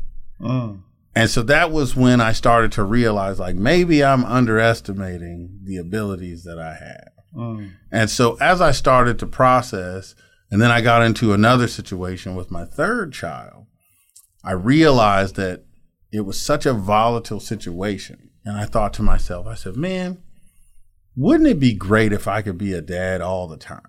uh. 0.44 0.72
And 1.14 1.28
so 1.28 1.42
that 1.42 1.72
was 1.72 1.96
when 1.96 2.20
I 2.20 2.30
started 2.30 2.70
to 2.72 2.84
realize 2.84 3.40
like 3.40 3.56
maybe 3.56 4.04
I'm 4.04 4.24
underestimating 4.24 5.58
the 5.64 5.76
abilities 5.76 6.44
that 6.44 6.60
I 6.60 6.74
have. 6.74 7.12
Mm. 7.34 7.72
And 7.90 8.08
so 8.08 8.36
as 8.40 8.60
I 8.60 8.70
started 8.70 9.18
to 9.18 9.26
process, 9.26 10.14
and 10.50 10.62
then 10.62 10.70
I 10.70 10.80
got 10.80 11.02
into 11.02 11.32
another 11.32 11.66
situation 11.66 12.36
with 12.36 12.52
my 12.52 12.64
third 12.64 13.12
child, 13.12 13.66
I 14.48 14.52
realized 14.52 15.36
that 15.36 15.66
it 16.10 16.22
was 16.22 16.40
such 16.40 16.64
a 16.64 16.72
volatile 16.72 17.38
situation. 17.38 18.30
And 18.46 18.56
I 18.56 18.64
thought 18.64 18.94
to 18.94 19.02
myself, 19.02 19.46
I 19.46 19.54
said, 19.54 19.76
man, 19.76 20.22
wouldn't 21.14 21.50
it 21.50 21.60
be 21.60 21.74
great 21.74 22.14
if 22.14 22.26
I 22.26 22.40
could 22.40 22.56
be 22.56 22.72
a 22.72 22.80
dad 22.80 23.20
all 23.20 23.46
the 23.46 23.58
time? 23.58 23.82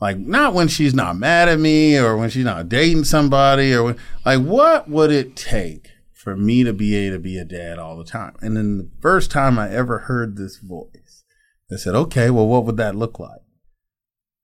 Like, 0.00 0.16
not 0.16 0.54
when 0.54 0.68
she's 0.68 0.94
not 0.94 1.16
mad 1.16 1.48
at 1.48 1.58
me 1.58 1.98
or 1.98 2.16
when 2.16 2.30
she's 2.30 2.44
not 2.44 2.68
dating 2.68 3.02
somebody 3.02 3.74
or 3.74 3.82
when, 3.82 3.96
like, 4.24 4.40
what 4.42 4.88
would 4.88 5.10
it 5.10 5.34
take 5.34 5.90
for 6.12 6.36
me 6.36 6.62
to 6.62 6.72
be 6.72 6.94
able 6.94 7.16
to 7.16 7.20
be 7.20 7.36
a 7.36 7.44
dad 7.44 7.80
all 7.80 7.96
the 7.96 8.04
time? 8.04 8.36
And 8.40 8.56
then 8.56 8.78
the 8.78 8.90
first 9.00 9.32
time 9.32 9.58
I 9.58 9.70
ever 9.72 10.00
heard 10.00 10.36
this 10.36 10.58
voice, 10.58 11.24
they 11.68 11.78
said, 11.78 11.96
okay, 11.96 12.30
well, 12.30 12.46
what 12.46 12.64
would 12.64 12.76
that 12.76 12.94
look 12.94 13.18
like? 13.18 13.40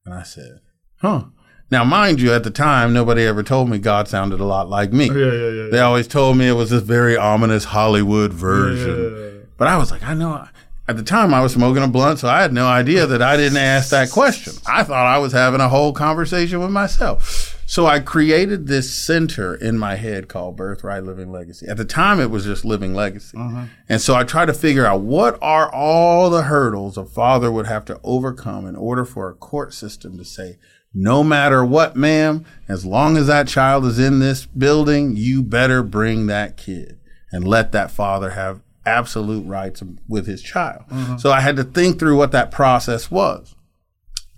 And 0.04 0.12
I 0.12 0.24
said, 0.24 0.58
huh. 1.02 1.26
Now, 1.70 1.82
mind 1.82 2.20
you, 2.20 2.32
at 2.32 2.44
the 2.44 2.50
time, 2.50 2.92
nobody 2.92 3.24
ever 3.24 3.42
told 3.42 3.68
me 3.68 3.78
God 3.78 4.06
sounded 4.06 4.38
a 4.38 4.44
lot 4.44 4.68
like 4.68 4.92
me. 4.92 5.10
Oh, 5.10 5.14
yeah, 5.14 5.32
yeah, 5.32 5.48
yeah. 5.64 5.70
They 5.70 5.80
always 5.80 6.06
told 6.06 6.36
me 6.36 6.46
it 6.46 6.52
was 6.52 6.70
this 6.70 6.82
very 6.82 7.16
ominous 7.16 7.64
Hollywood 7.64 8.32
version. 8.32 9.16
Yeah. 9.16 9.44
But 9.56 9.68
I 9.68 9.76
was 9.76 9.90
like, 9.90 10.02
I 10.02 10.14
know. 10.14 10.46
At 10.86 10.98
the 10.98 11.02
time, 11.02 11.32
I 11.32 11.40
was 11.40 11.54
smoking 11.54 11.82
a 11.82 11.88
blunt, 11.88 12.18
so 12.18 12.28
I 12.28 12.42
had 12.42 12.52
no 12.52 12.66
idea 12.66 13.06
that 13.06 13.22
I 13.22 13.38
didn't 13.38 13.56
ask 13.56 13.88
that 13.90 14.10
question. 14.10 14.52
I 14.66 14.84
thought 14.84 15.06
I 15.06 15.16
was 15.16 15.32
having 15.32 15.62
a 15.62 15.68
whole 15.70 15.94
conversation 15.94 16.60
with 16.60 16.70
myself. 16.70 17.58
So 17.66 17.86
I 17.86 18.00
created 18.00 18.66
this 18.66 18.94
center 18.94 19.54
in 19.54 19.78
my 19.78 19.96
head 19.96 20.28
called 20.28 20.56
Birthright 20.56 21.04
Living 21.04 21.32
Legacy. 21.32 21.66
At 21.66 21.78
the 21.78 21.86
time, 21.86 22.20
it 22.20 22.30
was 22.30 22.44
just 22.44 22.66
Living 22.66 22.94
Legacy. 22.94 23.38
Uh-huh. 23.38 23.64
And 23.88 24.02
so 24.02 24.14
I 24.14 24.24
tried 24.24 24.46
to 24.46 24.52
figure 24.52 24.84
out 24.84 25.00
what 25.00 25.38
are 25.40 25.74
all 25.74 26.28
the 26.28 26.42
hurdles 26.42 26.98
a 26.98 27.06
father 27.06 27.50
would 27.50 27.66
have 27.66 27.86
to 27.86 27.98
overcome 28.04 28.66
in 28.66 28.76
order 28.76 29.06
for 29.06 29.30
a 29.30 29.34
court 29.34 29.72
system 29.72 30.18
to 30.18 30.24
say, 30.24 30.58
no 30.94 31.24
matter 31.24 31.64
what, 31.64 31.96
ma'am, 31.96 32.44
as 32.68 32.86
long 32.86 33.16
as 33.16 33.26
that 33.26 33.48
child 33.48 33.84
is 33.84 33.98
in 33.98 34.20
this 34.20 34.46
building, 34.46 35.16
you 35.16 35.42
better 35.42 35.82
bring 35.82 36.26
that 36.28 36.56
kid 36.56 37.00
and 37.32 37.46
let 37.46 37.72
that 37.72 37.90
father 37.90 38.30
have 38.30 38.60
absolute 38.86 39.44
rights 39.44 39.82
with 40.08 40.26
his 40.26 40.40
child. 40.40 40.84
Mm-hmm. 40.90 41.16
So 41.16 41.32
I 41.32 41.40
had 41.40 41.56
to 41.56 41.64
think 41.64 41.98
through 41.98 42.16
what 42.16 42.32
that 42.32 42.52
process 42.52 43.10
was. 43.10 43.54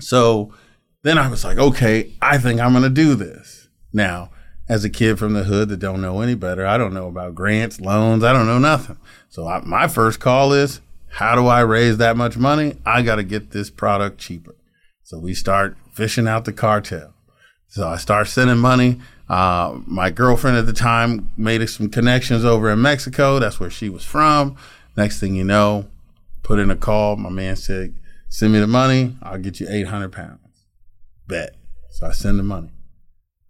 So 0.00 0.54
then 1.02 1.18
I 1.18 1.28
was 1.28 1.44
like, 1.44 1.58
okay, 1.58 2.12
I 2.22 2.38
think 2.38 2.60
I'm 2.60 2.72
going 2.72 2.84
to 2.84 2.90
do 2.90 3.14
this. 3.14 3.68
Now, 3.92 4.30
as 4.68 4.84
a 4.84 4.90
kid 4.90 5.18
from 5.18 5.34
the 5.34 5.44
hood 5.44 5.68
that 5.68 5.78
don't 5.78 6.00
know 6.00 6.20
any 6.20 6.34
better, 6.34 6.66
I 6.66 6.78
don't 6.78 6.94
know 6.94 7.08
about 7.08 7.34
grants, 7.34 7.80
loans, 7.80 8.24
I 8.24 8.32
don't 8.32 8.46
know 8.46 8.58
nothing. 8.58 8.98
So 9.28 9.46
I, 9.46 9.60
my 9.60 9.88
first 9.88 10.20
call 10.20 10.52
is, 10.52 10.80
how 11.08 11.34
do 11.34 11.46
I 11.46 11.60
raise 11.60 11.98
that 11.98 12.16
much 12.16 12.36
money? 12.36 12.76
I 12.84 13.02
got 13.02 13.16
to 13.16 13.22
get 13.22 13.50
this 13.50 13.70
product 13.70 14.18
cheaper. 14.18 14.56
So 15.02 15.18
we 15.18 15.34
start 15.34 15.76
fishing 15.96 16.28
out 16.28 16.44
the 16.44 16.52
cartel. 16.52 17.14
So 17.68 17.88
I 17.88 17.96
start 17.96 18.28
sending 18.28 18.58
money. 18.58 19.00
Uh, 19.30 19.78
my 19.86 20.10
girlfriend 20.10 20.58
at 20.58 20.66
the 20.66 20.72
time 20.74 21.32
made 21.38 21.66
some 21.68 21.88
connections 21.88 22.44
over 22.44 22.70
in 22.70 22.82
Mexico. 22.82 23.38
That's 23.38 23.58
where 23.58 23.70
she 23.70 23.88
was 23.88 24.04
from. 24.04 24.56
Next 24.94 25.20
thing 25.20 25.34
you 25.34 25.42
know, 25.42 25.88
put 26.42 26.58
in 26.58 26.70
a 26.70 26.76
call. 26.76 27.16
My 27.16 27.30
man 27.30 27.56
said, 27.56 27.94
send 28.28 28.52
me 28.52 28.60
the 28.60 28.66
money. 28.66 29.16
I'll 29.22 29.38
get 29.38 29.58
you 29.58 29.66
800 29.68 30.12
pounds. 30.12 30.66
Bet. 31.26 31.56
So 31.92 32.06
I 32.06 32.12
send 32.12 32.38
the 32.38 32.44
money. 32.44 32.72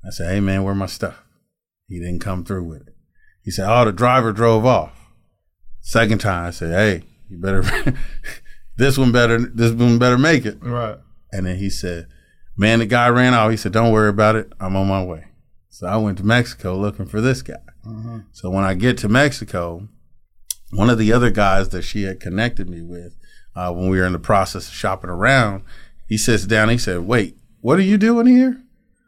I 0.07 0.11
said, 0.11 0.33
hey 0.33 0.41
man, 0.41 0.63
where 0.63 0.75
my 0.75 0.87
stuff? 0.87 1.25
He 1.89 1.99
didn't 1.99 2.21
come 2.21 2.45
through 2.45 2.65
with 2.65 2.87
it. 2.87 2.95
He 3.43 3.51
said, 3.51 3.69
oh, 3.69 3.85
the 3.85 3.93
driver 3.93 4.33
drove 4.33 4.65
off. 4.65 4.93
Second 5.81 6.21
time, 6.21 6.47
I 6.47 6.51
said, 6.51 6.73
hey, 6.73 7.07
you 7.29 7.39
better, 7.39 7.63
this 8.77 8.97
one 8.97 9.11
better, 9.11 9.39
this 9.39 9.73
one 9.73 9.99
better 9.99 10.19
make 10.19 10.47
it. 10.47 10.59
Right. 10.61 10.99
And 11.33 11.47
then 11.47 11.57
he 11.57 11.71
said, 11.71 12.07
Man, 12.57 12.79
the 12.79 12.87
guy 12.87 13.09
ran 13.09 13.35
off. 13.35 13.51
He 13.51 13.57
said, 13.57 13.73
Don't 13.73 13.93
worry 13.93 14.09
about 14.09 14.37
it. 14.37 14.53
I'm 14.61 14.77
on 14.77 14.87
my 14.89 15.05
way. 15.05 15.27
So 15.69 15.87
I 15.87 15.97
went 15.97 16.19
to 16.19 16.25
Mexico 16.25 16.77
looking 16.77 17.07
for 17.07 17.21
this 17.21 17.43
guy. 17.43 17.55
So 18.33 18.51
when 18.51 18.65
I 18.65 18.75
get 18.75 18.99
to 18.99 19.09
Mexico, 19.09 19.89
one 20.73 20.91
of 20.91 20.99
the 20.99 21.13
other 21.13 21.31
guys 21.31 21.69
that 21.69 21.83
she 21.83 22.03
had 22.05 22.19
connected 22.19 22.69
me 22.69 22.83
with 22.83 23.15
uh, 23.55 23.73
when 23.73 23.89
we 23.89 23.99
were 23.99 24.07
in 24.07 24.13
the 24.13 24.19
process 24.19 24.69
of 24.69 24.75
shopping 24.75 25.11
around, 25.11 25.63
he 26.09 26.17
sits 26.17 26.45
down. 26.47 26.69
He 26.71 26.79
said, 26.79 27.01
Wait, 27.01 27.37
what 27.61 27.79
are 27.79 27.83
you 27.83 27.99
doing 27.99 28.27
here? 28.27 28.63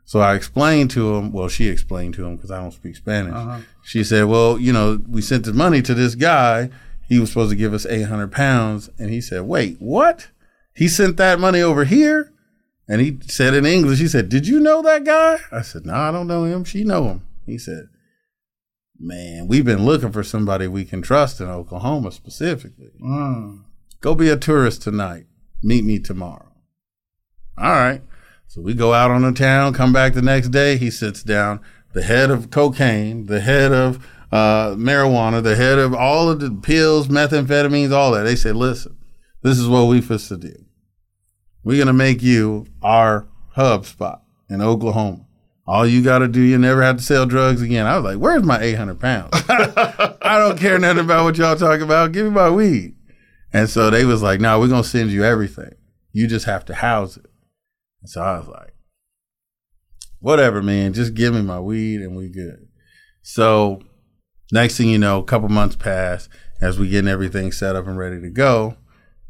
So 0.05 0.21
I 0.21 0.35
explained 0.35 0.91
to 0.93 1.17
him, 1.17 1.33
well, 1.33 1.49
she 1.49 1.69
explained 1.69 2.15
to 2.15 2.25
him 2.27 2.37
because 2.37 2.51
I 2.51 2.61
don't 2.61 2.71
speak 2.73 2.97
Spanish. 2.97 3.35
She 3.83 4.05
said, 4.05 4.25
Well, 4.25 4.59
you 4.59 4.73
know, 4.73 5.01
we 5.09 5.21
sent 5.23 5.45
the 5.45 5.53
money 5.53 5.83
to 5.83 5.95
this 5.95 6.15
guy. 6.15 6.71
He 7.09 7.19
was 7.19 7.31
supposed 7.31 7.51
to 7.51 7.57
give 7.57 7.73
us 7.75 7.87
800 7.87 8.31
pounds. 8.31 8.91
And 8.99 9.11
he 9.11 9.21
said, 9.21 9.43
Wait, 9.43 9.77
what? 9.81 10.29
He 10.75 10.89
sent 10.89 11.17
that 11.17 11.41
money 11.41 11.61
over 11.63 11.85
here? 11.85 12.33
And 12.89 13.03
he 13.03 13.19
said 13.27 13.53
in 13.53 13.67
English, 13.67 13.99
he 13.99 14.09
said, 14.09 14.31
Did 14.31 14.47
you 14.47 14.61
know 14.61 14.81
that 14.83 15.05
guy? 15.05 15.39
I 15.53 15.61
said, 15.61 15.85
No, 15.85 15.95
I 15.95 16.11
don't 16.11 16.27
know 16.27 16.45
him. 16.45 16.65
She 16.65 16.85
know 16.85 17.05
him. 17.05 17.27
He 17.45 17.59
said, 17.59 17.89
Man, 18.99 19.47
we've 19.47 19.65
been 19.65 19.85
looking 19.85 20.11
for 20.11 20.23
somebody 20.23 20.67
we 20.67 20.85
can 20.85 21.03
trust 21.03 21.41
in 21.41 21.49
Oklahoma 21.49 22.11
specifically. 22.11 22.93
Mm. 23.01 23.65
Go 24.01 24.15
be 24.15 24.31
a 24.31 24.37
tourist 24.37 24.83
tonight. 24.83 25.27
Meet 25.63 25.85
me 25.85 25.99
tomorrow. 25.99 26.53
All 27.59 27.73
right. 27.73 28.03
So 28.47 28.63
we 28.63 28.73
go 28.73 28.95
out 28.95 29.11
on 29.11 29.23
the 29.23 29.33
town, 29.33 29.75
come 29.75 29.93
back 29.93 30.15
the 30.15 30.23
next 30.23 30.49
day. 30.49 30.79
He 30.79 30.91
sits 30.91 31.23
down, 31.23 31.61
the 31.93 32.03
head 32.03 32.31
of 32.31 32.51
cocaine, 32.51 33.27
the 33.27 33.41
head 33.41 33.73
of 33.73 34.07
uh, 34.33 34.71
marijuana, 34.71 35.43
the 35.43 35.57
head 35.57 35.79
of 35.79 35.95
all 35.95 36.31
of 36.31 36.41
the 36.41 36.51
pills, 36.51 37.09
methamphetamines, 37.09 37.93
all 37.93 38.13
that. 38.13 38.23
They 38.23 38.37
said, 38.37 38.57
Listen, 38.57 38.97
this 39.43 39.59
is 39.59 39.69
what 39.69 39.85
we 39.85 40.01
supposed 40.01 40.29
to 40.29 40.39
do. 40.39 40.65
We're 41.69 41.77
going 41.77 41.89
to 41.89 41.93
make 41.93 42.23
you 42.23 42.67
our 42.83 43.29
hub 43.51 43.85
spot 43.85 44.23
in 44.49 44.63
Oklahoma. 44.63 45.27
All 45.67 45.87
you 45.87 46.03
got 46.03 46.21
to 46.21 46.27
do, 46.27 46.41
you 46.41 46.57
never 46.57 46.83
have 46.83 46.97
to 46.97 47.03
sell 47.03 47.27
drugs 47.27 47.61
again. 47.61 47.85
I 47.85 47.97
was 47.99 48.05
like, 48.05 48.17
where's 48.17 48.43
my 48.43 48.59
800 48.59 48.99
pounds? 48.99 49.29
I 49.35 50.39
don't 50.39 50.59
care 50.59 50.79
nothing 50.79 51.05
about 51.05 51.25
what 51.25 51.37
y'all 51.37 51.57
talk 51.57 51.81
about. 51.81 52.13
Give 52.13 52.25
me 52.25 52.31
my 52.31 52.49
weed. 52.49 52.97
And 53.53 53.69
so 53.69 53.91
they 53.91 54.07
was 54.07 54.23
like, 54.23 54.41
no, 54.41 54.59
we're 54.59 54.69
going 54.69 54.83
to 54.83 54.89
send 54.89 55.11
you 55.11 55.25
everything. 55.25 55.75
You 56.11 56.27
just 56.27 56.47
have 56.47 56.65
to 56.65 56.75
house 56.75 57.19
it. 57.19 57.27
And 58.01 58.09
so 58.09 58.23
I 58.23 58.39
was 58.39 58.49
like, 58.49 58.73
whatever, 60.21 60.63
man. 60.63 60.95
Just 60.95 61.13
give 61.13 61.35
me 61.35 61.43
my 61.43 61.61
weed 61.61 62.01
and 62.01 62.17
we 62.17 62.31
good. 62.31 62.67
So 63.21 63.83
next 64.51 64.79
thing 64.79 64.89
you 64.89 64.97
know, 64.97 65.19
a 65.19 65.25
couple 65.25 65.51
months 65.51 65.77
pass 65.77 66.31
as 66.63 66.79
we 66.79 66.89
getting 66.89 67.11
everything 67.11 67.53
set 67.53 67.77
up 67.77 67.87
and 67.87 67.99
ready 67.99 68.23
to 68.23 68.31
go. 68.31 68.79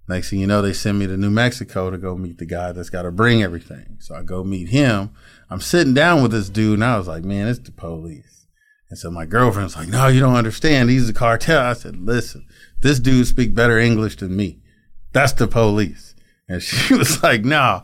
Next 0.09 0.31
thing 0.31 0.41
you 0.41 0.47
know, 0.47 0.63
they 0.63 0.73
send 0.73 0.99
me 0.99 1.07
to 1.07 1.19
New 1.19 1.31
Mexico 1.31 1.91
to 1.91 1.99
go 1.99 2.17
meet 2.17 2.39
the 2.39 2.47
guy 2.47 2.73
that's 2.73 2.89
got 2.89 3.03
to 3.03 3.13
bring 3.13 3.43
everything. 3.43 3.99
So 4.01 4.15
I 4.15 4.23
go 4.23 4.43
meet 4.43 4.71
him. 4.71 5.11
I'm 5.51 5.61
sitting 5.61 5.93
down 5.93 6.23
with 6.23 6.31
this 6.31 6.49
dude, 6.49 6.75
and 6.75 6.85
I 6.85 6.97
was 6.97 7.07
like, 7.07 7.25
man, 7.25 7.47
it's 7.47 7.59
the 7.59 7.73
police. 7.73 8.47
And 8.89 8.99
so 8.99 9.11
my 9.11 9.27
girlfriend's 9.27 9.77
like, 9.77 9.89
no, 9.89 10.09
you 10.09 10.21
don't 10.21 10.35
understand. 10.35 10.89
He's 10.89 11.11
a 11.11 11.13
cartel. 11.13 11.63
I 11.63 11.75
said, 11.75 11.97
listen, 12.01 12.47
this 12.81 12.99
dude 12.99 13.27
speak 13.27 13.55
better 13.55 13.79
English 13.79 14.17
than 14.17 14.35
me. 14.35 14.61
That's 15.13 15.33
the 15.33 15.47
police. 15.47 16.15
And 16.49 16.63
she 16.63 16.95
was 16.95 17.23
like, 17.23 17.45
no. 17.45 17.83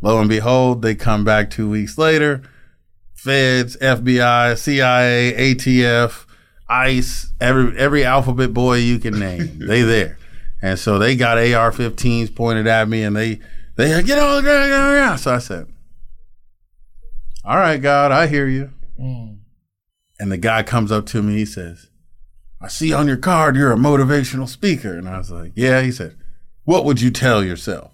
Lo 0.00 0.20
and 0.20 0.28
behold, 0.28 0.82
they 0.82 0.94
come 0.94 1.24
back 1.24 1.50
two 1.50 1.68
weeks 1.68 1.98
later. 1.98 2.42
Feds, 3.14 3.76
FBI, 3.78 4.56
CIA, 4.56 5.54
ATF, 5.54 6.26
ICE, 6.68 7.32
every 7.40 7.76
every 7.78 8.04
alphabet 8.04 8.52
boy 8.52 8.76
you 8.76 8.98
can 8.98 9.18
name, 9.18 9.58
they 9.58 9.82
there. 9.82 10.18
And 10.66 10.80
so 10.80 10.98
they 10.98 11.14
got 11.14 11.38
AR-15s 11.38 12.34
pointed 12.34 12.66
at 12.66 12.88
me, 12.88 13.04
and 13.04 13.14
they 13.14 13.38
they 13.76 14.02
get 14.02 14.18
on 14.18 14.36
the 14.36 14.42
ground, 14.42 14.68
get 14.68 14.80
ground. 14.80 15.20
So 15.20 15.32
I 15.32 15.38
said, 15.38 15.68
"All 17.44 17.56
right, 17.56 17.80
God, 17.80 18.10
I 18.10 18.26
hear 18.26 18.48
you." 18.48 18.72
Mm. 19.00 19.38
And 20.18 20.32
the 20.32 20.36
guy 20.36 20.64
comes 20.64 20.90
up 20.90 21.06
to 21.06 21.22
me, 21.22 21.36
he 21.36 21.44
says, 21.44 21.88
"I 22.60 22.66
see 22.66 22.92
on 22.92 23.06
your 23.06 23.16
card 23.16 23.54
you're 23.54 23.70
a 23.70 23.76
motivational 23.76 24.48
speaker." 24.48 24.98
And 24.98 25.08
I 25.08 25.18
was 25.18 25.30
like, 25.30 25.52
"Yeah." 25.54 25.82
He 25.82 25.92
said, 25.92 26.16
"What 26.64 26.84
would 26.84 27.00
you 27.00 27.12
tell 27.12 27.44
yourself?" 27.44 27.92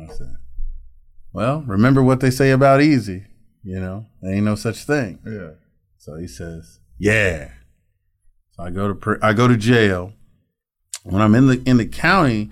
I 0.00 0.06
said, 0.14 0.36
"Well, 1.32 1.64
remember 1.66 2.04
what 2.04 2.20
they 2.20 2.30
say 2.30 2.52
about 2.52 2.82
easy. 2.82 3.24
You 3.64 3.80
know, 3.80 4.06
there 4.22 4.32
ain't 4.32 4.44
no 4.44 4.54
such 4.54 4.84
thing." 4.84 5.18
Yeah. 5.26 5.54
So 5.98 6.14
he 6.14 6.28
says, 6.28 6.78
"Yeah." 6.98 7.50
So 8.52 8.62
I 8.62 8.70
go 8.70 8.86
to 8.86 8.94
pr- 8.94 9.24
I 9.24 9.32
go 9.32 9.48
to 9.48 9.56
jail. 9.56 10.12
When 11.08 11.22
I'm 11.22 11.34
in 11.34 11.46
the 11.46 11.62
in 11.64 11.76
the 11.76 11.86
county, 11.86 12.50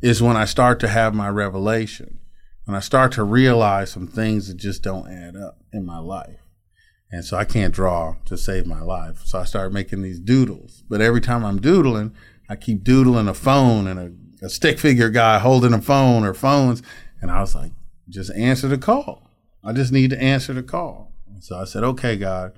is 0.00 0.22
when 0.22 0.36
I 0.36 0.46
start 0.46 0.80
to 0.80 0.88
have 0.88 1.14
my 1.14 1.28
revelation, 1.28 2.18
and 2.66 2.74
I 2.74 2.80
start 2.80 3.12
to 3.12 3.24
realize 3.24 3.90
some 3.90 4.06
things 4.06 4.48
that 4.48 4.56
just 4.56 4.82
don't 4.82 5.10
add 5.10 5.36
up 5.36 5.58
in 5.72 5.84
my 5.84 5.98
life, 5.98 6.40
and 7.10 7.24
so 7.24 7.36
I 7.36 7.44
can't 7.44 7.74
draw 7.74 8.16
to 8.24 8.38
save 8.38 8.66
my 8.66 8.80
life. 8.80 9.22
So 9.26 9.38
I 9.38 9.44
start 9.44 9.72
making 9.72 10.00
these 10.00 10.18
doodles. 10.18 10.82
But 10.88 11.02
every 11.02 11.20
time 11.20 11.44
I'm 11.44 11.60
doodling, 11.60 12.14
I 12.48 12.56
keep 12.56 12.84
doodling 12.84 13.28
a 13.28 13.34
phone 13.34 13.86
and 13.86 14.00
a, 14.00 14.46
a 14.46 14.48
stick 14.48 14.78
figure 14.78 15.10
guy 15.10 15.38
holding 15.38 15.74
a 15.74 15.82
phone 15.82 16.24
or 16.24 16.32
phones, 16.32 16.82
and 17.20 17.30
I 17.30 17.40
was 17.40 17.54
like, 17.54 17.72
just 18.08 18.32
answer 18.32 18.68
the 18.68 18.78
call. 18.78 19.30
I 19.62 19.74
just 19.74 19.92
need 19.92 20.08
to 20.10 20.22
answer 20.22 20.54
the 20.54 20.62
call. 20.62 21.12
And 21.28 21.44
so 21.44 21.58
I 21.58 21.64
said, 21.64 21.84
okay, 21.84 22.16
God, 22.16 22.52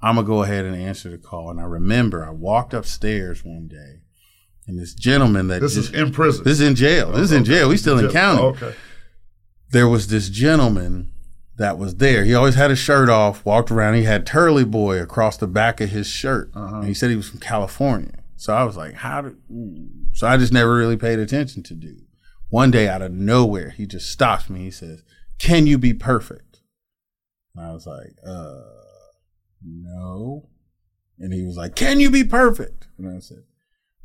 I'm 0.00 0.14
gonna 0.14 0.26
go 0.26 0.42
ahead 0.42 0.64
and 0.64 0.74
answer 0.74 1.10
the 1.10 1.18
call. 1.18 1.50
And 1.50 1.60
I 1.60 1.64
remember 1.64 2.24
I 2.24 2.30
walked 2.30 2.72
upstairs 2.72 3.44
one 3.44 3.68
day, 3.68 4.00
and 4.66 4.78
this 4.78 4.94
gentleman 4.94 5.48
that 5.48 5.60
This 5.60 5.74
just, 5.74 5.94
is 5.94 6.00
in 6.00 6.12
prison. 6.12 6.44
this 6.44 6.60
is 6.60 6.66
in 6.66 6.74
jail. 6.74 7.12
This 7.12 7.22
is 7.22 7.32
in 7.32 7.42
Okay. 7.42 7.50
jail. 7.52 7.68
We 7.68 7.76
still 7.76 7.98
in 7.98 8.10
county. 8.10 8.42
Okay. 8.42 8.74
There 9.70 9.88
was 9.88 10.08
this 10.08 10.28
gentleman 10.28 11.12
that 11.56 11.78
was 11.78 11.96
there. 11.96 12.24
He 12.24 12.34
always 12.34 12.54
had 12.54 12.70
his 12.70 12.78
shirt 12.78 13.08
off, 13.08 13.44
walked 13.44 13.70
around. 13.70 13.94
He 13.94 14.02
had 14.04 14.26
Turley 14.26 14.64
Boy 14.64 15.00
across 15.00 15.36
the 15.36 15.46
back 15.46 15.80
of 15.80 15.90
his 15.90 16.06
shirt, 16.06 16.50
Uh-huh. 16.54 16.76
and 16.76 16.86
he 16.88 16.94
said 16.94 17.10
he 17.10 17.16
was 17.16 17.28
from 17.28 17.40
California. 17.40 18.12
So 18.36 18.54
I 18.54 18.64
was 18.64 18.76
like, 18.76 18.94
how 18.94 19.22
did? 19.22 19.36
So 20.12 20.26
I 20.26 20.36
just 20.36 20.52
never 20.52 20.74
really 20.76 20.96
paid 20.98 21.18
attention 21.18 21.62
to 21.64 21.74
dude. 21.74 22.02
One 22.48 22.70
day 22.70 22.88
out 22.88 23.02
of 23.02 23.12
nowhere, 23.12 23.70
he 23.70 23.86
just 23.86 24.10
stops 24.10 24.48
me. 24.50 24.60
He 24.64 24.70
says, 24.70 25.02
Can 25.38 25.66
you 25.66 25.78
be 25.78 25.94
perfect? 25.94 26.60
And 27.54 27.64
I 27.66 27.72
was 27.72 27.86
like, 27.86 28.14
uh, 28.26 28.60
no. 29.62 30.48
And 31.18 31.32
he 31.32 31.42
was 31.42 31.56
like, 31.56 31.74
Can 31.74 31.98
you 32.00 32.10
be 32.10 32.24
perfect? 32.24 32.88
And 32.98 33.08
I 33.08 33.18
said, 33.20 33.44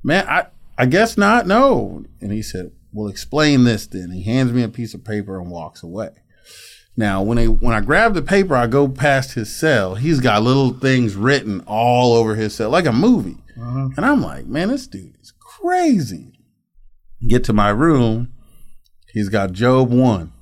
Man, 0.04 0.28
I, 0.28 0.48
I 0.78 0.86
guess 0.86 1.18
not, 1.18 1.48
no. 1.48 2.06
And 2.20 2.32
he 2.32 2.42
said, 2.42 2.72
Well, 2.92 3.08
explain 3.08 3.64
this 3.64 3.88
then. 3.88 4.12
He 4.12 4.24
hands 4.24 4.52
me 4.52 4.64
a 4.64 4.70
piece 4.70 4.94
of 4.94 5.04
paper 5.04 5.40
and 5.40 5.50
walks 5.50 5.84
away. 5.84 6.10
Now, 6.98 7.22
when 7.22 7.38
I 7.38 7.46
when 7.46 7.74
I 7.74 7.82
grab 7.82 8.14
the 8.14 8.22
paper, 8.22 8.56
I 8.56 8.68
go 8.68 8.88
past 8.88 9.34
his 9.34 9.54
cell. 9.56 9.96
He's 9.96 10.20
got 10.20 10.44
little 10.44 10.74
things 10.74 11.16
written 11.16 11.62
all 11.66 12.14
over 12.14 12.36
his 12.36 12.56
cell, 12.56 12.70
like 12.70 12.86
a 12.86 12.92
movie. 12.92 13.38
Uh-huh. 13.60 13.90
And 13.96 14.06
I'm 14.06 14.22
like, 14.22 14.46
man, 14.46 14.70
this 14.70 14.88
dude 14.88 15.16
is 15.22 15.34
crazy. 15.40 16.34
Get 17.26 17.44
to 17.46 17.54
my 17.54 17.70
room, 17.70 18.34
he's 19.14 19.30
got 19.30 19.52
Job 19.52 19.92
one, 19.92 20.34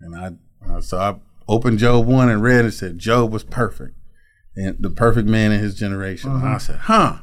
and 0.00 0.16
I 0.16 0.80
so 0.80 0.98
I 0.98 1.16
opened 1.46 1.78
Job 1.78 2.06
one 2.06 2.28
and 2.28 2.42
read 2.42 2.64
it. 2.64 2.72
Said 2.72 2.98
Job 2.98 3.30
was 3.30 3.44
perfect 3.44 3.96
and 4.56 4.76
the 4.80 4.90
perfect 4.90 5.28
man 5.28 5.52
in 5.52 5.60
his 5.60 5.74
generation. 5.74 6.30
Uh-huh. 6.30 6.38
And 6.38 6.48
I 6.48 6.50
uh-huh. 6.50 6.58
said, 6.58 6.76
huh. 6.76 7.18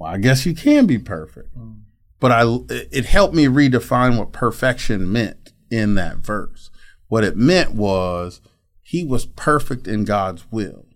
Well, 0.00 0.10
I 0.10 0.16
guess 0.16 0.46
you 0.46 0.54
can 0.54 0.86
be 0.86 0.96
perfect. 0.96 1.54
Mm. 1.54 1.82
But 2.20 2.32
I 2.32 2.44
it 2.68 3.04
helped 3.04 3.34
me 3.34 3.44
redefine 3.44 4.16
what 4.16 4.32
perfection 4.32 5.12
meant 5.12 5.52
in 5.70 5.94
that 5.96 6.16
verse. 6.16 6.70
What 7.08 7.22
it 7.22 7.36
meant 7.36 7.74
was 7.74 8.40
he 8.80 9.04
was 9.04 9.26
perfect 9.26 9.86
in 9.86 10.04
God's 10.04 10.50
will. 10.50 10.86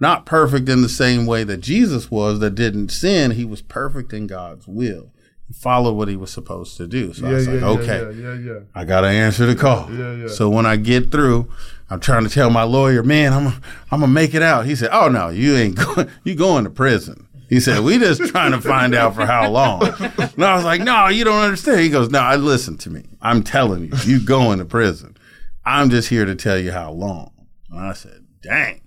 Not 0.00 0.24
perfect 0.24 0.70
in 0.70 0.80
the 0.80 0.88
same 0.88 1.26
way 1.26 1.44
that 1.44 1.58
Jesus 1.58 2.10
was 2.10 2.40
that 2.40 2.54
didn't 2.54 2.88
sin. 2.88 3.32
He 3.32 3.44
was 3.44 3.60
perfect 3.60 4.14
in 4.14 4.26
God's 4.26 4.66
will. 4.66 5.12
He 5.46 5.52
followed 5.52 5.92
what 5.92 6.08
he 6.08 6.16
was 6.16 6.30
supposed 6.30 6.78
to 6.78 6.86
do. 6.86 7.12
So 7.12 7.26
yeah, 7.26 7.30
I 7.30 7.34
was 7.34 7.46
yeah, 7.46 7.52
like, 7.52 7.62
okay, 7.62 8.20
yeah, 8.20 8.34
yeah, 8.38 8.60
I 8.74 8.86
got 8.86 9.02
to 9.02 9.08
answer 9.08 9.44
the 9.44 9.54
call. 9.54 9.88
So 10.28 10.48
when 10.48 10.64
I 10.64 10.76
get 10.76 11.10
through, 11.10 11.52
I'm 11.90 12.00
trying 12.00 12.24
to 12.24 12.30
tell 12.30 12.48
my 12.48 12.62
lawyer, 12.62 13.02
man, 13.02 13.34
I'm, 13.34 13.46
I'm 13.90 14.00
going 14.00 14.02
to 14.02 14.06
make 14.08 14.34
it 14.34 14.40
out. 14.40 14.64
He 14.64 14.74
said, 14.74 14.88
oh, 14.92 15.08
no, 15.08 15.28
you 15.28 15.54
ain't 15.56 15.76
going, 15.94 16.08
you 16.24 16.34
going 16.34 16.64
to 16.64 16.70
prison. 16.70 17.28
He 17.54 17.60
said, 17.60 17.84
we 17.84 18.00
just 18.00 18.20
trying 18.32 18.50
to 18.50 18.60
find 18.60 18.96
out 18.96 19.14
for 19.14 19.24
how 19.26 19.48
long. 19.48 19.86
And 19.86 20.44
I 20.44 20.56
was 20.56 20.64
like, 20.64 20.80
no, 20.80 21.06
you 21.06 21.22
don't 21.22 21.40
understand. 21.40 21.78
He 21.78 21.88
goes, 21.88 22.10
no, 22.10 22.18
I 22.18 22.34
listen 22.34 22.76
to 22.78 22.90
me. 22.90 23.04
I'm 23.22 23.44
telling 23.44 23.84
you, 23.84 23.92
you 24.04 24.18
going 24.26 24.58
to 24.58 24.64
prison. 24.64 25.16
I'm 25.64 25.88
just 25.88 26.08
here 26.08 26.24
to 26.24 26.34
tell 26.34 26.58
you 26.58 26.72
how 26.72 26.90
long. 26.90 27.30
And 27.70 27.78
I 27.78 27.92
said, 27.92 28.26
dang. 28.42 28.80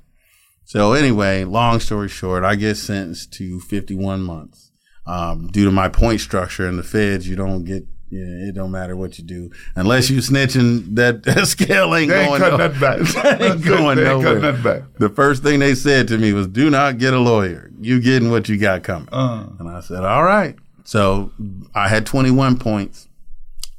So 0.66 0.92
anyway, 0.92 1.46
long 1.46 1.80
story 1.80 2.10
short, 2.10 2.44
I 2.44 2.56
get 2.56 2.76
sentenced 2.76 3.32
to 3.36 3.62
51 3.62 4.22
months. 4.22 4.74
Um, 5.06 5.48
due 5.48 5.64
to 5.64 5.72
my 5.72 5.88
point 5.88 6.20
structure 6.20 6.68
in 6.68 6.76
the 6.76 6.84
feds, 6.84 7.26
you 7.26 7.38
don't 7.38 7.64
get, 7.64 7.86
know, 8.12 8.48
it 8.48 8.56
don't 8.56 8.72
matter 8.72 8.96
what 8.96 9.18
you 9.18 9.24
do 9.24 9.52
unless 9.76 10.10
you 10.10 10.20
snitching. 10.20 10.96
That, 10.96 11.24
that 11.26 11.48
scale 11.48 11.94
ain't, 11.96 12.10
they 12.10 12.26
ain't 12.26 12.40
going. 12.40 12.58
That 12.58 12.80
back. 12.80 13.42
ain't 13.42 13.64
going 13.64 13.98
they 13.98 14.10
ain't 14.10 14.22
nowhere. 14.22 14.40
That 14.40 14.64
back. 14.64 14.84
The 14.98 15.10
first 15.10 15.44
thing 15.44 15.60
they 15.60 15.76
said 15.76 16.08
to 16.10 16.18
me 16.18 16.34
was, 16.34 16.48
"Do 16.48 16.70
not 16.70 16.98
get 16.98 17.14
a 17.14 17.20
lawyer. 17.20 17.72
You 17.80 18.00
getting 18.00 18.32
what 18.32 18.48
you 18.50 18.58
got 18.58 18.84
coming." 18.84 19.10
Uh. 19.12 19.48
And 19.60 19.70
I 19.70 19.82
said, 19.82 20.04
"All 20.04 20.24
right." 20.24 20.56
So 20.88 21.32
I 21.76 21.90
had 21.90 22.06
21 22.06 22.58
points. 22.60 23.10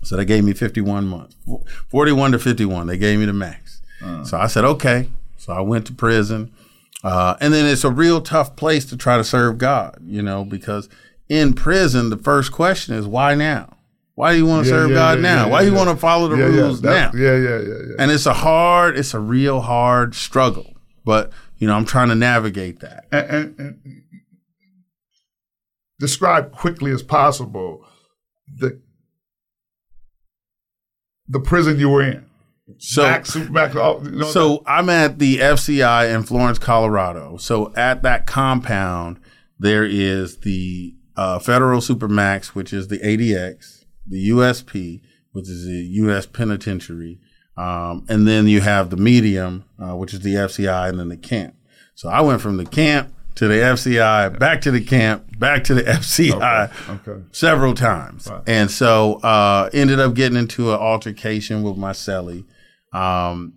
So 0.02 0.16
they 0.16 0.24
gave 0.26 0.44
me 0.44 0.52
51 0.52 1.06
months, 1.06 1.36
41 1.88 2.32
to 2.32 2.38
51. 2.38 2.86
They 2.86 2.98
gave 2.98 3.18
me 3.18 3.24
the 3.24 3.32
max. 3.32 3.80
Uh. 4.02 4.24
So 4.24 4.38
I 4.38 4.46
said, 4.46 4.64
okay. 4.64 5.08
So 5.38 5.52
I 5.52 5.60
went 5.60 5.86
to 5.86 5.92
prison. 5.92 6.52
Uh, 7.02 7.36
and 7.40 7.54
then 7.54 7.64
it's 7.64 7.84
a 7.84 7.90
real 7.90 8.20
tough 8.20 8.56
place 8.56 8.84
to 8.86 8.96
try 8.96 9.16
to 9.16 9.24
serve 9.24 9.56
God, 9.58 9.98
you 10.04 10.20
know, 10.20 10.44
because 10.44 10.88
in 11.28 11.54
prison, 11.54 12.10
the 12.10 12.16
first 12.16 12.52
question 12.52 12.94
is, 12.94 13.06
why 13.06 13.34
now? 13.34 13.76
Why 14.18 14.32
do 14.32 14.38
you 14.38 14.46
want 14.46 14.64
to 14.64 14.68
yeah, 14.68 14.76
serve 14.76 14.90
yeah, 14.90 14.96
God 14.96 15.18
yeah, 15.18 15.22
now? 15.22 15.48
Why 15.48 15.60
do 15.60 15.70
you 15.70 15.76
want 15.76 15.90
to 15.90 15.96
follow 15.96 16.26
the 16.26 16.34
rules 16.34 16.82
now? 16.82 17.12
Yeah, 17.14 17.36
yeah, 17.36 17.36
yeah, 17.36 17.58
yeah. 17.60 17.94
And 18.00 18.10
it's 18.10 18.26
a 18.26 18.32
hard, 18.32 18.98
it's 18.98 19.14
a 19.14 19.20
real 19.20 19.60
hard 19.60 20.16
struggle. 20.16 20.74
But, 21.04 21.32
you 21.58 21.68
know, 21.68 21.76
I'm 21.76 21.84
trying 21.84 22.08
to 22.08 22.16
navigate 22.16 22.80
that. 22.80 23.06
And, 23.12 23.30
and, 23.30 23.58
and 23.60 24.02
describe 26.00 26.50
quickly 26.50 26.90
as 26.90 27.04
possible 27.04 27.86
the 28.56 28.82
the 31.28 31.38
prison 31.38 31.78
you 31.78 31.88
were 31.88 32.02
in. 32.02 32.26
So, 32.78 33.02
Max, 33.02 33.36
Max, 33.36 33.72
you 33.74 34.10
know 34.10 34.26
so? 34.26 34.64
I'm 34.66 34.90
at 34.90 35.20
the 35.20 35.36
FCI 35.36 36.12
in 36.12 36.24
Florence, 36.24 36.58
Colorado. 36.58 37.36
So 37.36 37.72
at 37.76 38.02
that 38.02 38.26
compound, 38.26 39.20
there 39.60 39.84
is 39.84 40.38
the 40.38 40.96
uh, 41.16 41.38
Federal 41.38 41.80
Supermax, 41.80 42.48
which 42.48 42.72
is 42.72 42.88
the 42.88 42.98
ADX, 42.98 43.77
the 44.08 44.30
USP, 44.30 45.00
which 45.32 45.48
is 45.48 45.64
the 45.66 45.86
U.S. 46.02 46.26
Penitentiary, 46.26 47.20
um, 47.56 48.06
and 48.08 48.26
then 48.26 48.46
you 48.46 48.60
have 48.60 48.90
the 48.90 48.96
medium, 48.96 49.64
uh, 49.78 49.96
which 49.96 50.14
is 50.14 50.20
the 50.20 50.34
FCI, 50.34 50.88
and 50.88 50.98
then 50.98 51.08
the 51.08 51.16
camp. 51.16 51.54
So 51.94 52.08
I 52.08 52.20
went 52.20 52.40
from 52.40 52.56
the 52.56 52.64
camp 52.64 53.12
to 53.34 53.46
the 53.48 53.54
FCI, 53.54 54.38
back 54.38 54.60
to 54.62 54.70
the 54.70 54.80
camp, 54.80 55.38
back 55.38 55.64
to 55.64 55.74
the 55.74 55.82
FCI 55.84 56.70
okay. 56.88 57.10
Okay. 57.10 57.24
several 57.32 57.74
times. 57.74 58.28
Right. 58.28 58.42
And 58.46 58.70
so 58.70 59.14
uh, 59.16 59.70
ended 59.72 60.00
up 60.00 60.14
getting 60.14 60.38
into 60.38 60.72
an 60.72 60.78
altercation 60.78 61.62
with 61.62 61.76
my 61.76 61.92
cellie. 61.92 62.44
Um, 62.92 63.54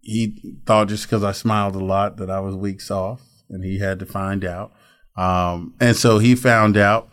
he 0.00 0.60
thought 0.66 0.88
just 0.88 1.04
because 1.04 1.22
I 1.22 1.32
smiled 1.32 1.76
a 1.76 1.84
lot 1.84 2.16
that 2.16 2.30
I 2.30 2.40
was 2.40 2.56
weeks 2.56 2.90
off, 2.90 3.20
and 3.50 3.62
he 3.62 3.78
had 3.78 3.98
to 3.98 4.06
find 4.06 4.44
out. 4.44 4.72
Um, 5.16 5.74
and 5.80 5.96
so 5.96 6.18
he 6.18 6.34
found 6.34 6.76
out. 6.76 7.10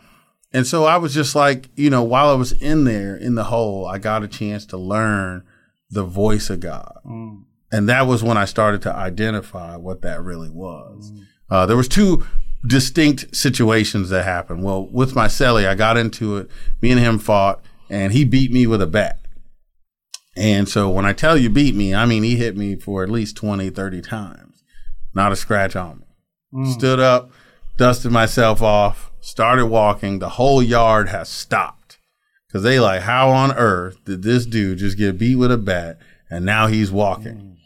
And 0.56 0.66
so 0.66 0.86
I 0.86 0.96
was 0.96 1.12
just 1.12 1.34
like, 1.34 1.68
you 1.76 1.90
know, 1.90 2.02
while 2.02 2.30
I 2.30 2.32
was 2.32 2.52
in 2.52 2.84
there 2.84 3.14
in 3.14 3.34
the 3.34 3.44
hole, 3.44 3.84
I 3.84 3.98
got 3.98 4.22
a 4.22 4.26
chance 4.26 4.64
to 4.68 4.78
learn 4.78 5.44
the 5.90 6.02
voice 6.02 6.48
of 6.48 6.60
God. 6.60 6.96
Mm. 7.04 7.44
And 7.70 7.86
that 7.90 8.06
was 8.06 8.24
when 8.24 8.38
I 8.38 8.46
started 8.46 8.80
to 8.82 8.94
identify 8.94 9.76
what 9.76 10.00
that 10.00 10.22
really 10.22 10.48
was. 10.48 11.12
Mm. 11.12 11.24
Uh, 11.50 11.66
there 11.66 11.76
was 11.76 11.88
two 11.88 12.26
distinct 12.66 13.36
situations 13.36 14.08
that 14.08 14.24
happened. 14.24 14.64
Well, 14.64 14.86
with 14.86 15.14
my 15.14 15.26
cellie, 15.26 15.68
I 15.68 15.74
got 15.74 15.98
into 15.98 16.38
it. 16.38 16.50
Me 16.80 16.90
and 16.90 17.00
him 17.00 17.18
fought, 17.18 17.60
and 17.90 18.14
he 18.14 18.24
beat 18.24 18.50
me 18.50 18.66
with 18.66 18.80
a 18.80 18.86
bat. 18.86 19.20
And 20.38 20.66
so 20.70 20.88
when 20.88 21.04
I 21.04 21.12
tell 21.12 21.36
you 21.36 21.50
beat 21.50 21.74
me, 21.74 21.94
I 21.94 22.06
mean 22.06 22.22
he 22.22 22.36
hit 22.36 22.56
me 22.56 22.76
for 22.76 23.02
at 23.02 23.10
least 23.10 23.36
20, 23.36 23.68
30 23.68 24.00
times. 24.00 24.64
Not 25.12 25.32
a 25.32 25.36
scratch 25.36 25.76
on 25.76 25.98
me. 25.98 26.06
Mm. 26.54 26.72
Stood 26.72 26.98
up, 26.98 27.30
dusted 27.76 28.12
myself 28.12 28.62
off, 28.62 29.10
started 29.20 29.66
walking. 29.66 30.18
The 30.18 30.30
whole 30.30 30.62
yard 30.62 31.08
has 31.08 31.28
stopped. 31.28 31.98
Cause 32.52 32.62
they 32.62 32.80
like, 32.80 33.02
how 33.02 33.28
on 33.30 33.52
earth 33.52 34.02
did 34.04 34.22
this 34.22 34.46
dude 34.46 34.78
just 34.78 34.96
get 34.96 35.18
beat 35.18 35.36
with 35.36 35.52
a 35.52 35.58
bat 35.58 35.98
and 36.30 36.44
now 36.44 36.68
he's 36.68 36.90
walking? 36.90 37.58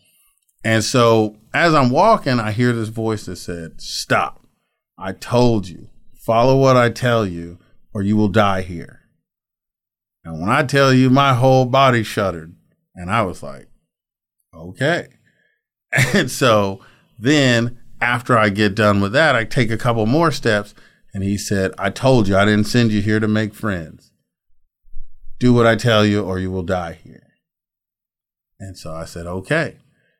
And 0.64 0.82
so 0.82 1.36
as 1.54 1.74
I'm 1.74 1.90
walking, 1.90 2.40
I 2.40 2.52
hear 2.52 2.72
this 2.72 2.88
voice 2.88 3.26
that 3.26 3.36
said, 3.36 3.80
Stop. 3.80 4.44
I 4.98 5.12
told 5.12 5.68
you, 5.68 5.88
follow 6.14 6.56
what 6.58 6.76
I 6.76 6.90
tell 6.90 7.26
you, 7.26 7.58
or 7.94 8.02
you 8.02 8.16
will 8.16 8.28
die 8.28 8.62
here. 8.62 9.00
And 10.24 10.40
when 10.40 10.50
I 10.50 10.62
tell 10.64 10.92
you, 10.92 11.08
my 11.08 11.34
whole 11.34 11.64
body 11.64 12.02
shuddered. 12.02 12.54
And 12.94 13.10
I 13.10 13.22
was 13.22 13.42
like, 13.42 13.68
Okay. 14.54 15.08
And 16.14 16.30
so 16.30 16.80
then 17.18 17.79
after 18.00 18.36
I 18.36 18.48
get 18.48 18.74
done 18.74 19.00
with 19.00 19.12
that, 19.12 19.34
I 19.34 19.44
take 19.44 19.70
a 19.70 19.76
couple 19.76 20.06
more 20.06 20.30
steps. 20.30 20.74
And 21.12 21.24
he 21.24 21.36
said, 21.36 21.72
I 21.76 21.90
told 21.90 22.28
you, 22.28 22.36
I 22.36 22.44
didn't 22.44 22.68
send 22.68 22.92
you 22.92 23.02
here 23.02 23.18
to 23.20 23.26
make 23.28 23.54
friends. 23.54 24.12
Do 25.38 25.52
what 25.52 25.66
I 25.66 25.74
tell 25.74 26.04
you, 26.04 26.22
or 26.22 26.38
you 26.38 26.50
will 26.50 26.62
die 26.62 26.98
here. 27.02 27.26
And 28.58 28.76
so 28.76 28.94
I 28.94 29.06
said, 29.06 29.26
Okay. 29.26 29.76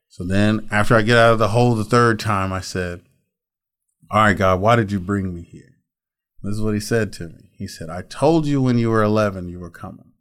So 0.09 0.25
then, 0.25 0.67
after 0.73 0.97
I 0.97 1.03
get 1.03 1.17
out 1.17 1.35
of 1.35 1.39
the 1.39 1.49
hole 1.49 1.77
the 1.77 1.85
third 1.85 2.19
time, 2.19 2.53
I 2.53 2.61
said, 2.61 3.03
All 4.11 4.23
right, 4.23 4.37
God, 4.37 4.61
why 4.61 4.75
did 4.75 4.91
you 4.91 4.99
bring 4.99 5.33
me 5.33 5.43
here? 5.43 5.77
This 6.43 6.55
is 6.55 6.63
what 6.63 6.75
he 6.75 6.81
said 6.81 7.13
to 7.15 7.29
me. 7.29 7.51
He 7.57 7.69
said, 7.69 7.91
I 7.91 8.03
told 8.03 8.47
you 8.47 8.61
when 8.61 8.79
you 8.79 8.91
were 8.91 9.03
11 9.03 9.49
you 9.49 9.61
were 9.61 9.71
coming. 9.71 10.13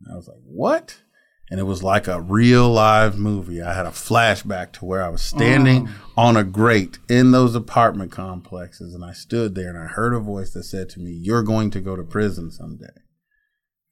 And 0.00 0.12
I 0.12 0.16
was 0.16 0.28
like, 0.28 0.40
What? 0.42 1.02
And 1.48 1.60
it 1.60 1.64
was 1.64 1.82
like 1.82 2.08
a 2.08 2.20
real 2.20 2.68
live 2.68 3.16
movie. 3.18 3.62
I 3.62 3.72
had 3.72 3.86
a 3.86 3.90
flashback 3.90 4.72
to 4.72 4.84
where 4.84 5.02
I 5.02 5.08
was 5.08 5.22
standing 5.22 5.88
oh. 5.88 6.12
on 6.16 6.36
a 6.36 6.42
grate 6.42 6.98
in 7.08 7.30
those 7.30 7.54
apartment 7.54 8.10
complexes. 8.10 8.94
And 8.94 9.04
I 9.04 9.12
stood 9.12 9.54
there 9.54 9.68
and 9.68 9.78
I 9.78 9.86
heard 9.86 10.12
a 10.12 10.18
voice 10.18 10.52
that 10.54 10.64
said 10.64 10.88
to 10.90 11.00
me, 11.00 11.12
You're 11.12 11.44
going 11.44 11.70
to 11.70 11.80
go 11.80 11.94
to 11.94 12.02
prison 12.02 12.50
someday. 12.50 12.94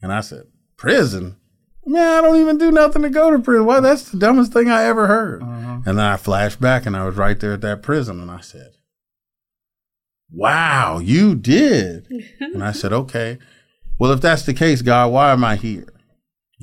And 0.03 0.13
I 0.13 0.21
said, 0.21 0.47
Prison? 0.77 1.37
man, 1.87 2.19
I 2.19 2.27
don't 2.27 2.41
even 2.41 2.59
do 2.59 2.71
nothing 2.71 3.03
to 3.03 3.11
go 3.11 3.31
to 3.31 3.39
prison. 3.39 3.67
Why? 3.67 3.81
That's 3.81 4.11
the 4.11 4.19
dumbest 4.19 4.53
thing 4.53 4.71
I 4.71 4.85
ever 4.85 5.07
heard. 5.07 5.43
Uh-huh. 5.43 5.79
And 5.87 5.99
then 5.99 6.01
I 6.01 6.17
flashed 6.17 6.61
back 6.61 6.87
and 6.87 6.97
I 6.97 7.05
was 7.05 7.17
right 7.17 7.39
there 7.39 7.55
at 7.55 7.61
that 7.63 7.83
prison 7.83 8.21
and 8.21 8.31
I 8.31 8.41
said, 8.41 8.73
wow, 10.31 10.99
you 10.99 11.35
did. 11.35 12.09
and 12.41 12.63
I 12.63 12.73
said, 12.73 12.93
okay, 12.93 13.39
well, 13.99 14.13
if 14.13 14.21
that's 14.21 14.43
the 14.43 14.55
case, 14.55 14.83
God, 14.83 15.13
why 15.13 15.33
am 15.33 15.45
I 15.45 15.57
here? 15.57 15.87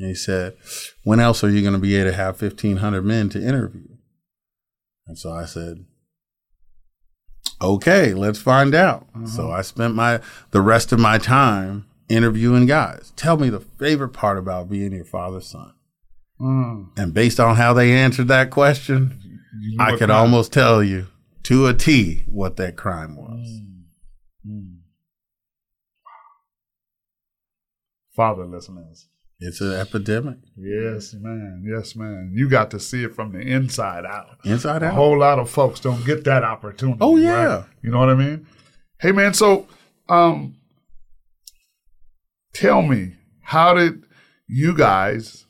And 0.01 0.09
he 0.09 0.15
said, 0.15 0.57
when 1.03 1.19
else 1.19 1.43
are 1.43 1.49
you 1.49 1.61
going 1.61 1.73
to 1.73 1.79
be 1.79 1.95
able 1.95 2.09
to 2.09 2.17
have 2.17 2.41
1,500 2.41 3.03
men 3.05 3.29
to 3.29 3.39
interview? 3.39 3.87
And 5.05 5.15
so 5.15 5.31
I 5.31 5.45
said, 5.45 5.85
okay, 7.61 8.15
let's 8.15 8.39
find 8.39 8.73
out. 8.73 9.07
Uh-huh. 9.15 9.27
So 9.27 9.51
I 9.51 9.61
spent 9.61 9.93
my, 9.93 10.19
the 10.49 10.61
rest 10.61 10.91
of 10.91 10.99
my 10.99 11.19
time 11.19 11.85
interviewing 12.09 12.65
guys. 12.65 13.13
Tell 13.15 13.37
me 13.37 13.51
the 13.51 13.59
favorite 13.59 14.09
part 14.09 14.39
about 14.39 14.71
being 14.71 14.91
your 14.91 15.05
father's 15.05 15.45
son. 15.45 15.73
Mm. 16.39 16.97
And 16.97 17.13
based 17.13 17.39
on 17.39 17.55
how 17.55 17.73
they 17.73 17.91
answered 17.91 18.27
that 18.29 18.49
question, 18.49 19.19
You 19.59 19.77
I 19.79 19.91
could 19.91 20.07
crime- 20.07 20.11
almost 20.11 20.51
tell 20.51 20.81
you 20.81 21.09
to 21.43 21.67
a 21.67 21.75
T 21.75 22.23
what 22.25 22.57
that 22.57 22.75
crime 22.75 23.15
was. 23.15 23.61
Mm. 24.47 24.77
Fatherlessness. 28.17 29.05
It's 29.43 29.59
an 29.59 29.73
epidemic. 29.73 30.37
Yes, 30.55 31.15
man. 31.15 31.65
Yes, 31.67 31.95
man. 31.95 32.31
You 32.35 32.47
got 32.47 32.69
to 32.71 32.79
see 32.79 33.03
it 33.03 33.15
from 33.15 33.31
the 33.31 33.39
inside 33.39 34.05
out. 34.05 34.37
Inside 34.45 34.83
out. 34.83 34.91
A 34.91 34.95
whole 34.95 35.17
lot 35.17 35.39
of 35.39 35.49
folks 35.49 35.79
don't 35.79 36.05
get 36.05 36.23
that 36.25 36.43
opportunity. 36.43 36.99
Oh, 37.01 37.17
yeah. 37.17 37.55
right? 37.55 37.65
You 37.81 37.89
know 37.89 37.97
what 37.97 38.09
I 38.09 38.13
mean? 38.13 38.45
Hey, 38.99 39.11
man. 39.11 39.33
So, 39.33 39.67
um, 40.09 40.57
tell 42.53 42.83
me, 42.83 43.15
how 43.41 43.73
did 43.73 44.03
you 44.47 44.77
guys 44.77 45.47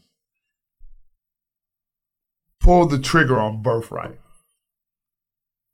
pull 2.61 2.85
the 2.85 2.97
trigger 2.97 3.37
on 3.37 3.61
birthright? 3.61 4.17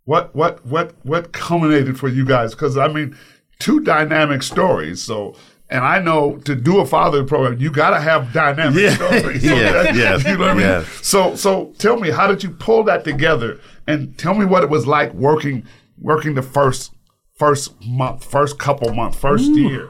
What 0.06 0.34
what 0.34 0.66
what 0.66 0.96
what 1.06 1.34
culminated 1.34 2.00
for 2.00 2.08
you 2.08 2.26
guys? 2.26 2.56
Because 2.56 2.78
I 2.78 2.88
mean, 2.88 3.16
two 3.60 3.82
dynamic 3.82 4.42
stories. 4.42 5.04
So, 5.04 5.36
and 5.70 5.84
I 5.84 6.00
know 6.00 6.38
to 6.46 6.56
do 6.56 6.80
a 6.80 6.86
father 6.86 7.24
program, 7.24 7.60
you 7.60 7.72
got 7.72 7.92
to 7.92 8.00
have 8.00 8.32
dynamic 8.34 8.80
Yeah. 8.82 8.96
So 8.98 9.30
Yes, 9.30 9.42
that- 9.86 9.96
yes, 9.96 10.24
you 10.26 10.34
know 10.34 10.40
what 10.40 10.50
I 10.50 10.54
mean. 10.54 10.62
yes. 10.62 10.88
So 11.06 11.36
so 11.36 11.74
tell 11.78 11.98
me, 12.00 12.10
how 12.10 12.28
did 12.28 12.44
you 12.44 12.52
pull 12.52 12.84
that 12.86 13.04
together? 13.04 13.60
And 13.88 14.18
tell 14.18 14.34
me 14.34 14.46
what 14.46 14.64
it 14.64 14.70
was 14.70 14.86
like 14.88 15.14
working 15.14 15.66
working 16.00 16.36
the 16.36 16.42
first 16.42 16.94
first 17.38 17.74
month, 17.86 18.24
first 18.24 18.58
couple 18.60 18.94
months, 18.94 19.18
first 19.18 19.46
year. 19.52 19.90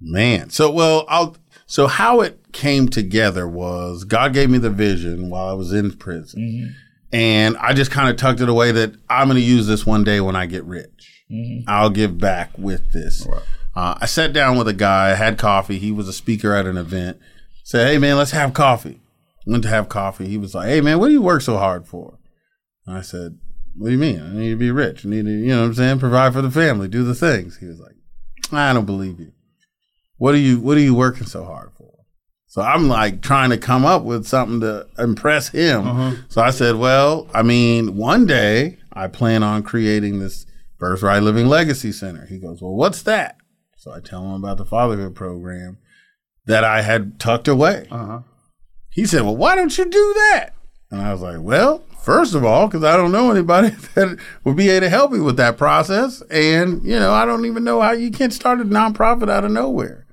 Man. 0.00 0.50
So 0.50 0.70
well, 0.70 1.04
I'll 1.08 1.36
so 1.66 1.86
how 1.86 2.20
it 2.20 2.52
came 2.52 2.88
together 2.88 3.46
was 3.46 4.04
God 4.04 4.32
gave 4.34 4.50
me 4.50 4.58
the 4.58 4.70
vision 4.70 5.30
while 5.30 5.48
I 5.48 5.52
was 5.52 5.72
in 5.72 5.92
prison. 5.92 6.40
Mm-hmm. 6.42 6.72
And 7.12 7.56
I 7.58 7.72
just 7.72 7.90
kind 7.90 8.08
of 8.08 8.16
tucked 8.16 8.40
it 8.40 8.48
away 8.48 8.70
that 8.72 8.94
I'm 9.08 9.26
going 9.28 9.36
to 9.36 9.42
use 9.42 9.66
this 9.66 9.84
one 9.84 10.04
day 10.04 10.20
when 10.20 10.36
I 10.36 10.46
get 10.46 10.64
rich. 10.64 11.24
Mm-hmm. 11.30 11.68
I'll 11.68 11.90
give 11.90 12.18
back 12.18 12.56
with 12.56 12.92
this. 12.92 13.26
Uh, 13.74 13.96
I 14.00 14.06
sat 14.06 14.32
down 14.32 14.58
with 14.58 14.68
a 14.68 14.72
guy, 14.72 15.14
had 15.14 15.38
coffee. 15.38 15.78
He 15.78 15.92
was 15.92 16.08
a 16.08 16.12
speaker 16.12 16.54
at 16.54 16.66
an 16.66 16.76
event. 16.76 17.18
Said, 17.64 17.88
Hey 17.88 17.98
man, 17.98 18.16
let's 18.16 18.32
have 18.32 18.52
coffee. 18.52 19.00
Went 19.46 19.62
to 19.62 19.68
have 19.68 19.88
coffee. 19.88 20.26
He 20.28 20.38
was 20.38 20.54
like, 20.54 20.68
Hey 20.68 20.80
man, 20.80 20.98
what 20.98 21.06
do 21.08 21.12
you 21.12 21.22
work 21.22 21.42
so 21.42 21.56
hard 21.56 21.86
for? 21.86 22.18
And 22.86 22.96
I 22.96 23.00
said, 23.02 23.38
What 23.76 23.86
do 23.86 23.92
you 23.92 23.98
mean? 23.98 24.20
I 24.20 24.32
need 24.32 24.50
to 24.50 24.56
be 24.56 24.70
rich. 24.70 25.06
I 25.06 25.08
need 25.08 25.24
to, 25.24 25.30
you 25.30 25.48
know 25.48 25.60
what 25.60 25.66
I'm 25.68 25.74
saying? 25.74 25.98
Provide 26.00 26.32
for 26.32 26.42
the 26.42 26.50
family, 26.50 26.88
do 26.88 27.04
the 27.04 27.14
things. 27.14 27.58
He 27.58 27.66
was 27.66 27.78
like, 27.78 27.94
I 28.52 28.72
don't 28.72 28.86
believe 28.86 29.20
you. 29.20 29.32
What 30.16 30.34
are 30.34 30.38
you 30.38 30.60
what 30.60 30.76
are 30.76 30.80
you 30.80 30.94
working 30.94 31.26
so 31.26 31.44
hard 31.44 31.70
for? 31.78 31.86
So 32.46 32.60
I'm 32.62 32.88
like 32.88 33.22
trying 33.22 33.50
to 33.50 33.58
come 33.58 33.84
up 33.84 34.02
with 34.02 34.26
something 34.26 34.60
to 34.60 34.86
impress 34.98 35.48
him. 35.50 35.84
So 36.28 36.42
I 36.42 36.50
said, 36.50 36.74
Well, 36.76 37.28
I 37.32 37.42
mean, 37.42 37.96
one 37.96 38.26
day 38.26 38.78
I 38.92 39.06
plan 39.06 39.44
on 39.44 39.62
creating 39.62 40.18
this 40.18 40.46
Birthright 40.78 41.22
Living 41.22 41.46
Legacy 41.46 41.92
Center. 41.92 42.26
He 42.26 42.38
goes, 42.38 42.60
Well, 42.60 42.74
what's 42.74 43.02
that? 43.02 43.36
So 43.80 43.90
I 43.92 44.00
tell 44.00 44.22
him 44.26 44.32
about 44.44 44.58
the 44.58 44.66
fatherhood 44.66 45.14
program 45.14 45.78
that 46.44 46.64
I 46.64 46.82
had 46.82 47.18
tucked 47.18 47.48
away. 47.48 47.86
Uh-huh. 47.90 48.20
He 48.90 49.06
said, 49.06 49.22
Well, 49.22 49.38
why 49.38 49.56
don't 49.56 49.76
you 49.78 49.86
do 49.86 50.14
that? 50.14 50.50
And 50.90 51.00
I 51.00 51.12
was 51.12 51.22
like, 51.22 51.38
Well, 51.40 51.82
first 51.98 52.34
of 52.34 52.44
all, 52.44 52.66
because 52.66 52.84
I 52.84 52.98
don't 52.98 53.10
know 53.10 53.30
anybody 53.30 53.70
that 53.94 54.18
would 54.44 54.56
be 54.58 54.68
able 54.68 54.84
to 54.84 54.90
help 54.90 55.12
me 55.12 55.20
with 55.20 55.38
that 55.38 55.56
process. 55.56 56.22
And, 56.30 56.84
you 56.84 56.98
know, 56.98 57.14
I 57.14 57.24
don't 57.24 57.46
even 57.46 57.64
know 57.64 57.80
how 57.80 57.92
you 57.92 58.10
can 58.10 58.30
start 58.30 58.60
a 58.60 58.64
nonprofit 58.64 59.30
out 59.30 59.46
of 59.46 59.50
nowhere. 59.50 60.06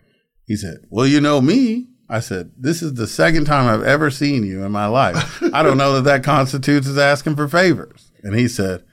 He 0.46 0.56
said, 0.56 0.78
Well, 0.90 1.06
you 1.06 1.20
know 1.20 1.42
me. 1.42 1.90
I 2.10 2.22
said, 2.22 2.52
This 2.58 2.82
is 2.82 2.94
the 2.94 3.06
second 3.06 3.48
time 3.48 3.68
I've 3.68 3.86
ever 3.86 4.10
seen 4.10 4.46
you 4.46 4.64
in 4.64 4.72
my 4.72 4.88
life. 4.88 5.44
I 5.54 5.62
don't 5.62 5.78
know 5.78 5.96
that 5.96 6.06
that 6.06 6.24
constitutes 6.24 6.88
as 6.88 6.98
asking 6.98 7.36
for 7.36 7.50
favors. 7.50 8.14
And 8.24 8.34
he 8.34 8.48
said, 8.48 8.86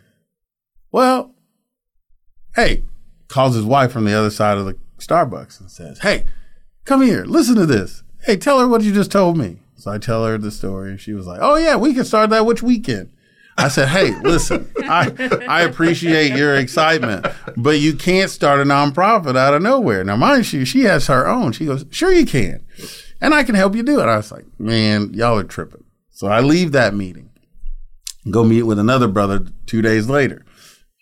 Well, 0.90 1.32
hey, 2.56 2.82
calls 3.34 3.56
his 3.56 3.64
wife 3.64 3.90
from 3.90 4.04
the 4.04 4.14
other 4.14 4.30
side 4.30 4.56
of 4.56 4.64
the 4.64 4.76
Starbucks 4.98 5.58
and 5.60 5.68
says, 5.68 5.98
Hey, 5.98 6.24
come 6.84 7.02
here, 7.02 7.24
listen 7.24 7.56
to 7.56 7.66
this. 7.66 8.04
Hey, 8.22 8.36
tell 8.36 8.60
her 8.60 8.68
what 8.68 8.82
you 8.82 8.94
just 8.94 9.10
told 9.10 9.36
me. 9.36 9.58
So 9.74 9.90
I 9.90 9.98
tell 9.98 10.24
her 10.24 10.38
the 10.38 10.52
story, 10.52 10.96
she 10.98 11.14
was 11.14 11.26
like, 11.26 11.40
Oh, 11.42 11.56
yeah, 11.56 11.74
we 11.74 11.94
can 11.94 12.04
start 12.04 12.30
that 12.30 12.46
which 12.46 12.62
weekend? 12.62 13.10
I 13.58 13.66
said, 13.66 13.88
Hey, 13.88 14.12
listen, 14.22 14.70
I, 14.84 15.10
I 15.48 15.62
appreciate 15.62 16.36
your 16.36 16.54
excitement, 16.54 17.26
but 17.56 17.80
you 17.80 17.96
can't 17.96 18.30
start 18.30 18.60
a 18.60 18.64
nonprofit 18.64 19.36
out 19.36 19.52
of 19.52 19.62
nowhere. 19.62 20.04
Now, 20.04 20.14
mind 20.14 20.52
you, 20.52 20.64
she 20.64 20.82
has 20.82 21.08
her 21.08 21.26
own. 21.26 21.50
She 21.50 21.66
goes, 21.66 21.84
Sure, 21.90 22.12
you 22.12 22.26
can. 22.26 22.64
And 23.20 23.34
I 23.34 23.42
can 23.42 23.56
help 23.56 23.74
you 23.74 23.82
do 23.82 23.98
it. 23.98 24.04
I 24.04 24.16
was 24.16 24.30
like, 24.30 24.44
Man, 24.60 25.12
y'all 25.12 25.40
are 25.40 25.42
tripping. 25.42 25.82
So 26.12 26.28
I 26.28 26.38
leave 26.38 26.70
that 26.70 26.94
meeting, 26.94 27.30
go 28.30 28.44
meet 28.44 28.62
with 28.62 28.78
another 28.78 29.08
brother 29.08 29.44
two 29.66 29.82
days 29.82 30.08
later. 30.08 30.44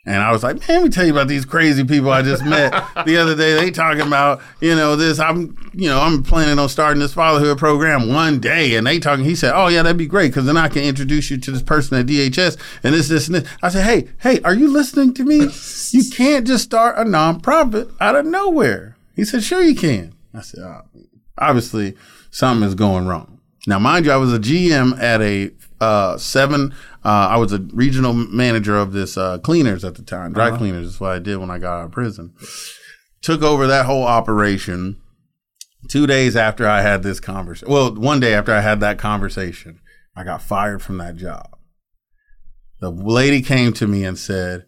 And 0.05 0.17
I 0.17 0.33
was 0.33 0.43
like, 0.43 0.57
man, 0.57 0.79
let 0.79 0.83
me 0.83 0.89
tell 0.89 1.07
you 1.07 1.13
about 1.13 1.29
these 1.29 1.45
crazy 1.45 1.85
people 1.85 2.11
I 2.11 2.23
just 2.23 2.45
met 2.45 2.73
the 3.07 3.17
other 3.19 3.37
day. 3.37 3.55
They 3.55 3.71
talking 3.71 4.01
about, 4.01 4.41
you 4.61 4.75
know, 4.75 4.97
this. 4.97 5.21
I'm, 5.21 5.57
you 5.73 5.89
know, 5.89 6.01
I'm 6.01 6.25
planning 6.25 6.59
on 6.59 6.69
starting 6.69 6.99
this 7.01 7.15
fatherhood 7.15 7.59
program 7.59 8.13
one 8.13 8.41
day. 8.41 8.75
And 8.75 8.85
they 8.85 8.99
talking. 8.99 9.25
He 9.25 9.37
said, 9.37 9.53
oh 9.55 9.69
yeah, 9.69 9.85
that'd 9.85 9.97
be 9.97 10.07
great 10.07 10.29
because 10.29 10.45
then 10.45 10.57
I 10.57 10.69
can 10.69 10.83
introduce 10.83 11.31
you 11.31 11.39
to 11.39 11.51
this 11.53 11.63
person 11.63 11.99
at 11.99 12.07
DHS 12.07 12.59
and 12.83 12.93
this, 12.93 13.07
this, 13.07 13.29
and 13.29 13.37
this. 13.37 13.49
I 13.63 13.69
said, 13.69 13.85
hey, 13.85 14.09
hey, 14.21 14.43
are 14.43 14.55
you 14.55 14.69
listening 14.69 15.15
to 15.15 15.25
me? 15.25 15.49
You 15.93 16.09
can't 16.11 16.47
just 16.47 16.65
start 16.65 16.97
a 16.97 17.03
nonprofit 17.03 17.93
out 18.01 18.17
of 18.17 18.25
nowhere. 18.25 18.97
He 19.15 19.25
said, 19.25 19.43
sure 19.43 19.63
you 19.63 19.75
can. 19.75 20.15
I 20.33 20.41
said, 20.41 20.61
oh, 20.61 20.83
obviously 21.37 21.97
something 22.31 22.67
is 22.67 22.75
going 22.75 23.07
wrong. 23.07 23.41
Now, 23.67 23.79
mind 23.79 24.07
you, 24.07 24.13
I 24.13 24.17
was 24.17 24.33
a 24.33 24.39
GM 24.39 24.99
at 24.99 25.21
a 25.21 25.51
uh, 25.83 26.17
seven. 26.17 26.75
Uh, 27.05 27.29
I 27.31 27.37
was 27.37 27.53
a 27.53 27.59
regional 27.59 28.13
manager 28.13 28.77
of 28.77 28.93
this 28.93 29.17
uh, 29.17 29.39
cleaners 29.39 29.85
at 29.85 29.97
the 29.97 30.03
time, 30.03 30.33
dry 30.33 30.57
cleaners. 30.57 30.87
That's 30.87 31.01
what 31.01 31.11
I 31.11 31.19
did 31.19 31.39
when 31.39 31.51
I 31.51 31.59
got 31.59 31.81
out 31.81 31.85
of 31.87 31.93
prison. 31.93 32.35
Took 33.23 33.43
over 33.43 33.67
that 33.67 33.87
whole 33.87 34.05
operation. 34.05 35.01
Two 35.89 36.07
days 36.07 36.37
after 36.37 36.69
I 36.69 36.83
had 36.83 37.03
this 37.03 37.19
conversation, 37.19 37.73
well, 37.73 37.93
one 37.93 38.21
day 38.21 38.35
after 38.35 38.53
I 38.53 38.61
had 38.61 38.79
that 38.81 38.99
conversation, 38.99 39.81
I 40.15 40.23
got 40.23 40.41
fired 40.41 40.81
from 40.81 40.99
that 40.99 41.17
job. 41.17 41.59
The 42.81 42.91
lady 42.91 43.43
came 43.43 43.73
to 43.75 43.89
me 43.89 44.05
and 44.05 44.17
said, 44.19 44.65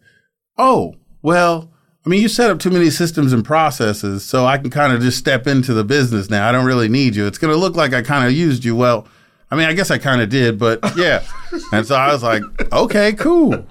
"Oh, 0.57 0.95
well." 1.21 1.71
I 2.05 2.09
mean, 2.09 2.21
you 2.21 2.27
set 2.27 2.51
up 2.51 2.59
too 2.59 2.69
many 2.69 2.91
systems 2.91 3.33
and 3.33 3.43
processes, 3.43 4.23
so 4.23 4.45
I 4.45 4.59
can 4.59 4.69
kind 4.69 4.93
of 4.93 5.01
just 5.01 5.17
step 5.17 5.47
into 5.47 5.73
the 5.73 5.83
business 5.83 6.29
now. 6.29 6.47
I 6.47 6.51
don't 6.51 6.65
really 6.65 6.87
need 6.87 7.15
you. 7.15 7.25
It's 7.25 7.39
going 7.39 7.51
to 7.51 7.59
look 7.59 7.75
like 7.75 7.95
I 7.95 8.03
kind 8.03 8.27
of 8.27 8.31
used 8.31 8.63
you. 8.63 8.75
Well, 8.75 9.07
I 9.55 9.57
mean, 9.57 9.69
I 9.69 9.73
guess 9.73 9.89
I 9.89 9.97
kind 9.97 10.21
of 10.21 10.27
did, 10.27 10.59
but 10.59 10.79
yeah. 10.97 11.23
and 11.71 11.87
so 11.87 11.95
I 11.95 12.11
was 12.11 12.21
like, 12.21 12.43
okay, 12.73 13.13
cool. 13.13 13.65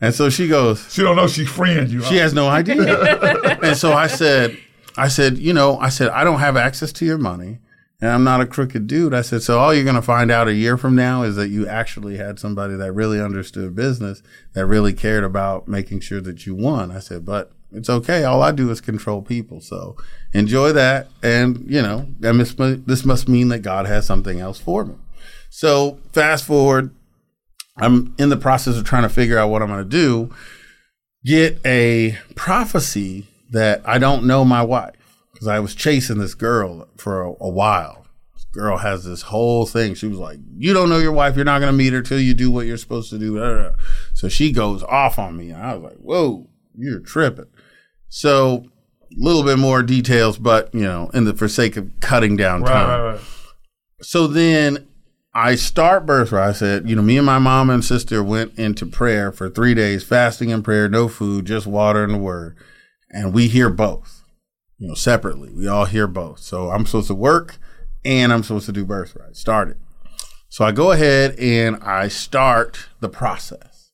And 0.00 0.14
so 0.14 0.30
she 0.30 0.48
goes, 0.48 0.90
She 0.90 1.02
don't 1.02 1.14
know 1.14 1.26
she's 1.26 1.50
freeing 1.50 1.90
you. 1.90 2.00
she 2.02 2.16
has 2.16 2.32
no 2.32 2.48
idea. 2.48 3.58
and 3.62 3.76
so 3.76 3.92
I 3.92 4.06
said, 4.06 4.56
I 4.96 5.08
said, 5.08 5.36
you 5.36 5.52
know, 5.52 5.78
I 5.78 5.90
said, 5.90 6.08
I 6.08 6.24
don't 6.24 6.38
have 6.38 6.56
access 6.56 6.90
to 6.92 7.04
your 7.04 7.18
money 7.18 7.58
and 8.00 8.10
I'm 8.10 8.24
not 8.24 8.40
a 8.40 8.46
crooked 8.46 8.86
dude. 8.86 9.12
I 9.12 9.20
said, 9.20 9.42
so 9.42 9.58
all 9.58 9.74
you're 9.74 9.84
going 9.84 9.96
to 9.96 10.00
find 10.00 10.30
out 10.30 10.48
a 10.48 10.54
year 10.54 10.78
from 10.78 10.94
now 10.94 11.22
is 11.22 11.36
that 11.36 11.48
you 11.48 11.68
actually 11.68 12.16
had 12.16 12.38
somebody 12.38 12.74
that 12.74 12.92
really 12.92 13.20
understood 13.20 13.74
business, 13.74 14.22
that 14.54 14.64
really 14.64 14.94
cared 14.94 15.22
about 15.22 15.68
making 15.68 16.00
sure 16.00 16.22
that 16.22 16.46
you 16.46 16.54
won. 16.54 16.90
I 16.90 17.00
said, 17.00 17.26
but 17.26 17.52
it's 17.72 17.90
okay. 17.90 18.24
All 18.24 18.42
I 18.42 18.52
do 18.52 18.70
is 18.70 18.80
control 18.80 19.20
people. 19.20 19.60
So 19.60 19.98
enjoy 20.32 20.72
that. 20.72 21.08
And, 21.22 21.70
you 21.70 21.82
know, 21.82 22.08
and 22.22 22.40
this, 22.40 22.54
this 22.54 23.04
must 23.04 23.28
mean 23.28 23.48
that 23.48 23.58
God 23.60 23.84
has 23.84 24.06
something 24.06 24.40
else 24.40 24.58
for 24.58 24.86
me. 24.86 24.94
So 25.56 25.98
fast 26.12 26.44
forward, 26.44 26.94
I'm 27.78 28.14
in 28.18 28.28
the 28.28 28.36
process 28.36 28.76
of 28.76 28.84
trying 28.84 29.04
to 29.04 29.08
figure 29.08 29.38
out 29.38 29.48
what 29.48 29.62
I'm 29.62 29.68
going 29.68 29.82
to 29.82 29.88
do. 29.88 30.34
Get 31.24 31.58
a 31.64 32.18
prophecy 32.34 33.26
that 33.52 33.80
I 33.86 33.96
don't 33.96 34.26
know 34.26 34.44
my 34.44 34.62
wife 34.62 34.96
because 35.32 35.48
I 35.48 35.60
was 35.60 35.74
chasing 35.74 36.18
this 36.18 36.34
girl 36.34 36.86
for 36.98 37.22
a, 37.22 37.30
a 37.40 37.48
while. 37.48 38.06
This 38.34 38.44
girl 38.52 38.76
has 38.76 39.06
this 39.06 39.22
whole 39.22 39.64
thing. 39.64 39.94
She 39.94 40.06
was 40.06 40.18
like, 40.18 40.38
"You 40.58 40.74
don't 40.74 40.90
know 40.90 40.98
your 40.98 41.12
wife. 41.12 41.36
You're 41.36 41.46
not 41.46 41.60
going 41.60 41.72
to 41.72 41.76
meet 41.78 41.94
her 41.94 42.02
till 42.02 42.20
you 42.20 42.34
do 42.34 42.50
what 42.50 42.66
you're 42.66 42.76
supposed 42.76 43.08
to 43.08 43.18
do." 43.18 43.72
So 44.12 44.28
she 44.28 44.52
goes 44.52 44.82
off 44.82 45.18
on 45.18 45.38
me, 45.38 45.52
and 45.52 45.62
I 45.62 45.72
was 45.74 45.84
like, 45.84 45.98
"Whoa, 46.00 46.50
you're 46.76 47.00
tripping." 47.00 47.46
So 48.10 48.66
a 49.10 49.14
little 49.16 49.42
bit 49.42 49.58
more 49.58 49.82
details, 49.82 50.36
but 50.36 50.74
you 50.74 50.82
know, 50.82 51.08
in 51.14 51.24
the 51.24 51.32
for 51.32 51.48
sake 51.48 51.78
of 51.78 51.90
cutting 52.00 52.36
down 52.36 52.60
Right, 52.60 52.72
time. 52.72 52.88
right, 52.88 53.12
right. 53.12 53.20
So 54.02 54.26
then 54.26 54.86
I 55.36 55.54
start 55.54 56.06
birthright. 56.06 56.48
I 56.48 56.52
said, 56.52 56.88
you 56.88 56.96
know, 56.96 57.02
me 57.02 57.18
and 57.18 57.26
my 57.26 57.38
mom 57.38 57.68
and 57.68 57.84
sister 57.84 58.24
went 58.24 58.58
into 58.58 58.86
prayer 58.86 59.30
for 59.30 59.50
three 59.50 59.74
days, 59.74 60.02
fasting 60.02 60.50
and 60.50 60.64
prayer, 60.64 60.88
no 60.88 61.08
food, 61.08 61.44
just 61.44 61.66
water 61.66 62.02
and 62.02 62.14
the 62.14 62.18
word. 62.18 62.56
And 63.10 63.34
we 63.34 63.46
hear 63.48 63.68
both, 63.68 64.24
you 64.78 64.88
know, 64.88 64.94
separately. 64.94 65.52
We 65.52 65.68
all 65.68 65.84
hear 65.84 66.06
both. 66.06 66.38
So 66.38 66.70
I'm 66.70 66.86
supposed 66.86 67.08
to 67.08 67.14
work 67.14 67.58
and 68.02 68.32
I'm 68.32 68.42
supposed 68.44 68.64
to 68.64 68.72
do 68.72 68.86
birthright. 68.86 69.36
Started. 69.36 69.76
So 70.48 70.64
I 70.64 70.72
go 70.72 70.90
ahead 70.90 71.38
and 71.38 71.76
I 71.82 72.08
start 72.08 72.88
the 73.00 73.10
process. 73.10 73.90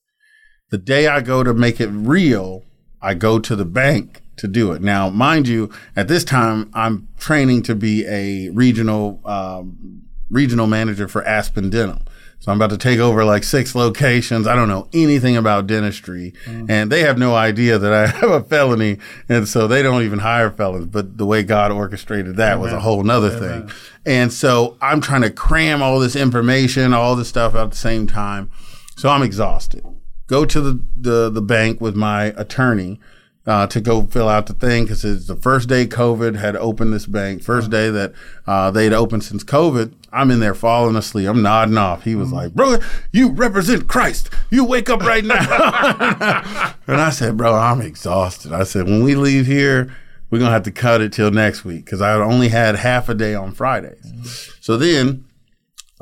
The 0.71 0.79
day 0.79 1.09
I 1.09 1.23
go 1.23 1.43
to 1.43 1.53
make 1.53 1.81
it 1.81 1.89
real, 1.89 2.63
I 3.01 3.15
go 3.15 3.41
to 3.41 3.57
the 3.57 3.65
bank 3.65 4.23
to 4.37 4.47
do 4.47 4.71
it. 4.71 4.81
Now, 4.81 5.11
mind 5.11 5.49
you, 5.49 5.73
at 5.97 6.07
this 6.07 6.23
time, 6.23 6.71
I'm 6.73 7.09
training 7.19 7.63
to 7.65 7.75
be 7.75 8.07
a 8.07 8.51
regional 8.51 9.21
um, 9.25 10.05
regional 10.33 10.67
manager 10.67 11.07
for 11.07 11.23
Aspen 11.25 11.71
Dental. 11.71 12.03
So 12.41 12.51
I'm 12.51 12.59
about 12.59 12.71
to 12.71 12.79
take 12.79 12.99
over 12.99 13.25
like 13.25 13.45
six 13.45 13.77
locations. 13.77 14.49
I 14.49 14.57
don't 14.57 14.69
know 14.69 14.89
anything 14.93 15.37
about 15.37 15.69
dentistry 15.69 16.35
mm. 16.45 16.69
and 16.69 16.91
they 16.91 17.03
have 17.03 17.17
no 17.17 17.37
idea 17.37 17.79
that 17.79 17.93
I 17.93 18.07
have 18.19 18.31
a 18.31 18.43
felony. 18.43 18.99
And 19.29 19.47
so 19.47 19.69
they 19.69 19.81
don't 19.81 20.03
even 20.03 20.19
hire 20.19 20.51
felons, 20.51 20.87
but 20.87 21.19
the 21.19 21.27
way 21.27 21.45
God 21.45 21.71
orchestrated 21.71 22.35
that 22.39 22.55
Amen. 22.55 22.61
was 22.61 22.73
a 22.73 22.81
whole 22.81 23.05
nother 23.05 23.37
Amen. 23.37 23.69
thing. 23.69 23.77
And 24.05 24.33
so 24.33 24.77
I'm 24.81 25.01
trying 25.01 25.23
to 25.23 25.31
cram 25.31 25.83
all 25.83 26.01
this 26.01 26.17
information, 26.17 26.93
all 26.93 27.15
this 27.15 27.29
stuff 27.29 27.55
at 27.55 27.71
the 27.71 27.77
same 27.77 28.09
time. 28.09 28.51
So 28.97 29.09
I'm 29.09 29.23
exhausted. 29.23 29.85
Go 30.27 30.45
to 30.45 30.61
the, 30.61 30.85
the, 30.97 31.31
the 31.31 31.43
bank 31.43 31.81
with 31.81 31.95
my 31.95 32.25
attorney 32.37 32.99
uh, 33.47 33.67
to 33.67 33.81
go 33.81 34.03
fill 34.07 34.29
out 34.29 34.47
the 34.47 34.53
thing 34.53 34.85
because 34.85 35.05
it's 35.05 35.27
the 35.27 35.37
first 35.37 35.69
day 35.69 35.87
COVID 35.87 36.37
had 36.37 36.55
opened 36.57 36.93
this 36.93 37.07
bank, 37.07 37.43
first 37.43 37.71
day 37.71 37.91
that 37.91 38.13
uh, 38.47 38.71
they'd 38.71 38.93
opened 38.93 39.25
since 39.25 39.43
COVID. 39.43 39.95
I'm 40.13 40.31
in 40.31 40.41
there 40.41 40.55
falling 40.55 40.95
asleep. 40.95 41.29
I'm 41.29 41.43
nodding 41.43 41.79
off. 41.79 42.05
He 42.05 42.15
was 42.15 42.29
mm-hmm. 42.29 42.37
like, 42.37 42.55
"Bro, 42.55 42.79
you 43.11 43.31
represent 43.31 43.89
Christ. 43.89 44.31
You 44.51 44.65
wake 44.65 44.89
up 44.89 45.01
right 45.01 45.25
now." 45.25 45.39
and 46.87 47.01
I 47.01 47.11
said, 47.11 47.37
"Bro, 47.37 47.55
I'm 47.55 47.81
exhausted." 47.81 48.53
I 48.53 48.63
said, 48.63 48.85
"When 48.85 49.03
we 49.03 49.17
leave 49.17 49.47
here, 49.47 49.95
we're 50.31 50.39
gonna 50.39 50.53
have 50.53 50.63
to 50.65 50.73
cut 50.73 51.01
it 51.01 51.13
till 51.13 51.31
next 51.31 51.65
week 51.65 51.85
because 51.85 52.01
I 52.01 52.15
only 52.15 52.49
had 52.49 52.77
half 52.77 53.09
a 53.09 53.15
day 53.15 53.35
on 53.35 53.53
Fridays." 53.53 54.07
Mm-hmm. 54.07 54.53
So 54.61 54.77
then 54.77 55.25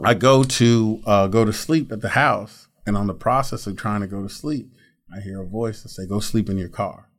I 0.05 0.13
go 0.13 0.43
to 0.43 1.03
uh, 1.07 1.27
go 1.29 1.47
to 1.47 1.53
sleep 1.55 1.91
at 1.91 2.03
the 2.03 2.11
house, 2.11 2.69
and 2.85 2.99
on 2.99 3.07
the 3.07 3.15
process 3.15 3.67
of 3.67 3.77
trying 3.77 4.03
to 4.03 4.07
go 4.07 4.23
to 4.23 4.29
sleep, 4.29 4.71
I 5.15 5.21
hear 5.21 5.41
a 5.41 5.47
voice 5.47 5.83
that 5.83 5.89
say, 5.89 6.05
"Go 6.05 6.21
sleep 6.21 6.51
in 6.51 6.59
your 6.59 6.69
car." 6.69 7.10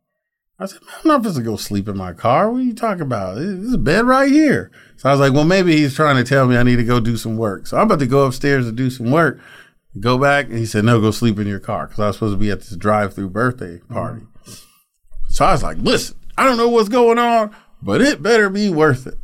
I 0.62 0.68
said, 0.68 0.80
I'm 0.84 1.08
not 1.08 1.22
supposed 1.22 1.38
to 1.38 1.44
go 1.44 1.56
sleep 1.56 1.88
in 1.88 1.98
my 1.98 2.14
car. 2.14 2.52
What 2.52 2.60
are 2.60 2.64
you 2.64 2.76
talking 2.76 3.02
about? 3.02 3.36
There's 3.36 3.74
a 3.74 3.80
bed 3.80 4.06
right 4.06 4.32
here. 4.32 4.72
So 4.96 5.10
I 5.10 5.12
was 5.12 5.20
like, 5.20 5.34
well, 5.34 5.44
maybe 5.44 5.76
he's 5.76 5.96
trying 5.96 6.18
to 6.18 6.24
tell 6.24 6.46
me 6.46 6.56
I 6.56 6.62
need 6.62 6.76
to 6.76 6.84
go 6.84 7.00
do 7.00 7.18
some 7.18 7.36
work. 7.36 7.66
So 7.66 7.78
I'm 7.78 7.88
about 7.88 7.98
to 8.00 8.06
go 8.06 8.26
upstairs 8.28 8.68
and 8.68 8.78
do 8.78 8.92
some 8.92 9.10
work. 9.10 9.40
Go 10.00 10.20
back. 10.20 10.46
And 10.46 10.60
he 10.60 10.68
said, 10.68 10.86
no, 10.86 11.02
go 11.02 11.10
sleep 11.10 11.40
in 11.40 11.48
your 11.48 11.60
car. 11.60 11.88
Cause 11.88 12.00
I 12.00 12.08
was 12.08 12.18
supposed 12.18 12.36
to 12.36 12.38
be 12.38 12.52
at 12.52 12.60
this 12.60 12.76
drive 12.76 13.16
through 13.16 13.32
birthday 13.32 13.80
party. 13.90 14.22
So 15.30 15.46
I 15.46 15.54
was 15.54 15.64
like, 15.64 15.78
listen, 15.80 16.18
I 16.38 16.46
don't 16.46 16.58
know 16.58 16.70
what's 16.70 16.90
going 16.90 17.18
on, 17.18 17.56
but 17.82 18.02
it 18.02 18.22
better 18.22 18.48
be 18.48 18.70
worth 18.70 19.08
it. 19.08 19.18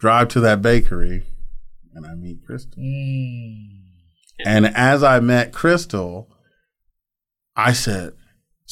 Drive 0.00 0.28
to 0.28 0.40
that 0.40 0.62
bakery 0.62 1.26
and 1.94 2.04
I 2.04 2.14
meet 2.14 2.44
Crystal. 2.44 2.82
Mm. 2.82 3.82
And 4.44 4.66
as 4.66 5.04
I 5.04 5.20
met 5.20 5.52
Crystal, 5.52 6.28
I 7.54 7.72
said, 7.72 8.14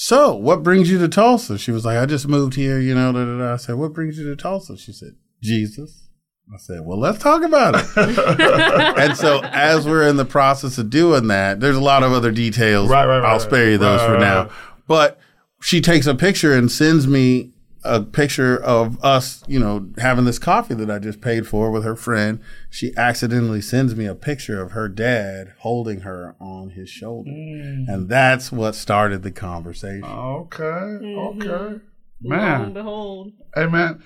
so 0.00 0.32
what 0.32 0.62
brings 0.62 0.88
you 0.88 0.96
to 1.00 1.08
Tulsa? 1.08 1.58
She 1.58 1.72
was 1.72 1.84
like, 1.84 1.98
I 1.98 2.06
just 2.06 2.28
moved 2.28 2.54
here, 2.54 2.78
you 2.78 2.94
know, 2.94 3.10
da, 3.10 3.24
da, 3.24 3.38
da. 3.38 3.54
I 3.54 3.56
said, 3.56 3.74
what 3.74 3.92
brings 3.92 4.16
you 4.16 4.26
to 4.28 4.36
Tulsa? 4.36 4.78
She 4.78 4.92
said, 4.92 5.16
Jesus. 5.42 6.08
I 6.54 6.56
said, 6.56 6.86
well, 6.86 7.00
let's 7.00 7.18
talk 7.18 7.42
about 7.42 7.74
it. 7.74 8.96
and 8.96 9.16
so 9.16 9.40
as 9.42 9.88
we're 9.88 10.06
in 10.06 10.14
the 10.14 10.24
process 10.24 10.78
of 10.78 10.88
doing 10.88 11.26
that, 11.26 11.58
there's 11.58 11.76
a 11.76 11.80
lot 11.80 12.04
of 12.04 12.12
other 12.12 12.30
details. 12.30 12.88
Right, 12.88 13.06
right, 13.06 13.18
right. 13.18 13.28
I'll 13.28 13.40
spare 13.40 13.72
you 13.72 13.76
those 13.76 13.98
right, 13.98 14.06
for 14.06 14.12
right, 14.12 14.20
now. 14.20 14.50
But 14.86 15.18
she 15.60 15.80
takes 15.80 16.06
a 16.06 16.14
picture 16.14 16.56
and 16.56 16.70
sends 16.70 17.08
me 17.08 17.50
a 17.88 18.02
picture 18.02 18.56
of 18.62 19.02
us, 19.02 19.42
you 19.48 19.58
know, 19.58 19.88
having 19.98 20.24
this 20.24 20.38
coffee 20.38 20.74
that 20.74 20.90
I 20.90 20.98
just 20.98 21.20
paid 21.20 21.46
for 21.46 21.70
with 21.70 21.84
her 21.84 21.96
friend. 21.96 22.40
She 22.70 22.92
accidentally 22.96 23.60
sends 23.60 23.96
me 23.96 24.06
a 24.06 24.14
picture 24.14 24.62
of 24.62 24.72
her 24.72 24.88
dad 24.88 25.54
holding 25.60 26.00
her 26.00 26.36
on 26.38 26.70
his 26.70 26.90
shoulder. 26.90 27.30
Mm. 27.30 27.88
And 27.88 28.08
that's 28.08 28.52
what 28.52 28.74
started 28.74 29.22
the 29.22 29.32
conversation. 29.32 30.04
Okay. 30.04 30.62
Mm-hmm. 30.62 31.42
Okay. 31.42 31.80
Man. 32.20 32.72
behold. 32.72 33.32
Hey, 33.54 33.66
man, 33.66 34.04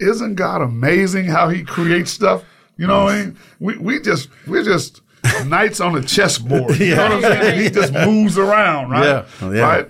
isn't 0.00 0.34
God 0.34 0.60
amazing 0.60 1.26
how 1.26 1.48
he 1.48 1.62
creates 1.62 2.10
stuff? 2.10 2.44
You 2.76 2.86
know 2.86 3.04
what 3.04 3.14
I 3.14 3.24
mean? 3.24 3.38
We, 3.60 3.78
we 3.78 4.00
just, 4.00 4.28
we're 4.46 4.64
just 4.64 5.02
knights 5.46 5.80
on 5.80 5.96
a 5.96 6.02
chessboard. 6.02 6.78
You 6.78 6.86
yeah. 6.86 6.94
know 6.96 7.16
what 7.16 7.24
I'm 7.24 7.40
saying? 7.40 7.62
He 7.62 7.70
just 7.70 7.92
moves 7.92 8.36
around, 8.38 8.90
right? 8.90 9.24
Yeah. 9.40 9.52
yeah. 9.52 9.60
Right? 9.60 9.88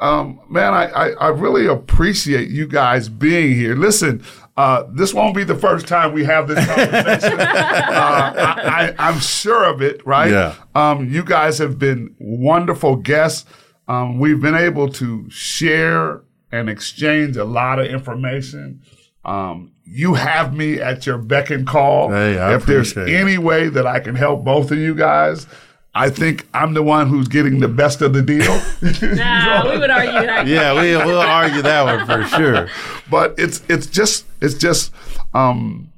Um, 0.00 0.40
man, 0.48 0.74
I, 0.74 0.84
I, 0.86 1.08
I, 1.10 1.28
really 1.28 1.66
appreciate 1.66 2.50
you 2.50 2.68
guys 2.68 3.08
being 3.08 3.52
here. 3.56 3.74
Listen, 3.74 4.22
uh, 4.56 4.84
this 4.92 5.12
won't 5.12 5.34
be 5.34 5.42
the 5.42 5.56
first 5.56 5.88
time 5.88 6.12
we 6.12 6.24
have 6.24 6.46
this 6.46 6.64
conversation. 6.64 7.40
uh, 7.40 8.32
I, 8.36 8.94
am 8.96 9.18
sure 9.18 9.64
of 9.64 9.82
it, 9.82 10.06
right? 10.06 10.30
Yeah. 10.30 10.54
Um, 10.76 11.08
you 11.10 11.24
guys 11.24 11.58
have 11.58 11.80
been 11.80 12.14
wonderful 12.20 12.94
guests. 12.94 13.44
Um, 13.88 14.20
we've 14.20 14.40
been 14.40 14.54
able 14.54 14.88
to 14.92 15.28
share 15.30 16.22
and 16.52 16.70
exchange 16.70 17.36
a 17.36 17.44
lot 17.44 17.80
of 17.80 17.86
information. 17.86 18.82
Um, 19.24 19.72
you 19.84 20.14
have 20.14 20.54
me 20.54 20.80
at 20.80 21.06
your 21.06 21.18
beck 21.18 21.50
and 21.50 21.66
call. 21.66 22.10
Hey, 22.10 22.34
if 22.54 22.66
there's 22.66 22.96
it. 22.96 23.08
any 23.08 23.36
way 23.36 23.68
that 23.68 23.86
I 23.86 23.98
can 23.98 24.14
help 24.14 24.44
both 24.44 24.70
of 24.70 24.78
you 24.78 24.94
guys, 24.94 25.46
I 25.94 26.10
think 26.10 26.46
I'm 26.54 26.74
the 26.74 26.82
one 26.82 27.08
who's 27.08 27.28
getting 27.28 27.60
the 27.60 27.68
best 27.68 28.02
of 28.02 28.12
the 28.12 28.22
deal. 28.22 28.54
nah, 29.16 29.70
we 29.70 29.78
would 29.78 29.90
argue 29.90 30.26
that. 30.26 30.46
Yeah, 30.46 30.74
we, 30.74 30.94
will 30.96 31.20
argue 31.20 31.62
that 31.62 31.82
one 31.82 32.06
for 32.06 32.36
sure. 32.36 32.68
But 33.10 33.34
it's 33.38 33.62
it's 33.68 33.86
just 33.86 34.26
it's 34.40 34.54
just 34.54 34.92
um, 35.34 35.90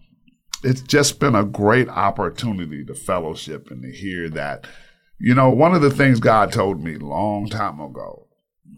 it's 0.62 0.80
just 0.80 1.20
been 1.20 1.34
a 1.34 1.44
great 1.44 1.88
opportunity 1.88 2.84
to 2.84 2.94
fellowship 2.94 3.70
and 3.70 3.82
to 3.82 3.90
hear 3.90 4.28
that. 4.30 4.66
You 5.18 5.34
know, 5.34 5.50
one 5.50 5.74
of 5.74 5.82
the 5.82 5.90
things 5.90 6.18
God 6.18 6.52
told 6.52 6.82
me 6.82 6.96
long 6.96 7.48
time 7.48 7.78
ago, 7.78 8.26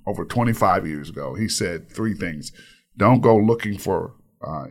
over 0.07 0.25
25 0.25 0.87
years 0.87 1.09
ago, 1.09 1.35
He 1.35 1.49
said 1.49 1.89
three 1.91 2.15
things: 2.15 2.53
Don't 2.97 3.21
go 3.21 3.37
looking 3.37 3.79
for 3.79 4.15
uh, 4.45 4.67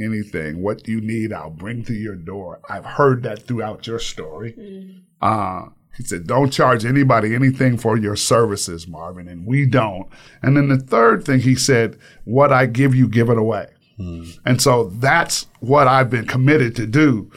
anything. 0.00 0.62
What 0.62 0.88
you 0.88 1.00
need, 1.00 1.32
I'll 1.32 1.50
bring 1.50 1.84
to 1.84 1.94
your 1.94 2.16
door. 2.16 2.60
I've 2.68 2.84
heard 2.84 3.22
that 3.24 3.42
throughout 3.42 3.86
your 3.86 3.98
story. 3.98 4.54
Mm. 4.58 5.02
Uh, 5.20 5.70
he 5.96 6.04
said, 6.04 6.26
don't 6.26 6.50
charge 6.50 6.84
anybody 6.84 7.34
anything 7.34 7.76
for 7.76 7.98
your 7.98 8.16
services, 8.16 8.88
Marvin, 8.88 9.28
and 9.28 9.46
we 9.46 9.66
don't. 9.66 10.08
And 10.42 10.56
then 10.56 10.68
the 10.68 10.78
third 10.78 11.24
thing 11.24 11.40
he 11.40 11.54
said, 11.54 11.98
what 12.24 12.52
I 12.52 12.66
give 12.66 12.94
you, 12.94 13.08
give 13.08 13.28
it 13.28 13.36
away. 13.36 13.68
Hmm. 13.98 14.24
And 14.46 14.62
so 14.62 14.84
that's 14.84 15.48
what 15.60 15.86
I've 15.86 16.08
been 16.08 16.26
committed 16.26 16.74
to 16.76 16.86
do. 16.86 17.30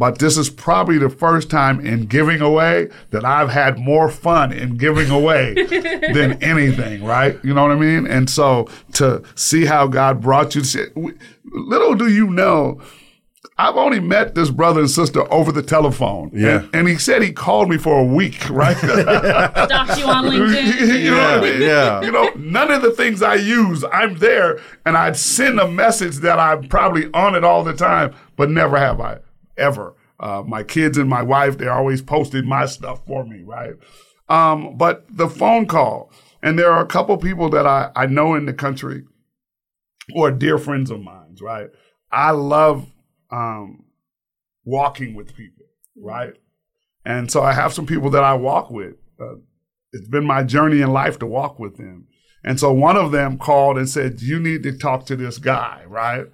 But 0.00 0.18
this 0.18 0.38
is 0.38 0.48
probably 0.48 0.96
the 0.96 1.10
first 1.10 1.50
time 1.50 1.78
in 1.78 2.06
giving 2.06 2.40
away 2.40 2.88
that 3.10 3.22
I've 3.22 3.50
had 3.50 3.78
more 3.78 4.08
fun 4.08 4.50
in 4.50 4.78
giving 4.78 5.10
away 5.10 5.52
than 6.14 6.42
anything, 6.42 7.04
right? 7.04 7.38
You 7.44 7.52
know 7.52 7.64
what 7.64 7.72
I 7.72 7.74
mean? 7.74 8.06
And 8.06 8.30
so 8.30 8.66
to 8.94 9.22
see 9.34 9.66
how 9.66 9.88
God 9.88 10.22
brought 10.22 10.54
you, 10.54 10.62
little 11.44 11.94
do 11.96 12.08
you 12.08 12.28
know, 12.28 12.80
I've 13.58 13.76
only 13.76 14.00
met 14.00 14.34
this 14.34 14.48
brother 14.48 14.80
and 14.80 14.90
sister 14.90 15.30
over 15.30 15.52
the 15.52 15.62
telephone. 15.62 16.30
Yeah. 16.32 16.60
And, 16.60 16.70
and 16.76 16.88
he 16.88 16.96
said 16.96 17.20
he 17.20 17.30
called 17.30 17.68
me 17.68 17.76
for 17.76 17.98
a 17.98 18.04
week, 18.04 18.38
right? 18.48 18.78
Stalked 18.78 19.98
you 19.98 20.06
on 20.06 20.24
LinkedIn. 20.24 20.64
you 21.02 21.10
know 21.10 21.16
yeah, 21.18 21.36
what 21.36 21.44
I 21.46 21.52
mean? 21.52 21.60
Yeah. 21.60 22.00
You 22.00 22.10
know, 22.10 22.30
none 22.36 22.70
of 22.70 22.80
the 22.80 22.92
things 22.92 23.20
I 23.20 23.34
use, 23.34 23.84
I'm 23.92 24.16
there 24.16 24.60
and 24.86 24.96
I'd 24.96 25.18
send 25.18 25.60
a 25.60 25.70
message 25.70 26.20
that 26.20 26.38
I'm 26.38 26.68
probably 26.68 27.12
on 27.12 27.34
it 27.34 27.44
all 27.44 27.62
the 27.62 27.74
time, 27.74 28.14
but 28.36 28.48
never 28.48 28.78
have 28.78 28.98
I 28.98 29.18
ever. 29.60 29.94
Uh, 30.18 30.42
my 30.46 30.62
kids 30.62 30.98
and 30.98 31.08
my 31.08 31.22
wife, 31.22 31.58
they 31.58 31.68
always 31.68 32.02
posted 32.02 32.44
my 32.44 32.66
stuff 32.66 33.06
for 33.06 33.24
me, 33.24 33.42
right? 33.44 33.74
Um, 34.28 34.76
but 34.76 35.04
the 35.08 35.28
phone 35.28 35.66
call, 35.66 36.10
and 36.42 36.58
there 36.58 36.70
are 36.70 36.82
a 36.82 36.86
couple 36.86 37.16
people 37.18 37.48
that 37.50 37.66
I, 37.66 37.90
I 37.96 38.06
know 38.06 38.34
in 38.34 38.46
the 38.46 38.52
country 38.52 39.04
who 40.08 40.24
are 40.24 40.30
dear 40.30 40.58
friends 40.58 40.90
of 40.90 41.00
mine, 41.02 41.36
right? 41.40 41.70
I 42.12 42.32
love 42.32 42.86
um, 43.30 43.84
walking 44.64 45.14
with 45.14 45.34
people, 45.34 45.66
right? 45.96 46.34
And 47.04 47.30
so 47.30 47.42
I 47.42 47.52
have 47.52 47.72
some 47.72 47.86
people 47.86 48.10
that 48.10 48.24
I 48.24 48.34
walk 48.34 48.70
with. 48.70 48.94
Uh, 49.20 49.36
it's 49.92 50.08
been 50.08 50.24
my 50.24 50.42
journey 50.42 50.80
in 50.80 50.92
life 50.92 51.18
to 51.20 51.26
walk 51.26 51.58
with 51.58 51.76
them. 51.76 52.06
And 52.44 52.58
so 52.58 52.72
one 52.72 52.96
of 52.96 53.12
them 53.12 53.38
called 53.38 53.78
and 53.78 53.88
said, 53.88 54.20
You 54.20 54.38
need 54.38 54.62
to 54.62 54.76
talk 54.76 55.06
to 55.06 55.16
this 55.16 55.38
guy, 55.38 55.82
right? 55.86 56.26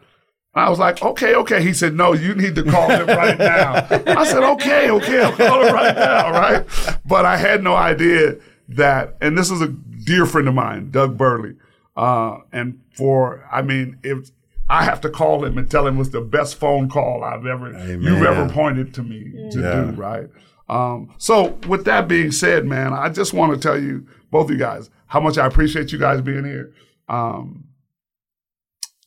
I 0.57 0.70
was 0.70 0.78
like, 0.78 1.02
okay, 1.02 1.34
okay. 1.34 1.62
He 1.62 1.74
said, 1.74 1.94
no, 1.94 2.14
you 2.14 2.34
need 2.34 2.54
to 2.54 2.64
call 2.64 2.88
him 2.88 3.07
right 3.07 3.38
now. 3.38 3.86
I 4.07 4.24
said, 4.24 4.42
okay, 4.42 4.90
okay, 4.90 5.22
I'll 5.22 5.32
call 5.32 5.62
him 5.62 5.74
right 5.74 5.94
now, 5.94 6.30
right? 6.30 6.66
But 7.04 7.26
I 7.26 7.36
had 7.36 7.62
no 7.62 7.74
idea 7.74 8.36
that, 8.70 9.16
and 9.20 9.36
this 9.36 9.50
is 9.50 9.61
a 9.61 9.68
dear 9.68 10.24
friend 10.24 10.48
of 10.48 10.54
mine, 10.54 10.90
Doug 10.90 11.18
Burley. 11.18 11.57
Uh, 11.94 12.38
and 12.52 12.80
for, 12.94 13.46
I 13.52 13.62
mean, 13.62 13.98
if 14.02 14.30
I 14.68 14.84
have 14.84 15.00
to 15.02 15.11
call 15.11 15.44
him 15.44 15.59
and 15.59 15.70
tell 15.70 15.86
him 15.86 15.96
it 15.96 15.98
was 15.98 16.11
the 16.11 16.20
best 16.22 16.57
phone 16.57 16.88
call 16.88 17.22
I've 17.22 17.46
ever 17.46 17.68
Amen. 17.68 18.02
you've 18.02 18.22
ever 18.22 18.48
pointed 18.48 18.94
to 18.94 19.02
me 19.02 19.50
to 19.52 19.61
yeah. 19.61 19.84
do, 19.84 19.90
right? 19.92 20.28
Um, 20.68 21.14
so 21.18 21.59
with 21.68 21.84
that 21.84 22.09
being 22.09 22.32
said, 22.32 22.64
man, 22.64 22.92
I 22.92 23.11
just 23.11 23.32
want 23.32 23.52
to 23.52 23.59
tell 23.59 23.80
you, 23.80 24.07
both 24.30 24.46
of 24.46 24.50
you 24.52 24.59
guys, 24.59 24.90
how 25.07 25.20
much 25.20 25.38
I 25.38 25.46
appreciate 25.46 25.92
you 25.92 25.98
guys 25.98 26.20
being 26.20 26.44
here. 26.44 26.72
Um, 27.09 27.64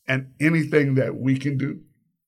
and 0.10 0.34
anything 0.42 0.96
that 0.96 1.16
we 1.16 1.38
can 1.38 1.58
do 1.58 1.80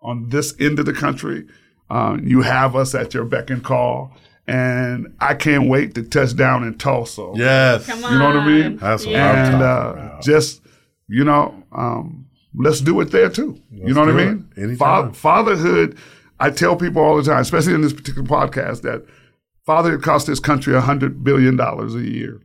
on 0.02 0.30
this 0.30 0.54
end 0.60 0.80
of 0.80 0.86
the 0.86 0.94
country, 0.94 1.48
um, 1.90 2.26
you 2.26 2.42
have 2.42 2.76
us 2.76 2.96
at 2.96 3.14
your 3.14 3.26
beck 3.26 3.50
and 3.50 3.64
call. 3.64 4.16
And 4.48 5.14
I 5.20 5.34
can't 5.36 5.70
wait 5.70 5.96
to 5.96 6.04
touch 6.04 6.36
down 6.36 6.64
in 6.64 6.78
Tulsa. 6.78 7.32
Yes. 7.36 7.86
Come 7.86 8.04
on. 8.04 8.14
You 8.14 8.20
know 8.20 8.26
what 8.28 8.38
I 8.38 8.48
mean? 8.48 8.78
That's 8.78 9.06
what 9.06 9.12
yeah. 9.12 9.30
I'm 9.30 9.46
talking 9.46 9.62
uh, 9.62 9.92
about. 9.92 10.22
Just 10.22 10.62
you 11.08 11.24
know, 11.26 11.64
um, 11.74 12.28
let's 12.56 12.80
do 12.80 13.00
it 13.02 13.12
there 13.12 13.30
too. 13.30 13.60
Let's 13.72 13.88
you 13.88 13.94
know 13.94 14.06
what 14.06 14.16
I 14.16 14.34
mean? 14.34 14.78
Fa- 14.78 15.12
fatherhood. 15.14 15.98
I 16.40 16.50
tell 16.50 16.76
people 16.76 17.04
all 17.04 17.18
the 17.18 17.24
time, 17.24 17.42
especially 17.42 17.74
in 17.74 17.82
this 17.82 17.94
particular 17.94 18.28
podcast, 18.28 18.82
that 18.82 19.06
fatherhood 19.66 20.04
costs 20.04 20.28
this 20.28 20.40
country 20.40 20.76
a 20.76 20.82
hundred 20.82 21.24
billion 21.24 21.56
dollars 21.56 21.94
a 21.94 22.02
year. 22.02 22.42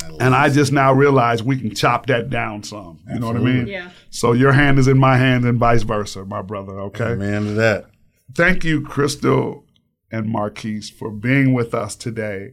Yeah. 0.00 0.16
And 0.20 0.34
I 0.34 0.48
just 0.48 0.72
now 0.72 0.92
realize 0.92 1.42
we 1.42 1.58
can 1.58 1.74
chop 1.74 2.06
that 2.06 2.30
down 2.30 2.62
some. 2.62 3.00
You 3.06 3.14
Absolutely. 3.14 3.20
know 3.20 3.26
what 3.26 3.36
I 3.36 3.54
mean? 3.54 3.66
Yeah. 3.66 3.90
So 4.10 4.32
your 4.32 4.52
hand 4.52 4.78
is 4.78 4.88
in 4.88 4.98
my 4.98 5.16
hand 5.16 5.44
and 5.44 5.58
vice 5.58 5.82
versa, 5.82 6.24
my 6.24 6.42
brother. 6.42 6.78
Okay. 6.80 7.12
Amen 7.12 7.44
to 7.44 7.52
that. 7.52 7.86
Thank 8.34 8.64
you, 8.64 8.82
Crystal 8.82 9.64
and 10.10 10.28
Marquess, 10.28 10.90
for 10.90 11.10
being 11.10 11.52
with 11.52 11.74
us 11.74 11.96
today. 11.96 12.52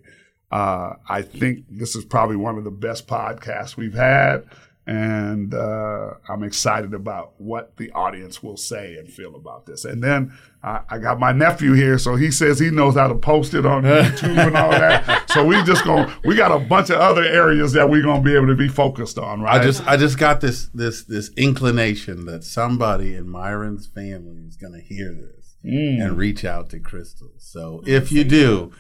Uh, 0.51 0.93
I 1.09 1.21
think 1.23 1.65
this 1.69 1.95
is 1.95 2.05
probably 2.05 2.35
one 2.35 2.57
of 2.57 2.63
the 2.63 2.71
best 2.71 3.07
podcasts 3.07 3.75
we've 3.75 3.95
had 3.95 4.45
and 4.85 5.53
uh, 5.53 6.15
I'm 6.27 6.43
excited 6.43 6.93
about 6.93 7.33
what 7.37 7.77
the 7.77 7.89
audience 7.91 8.43
will 8.43 8.57
say 8.57 8.97
and 8.97 9.07
feel 9.07 9.35
about 9.35 9.65
this. 9.65 9.85
And 9.85 10.03
then 10.03 10.37
uh, 10.61 10.79
I 10.89 10.97
got 10.97 11.19
my 11.19 11.31
nephew 11.31 11.71
here, 11.71 11.97
so 11.97 12.15
he 12.15 12.31
says 12.31 12.59
he 12.59 12.69
knows 12.69 12.95
how 12.95 13.07
to 13.07 13.15
post 13.15 13.53
it 13.53 13.65
on 13.65 13.83
YouTube 13.83 14.47
and 14.47 14.57
all 14.57 14.71
that. 14.71 15.21
So 15.33 15.43
we 15.43 15.63
just 15.63 15.83
going 15.83 16.11
we 16.23 16.35
got 16.35 16.51
a 16.51 16.59
bunch 16.59 16.91
of 16.91 16.97
other 16.97 17.23
areas 17.23 17.73
that 17.73 17.89
we're 17.89 18.03
gonna 18.03 18.21
be 18.21 18.35
able 18.35 18.45
to 18.47 18.55
be 18.55 18.67
focused 18.67 19.17
on, 19.17 19.41
right? 19.41 19.59
I 19.59 19.63
just 19.63 19.87
I 19.87 19.97
just 19.97 20.19
got 20.19 20.41
this 20.41 20.67
this 20.75 21.05
this 21.05 21.31
inclination 21.35 22.25
that 22.25 22.43
somebody 22.43 23.15
in 23.15 23.27
Myron's 23.27 23.87
family 23.87 24.43
is 24.47 24.57
gonna 24.57 24.79
hear 24.79 25.11
this 25.11 25.55
mm. 25.65 25.99
and 25.99 26.19
reach 26.19 26.45
out 26.45 26.69
to 26.69 26.79
Crystal. 26.79 27.31
So 27.39 27.81
if 27.87 28.11
you 28.11 28.23
do, 28.23 28.73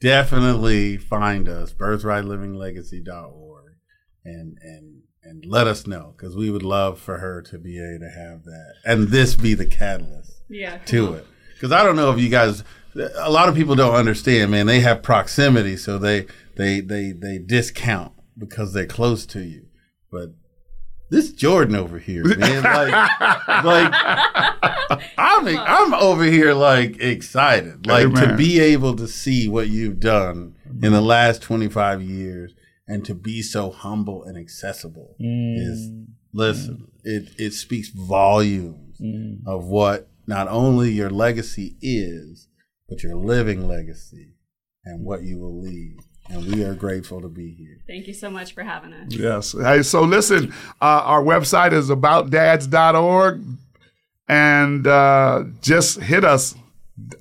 definitely 0.00 0.96
find 0.96 1.48
us 1.48 1.72
birthrightlivinglegacy.org 1.72 3.74
and 4.24 4.58
and 4.62 5.02
and 5.22 5.44
let 5.46 5.66
us 5.66 5.86
know 5.86 6.14
because 6.16 6.34
we 6.34 6.50
would 6.50 6.62
love 6.62 6.98
for 6.98 7.18
her 7.18 7.42
to 7.42 7.58
be 7.58 7.78
able 7.78 8.00
to 8.00 8.10
have 8.10 8.44
that 8.44 8.74
and 8.84 9.08
this 9.08 9.34
be 9.34 9.54
the 9.54 9.66
catalyst 9.66 10.42
yeah, 10.48 10.78
to 10.78 11.14
it. 11.14 11.26
Because 11.54 11.72
i 11.72 11.82
don't 11.82 11.96
know 11.96 12.10
if 12.10 12.18
you 12.18 12.28
guys 12.28 12.64
a 13.18 13.30
lot 13.30 13.48
of 13.48 13.54
people 13.54 13.74
don't 13.76 13.94
understand 13.94 14.50
man 14.50 14.66
they 14.66 14.80
have 14.80 15.02
proximity 15.02 15.76
so 15.76 15.98
they 15.98 16.26
they 16.56 16.80
they 16.80 17.12
they 17.12 17.38
discount 17.38 18.12
because 18.36 18.72
they're 18.72 18.86
close 18.86 19.26
to 19.26 19.40
you. 19.40 19.66
But 20.10 20.30
this 21.10 21.32
Jordan 21.32 21.76
over 21.76 21.98
here, 21.98 22.24
man, 22.24 22.62
like, 22.62 23.10
like 23.64 23.92
I'm, 25.16 25.46
I'm 25.48 25.94
over 25.94 26.24
here 26.24 26.54
like 26.54 27.00
excited, 27.00 27.86
like 27.86 28.12
to 28.14 28.34
be 28.36 28.60
able 28.60 28.96
to 28.96 29.06
see 29.06 29.48
what 29.48 29.68
you've 29.68 30.00
done 30.00 30.54
in 30.82 30.92
the 30.92 31.00
last 31.00 31.42
25 31.42 32.02
years 32.02 32.54
and 32.90 33.04
to 33.04 33.14
be 33.14 33.40
so 33.40 33.70
humble 33.70 34.24
and 34.24 34.36
accessible 34.36 35.16
mm. 35.20 35.56
is 35.56 35.90
listen 36.32 36.76
mm. 36.76 36.88
it 37.04 37.30
it 37.38 37.52
speaks 37.52 37.88
volumes 37.88 38.98
mm. 39.00 39.38
of 39.46 39.66
what 39.66 40.08
not 40.26 40.48
only 40.48 40.90
your 40.90 41.10
legacy 41.10 41.76
is 41.80 42.48
but 42.88 43.02
your 43.02 43.14
living 43.14 43.66
legacy 43.66 44.34
and 44.84 45.04
what 45.04 45.22
you 45.22 45.38
will 45.38 45.60
leave 45.60 45.98
and 46.28 46.46
we 46.46 46.62
are 46.62 46.74
grateful 46.74 47.20
to 47.20 47.28
be 47.28 47.50
here. 47.50 47.78
Thank 47.88 48.06
you 48.06 48.14
so 48.14 48.30
much 48.30 48.54
for 48.54 48.62
having 48.62 48.92
us. 48.92 49.12
Yes. 49.12 49.52
Hey, 49.52 49.82
so 49.82 50.02
listen, 50.02 50.52
uh, 50.80 51.02
our 51.04 51.24
website 51.24 51.72
is 51.72 51.90
aboutdads.org 51.90 53.42
and 54.28 54.86
uh, 54.86 55.44
just 55.60 56.00
hit 56.00 56.24
us 56.24 56.54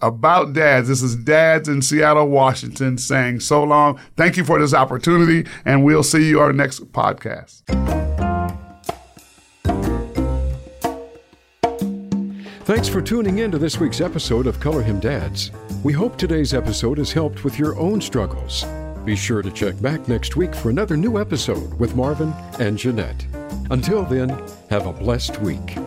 about 0.01 0.53
dads. 0.53 0.87
This 0.87 1.01
is 1.01 1.15
Dads 1.15 1.67
in 1.67 1.81
Seattle, 1.81 2.27
Washington 2.27 2.97
saying 2.97 3.41
so 3.41 3.63
long. 3.63 3.99
Thank 4.15 4.37
you 4.37 4.43
for 4.43 4.59
this 4.59 4.73
opportunity, 4.73 5.49
and 5.65 5.83
we'll 5.83 6.03
see 6.03 6.29
you 6.29 6.39
on 6.39 6.45
our 6.45 6.53
next 6.53 6.91
podcast. 6.91 7.63
Thanks 12.69 12.87
for 12.87 13.01
tuning 13.01 13.39
in 13.39 13.49
to 13.49 13.57
this 13.57 13.79
week's 13.79 13.99
episode 13.99 14.45
of 14.45 14.59
Color 14.59 14.83
Him 14.83 14.99
Dads. 14.99 15.51
We 15.83 15.91
hope 15.91 16.17
today's 16.17 16.53
episode 16.53 16.99
has 16.99 17.11
helped 17.11 17.43
with 17.43 17.57
your 17.57 17.75
own 17.79 17.99
struggles. 17.99 18.63
Be 19.05 19.15
sure 19.15 19.41
to 19.41 19.49
check 19.49 19.81
back 19.81 20.07
next 20.07 20.35
week 20.35 20.53
for 20.53 20.69
another 20.69 20.95
new 20.95 21.19
episode 21.19 21.73
with 21.79 21.95
Marvin 21.95 22.31
and 22.59 22.77
Jeanette. 22.77 23.25
Until 23.71 24.03
then, 24.03 24.29
have 24.69 24.85
a 24.85 24.93
blessed 24.93 25.41
week. 25.41 25.77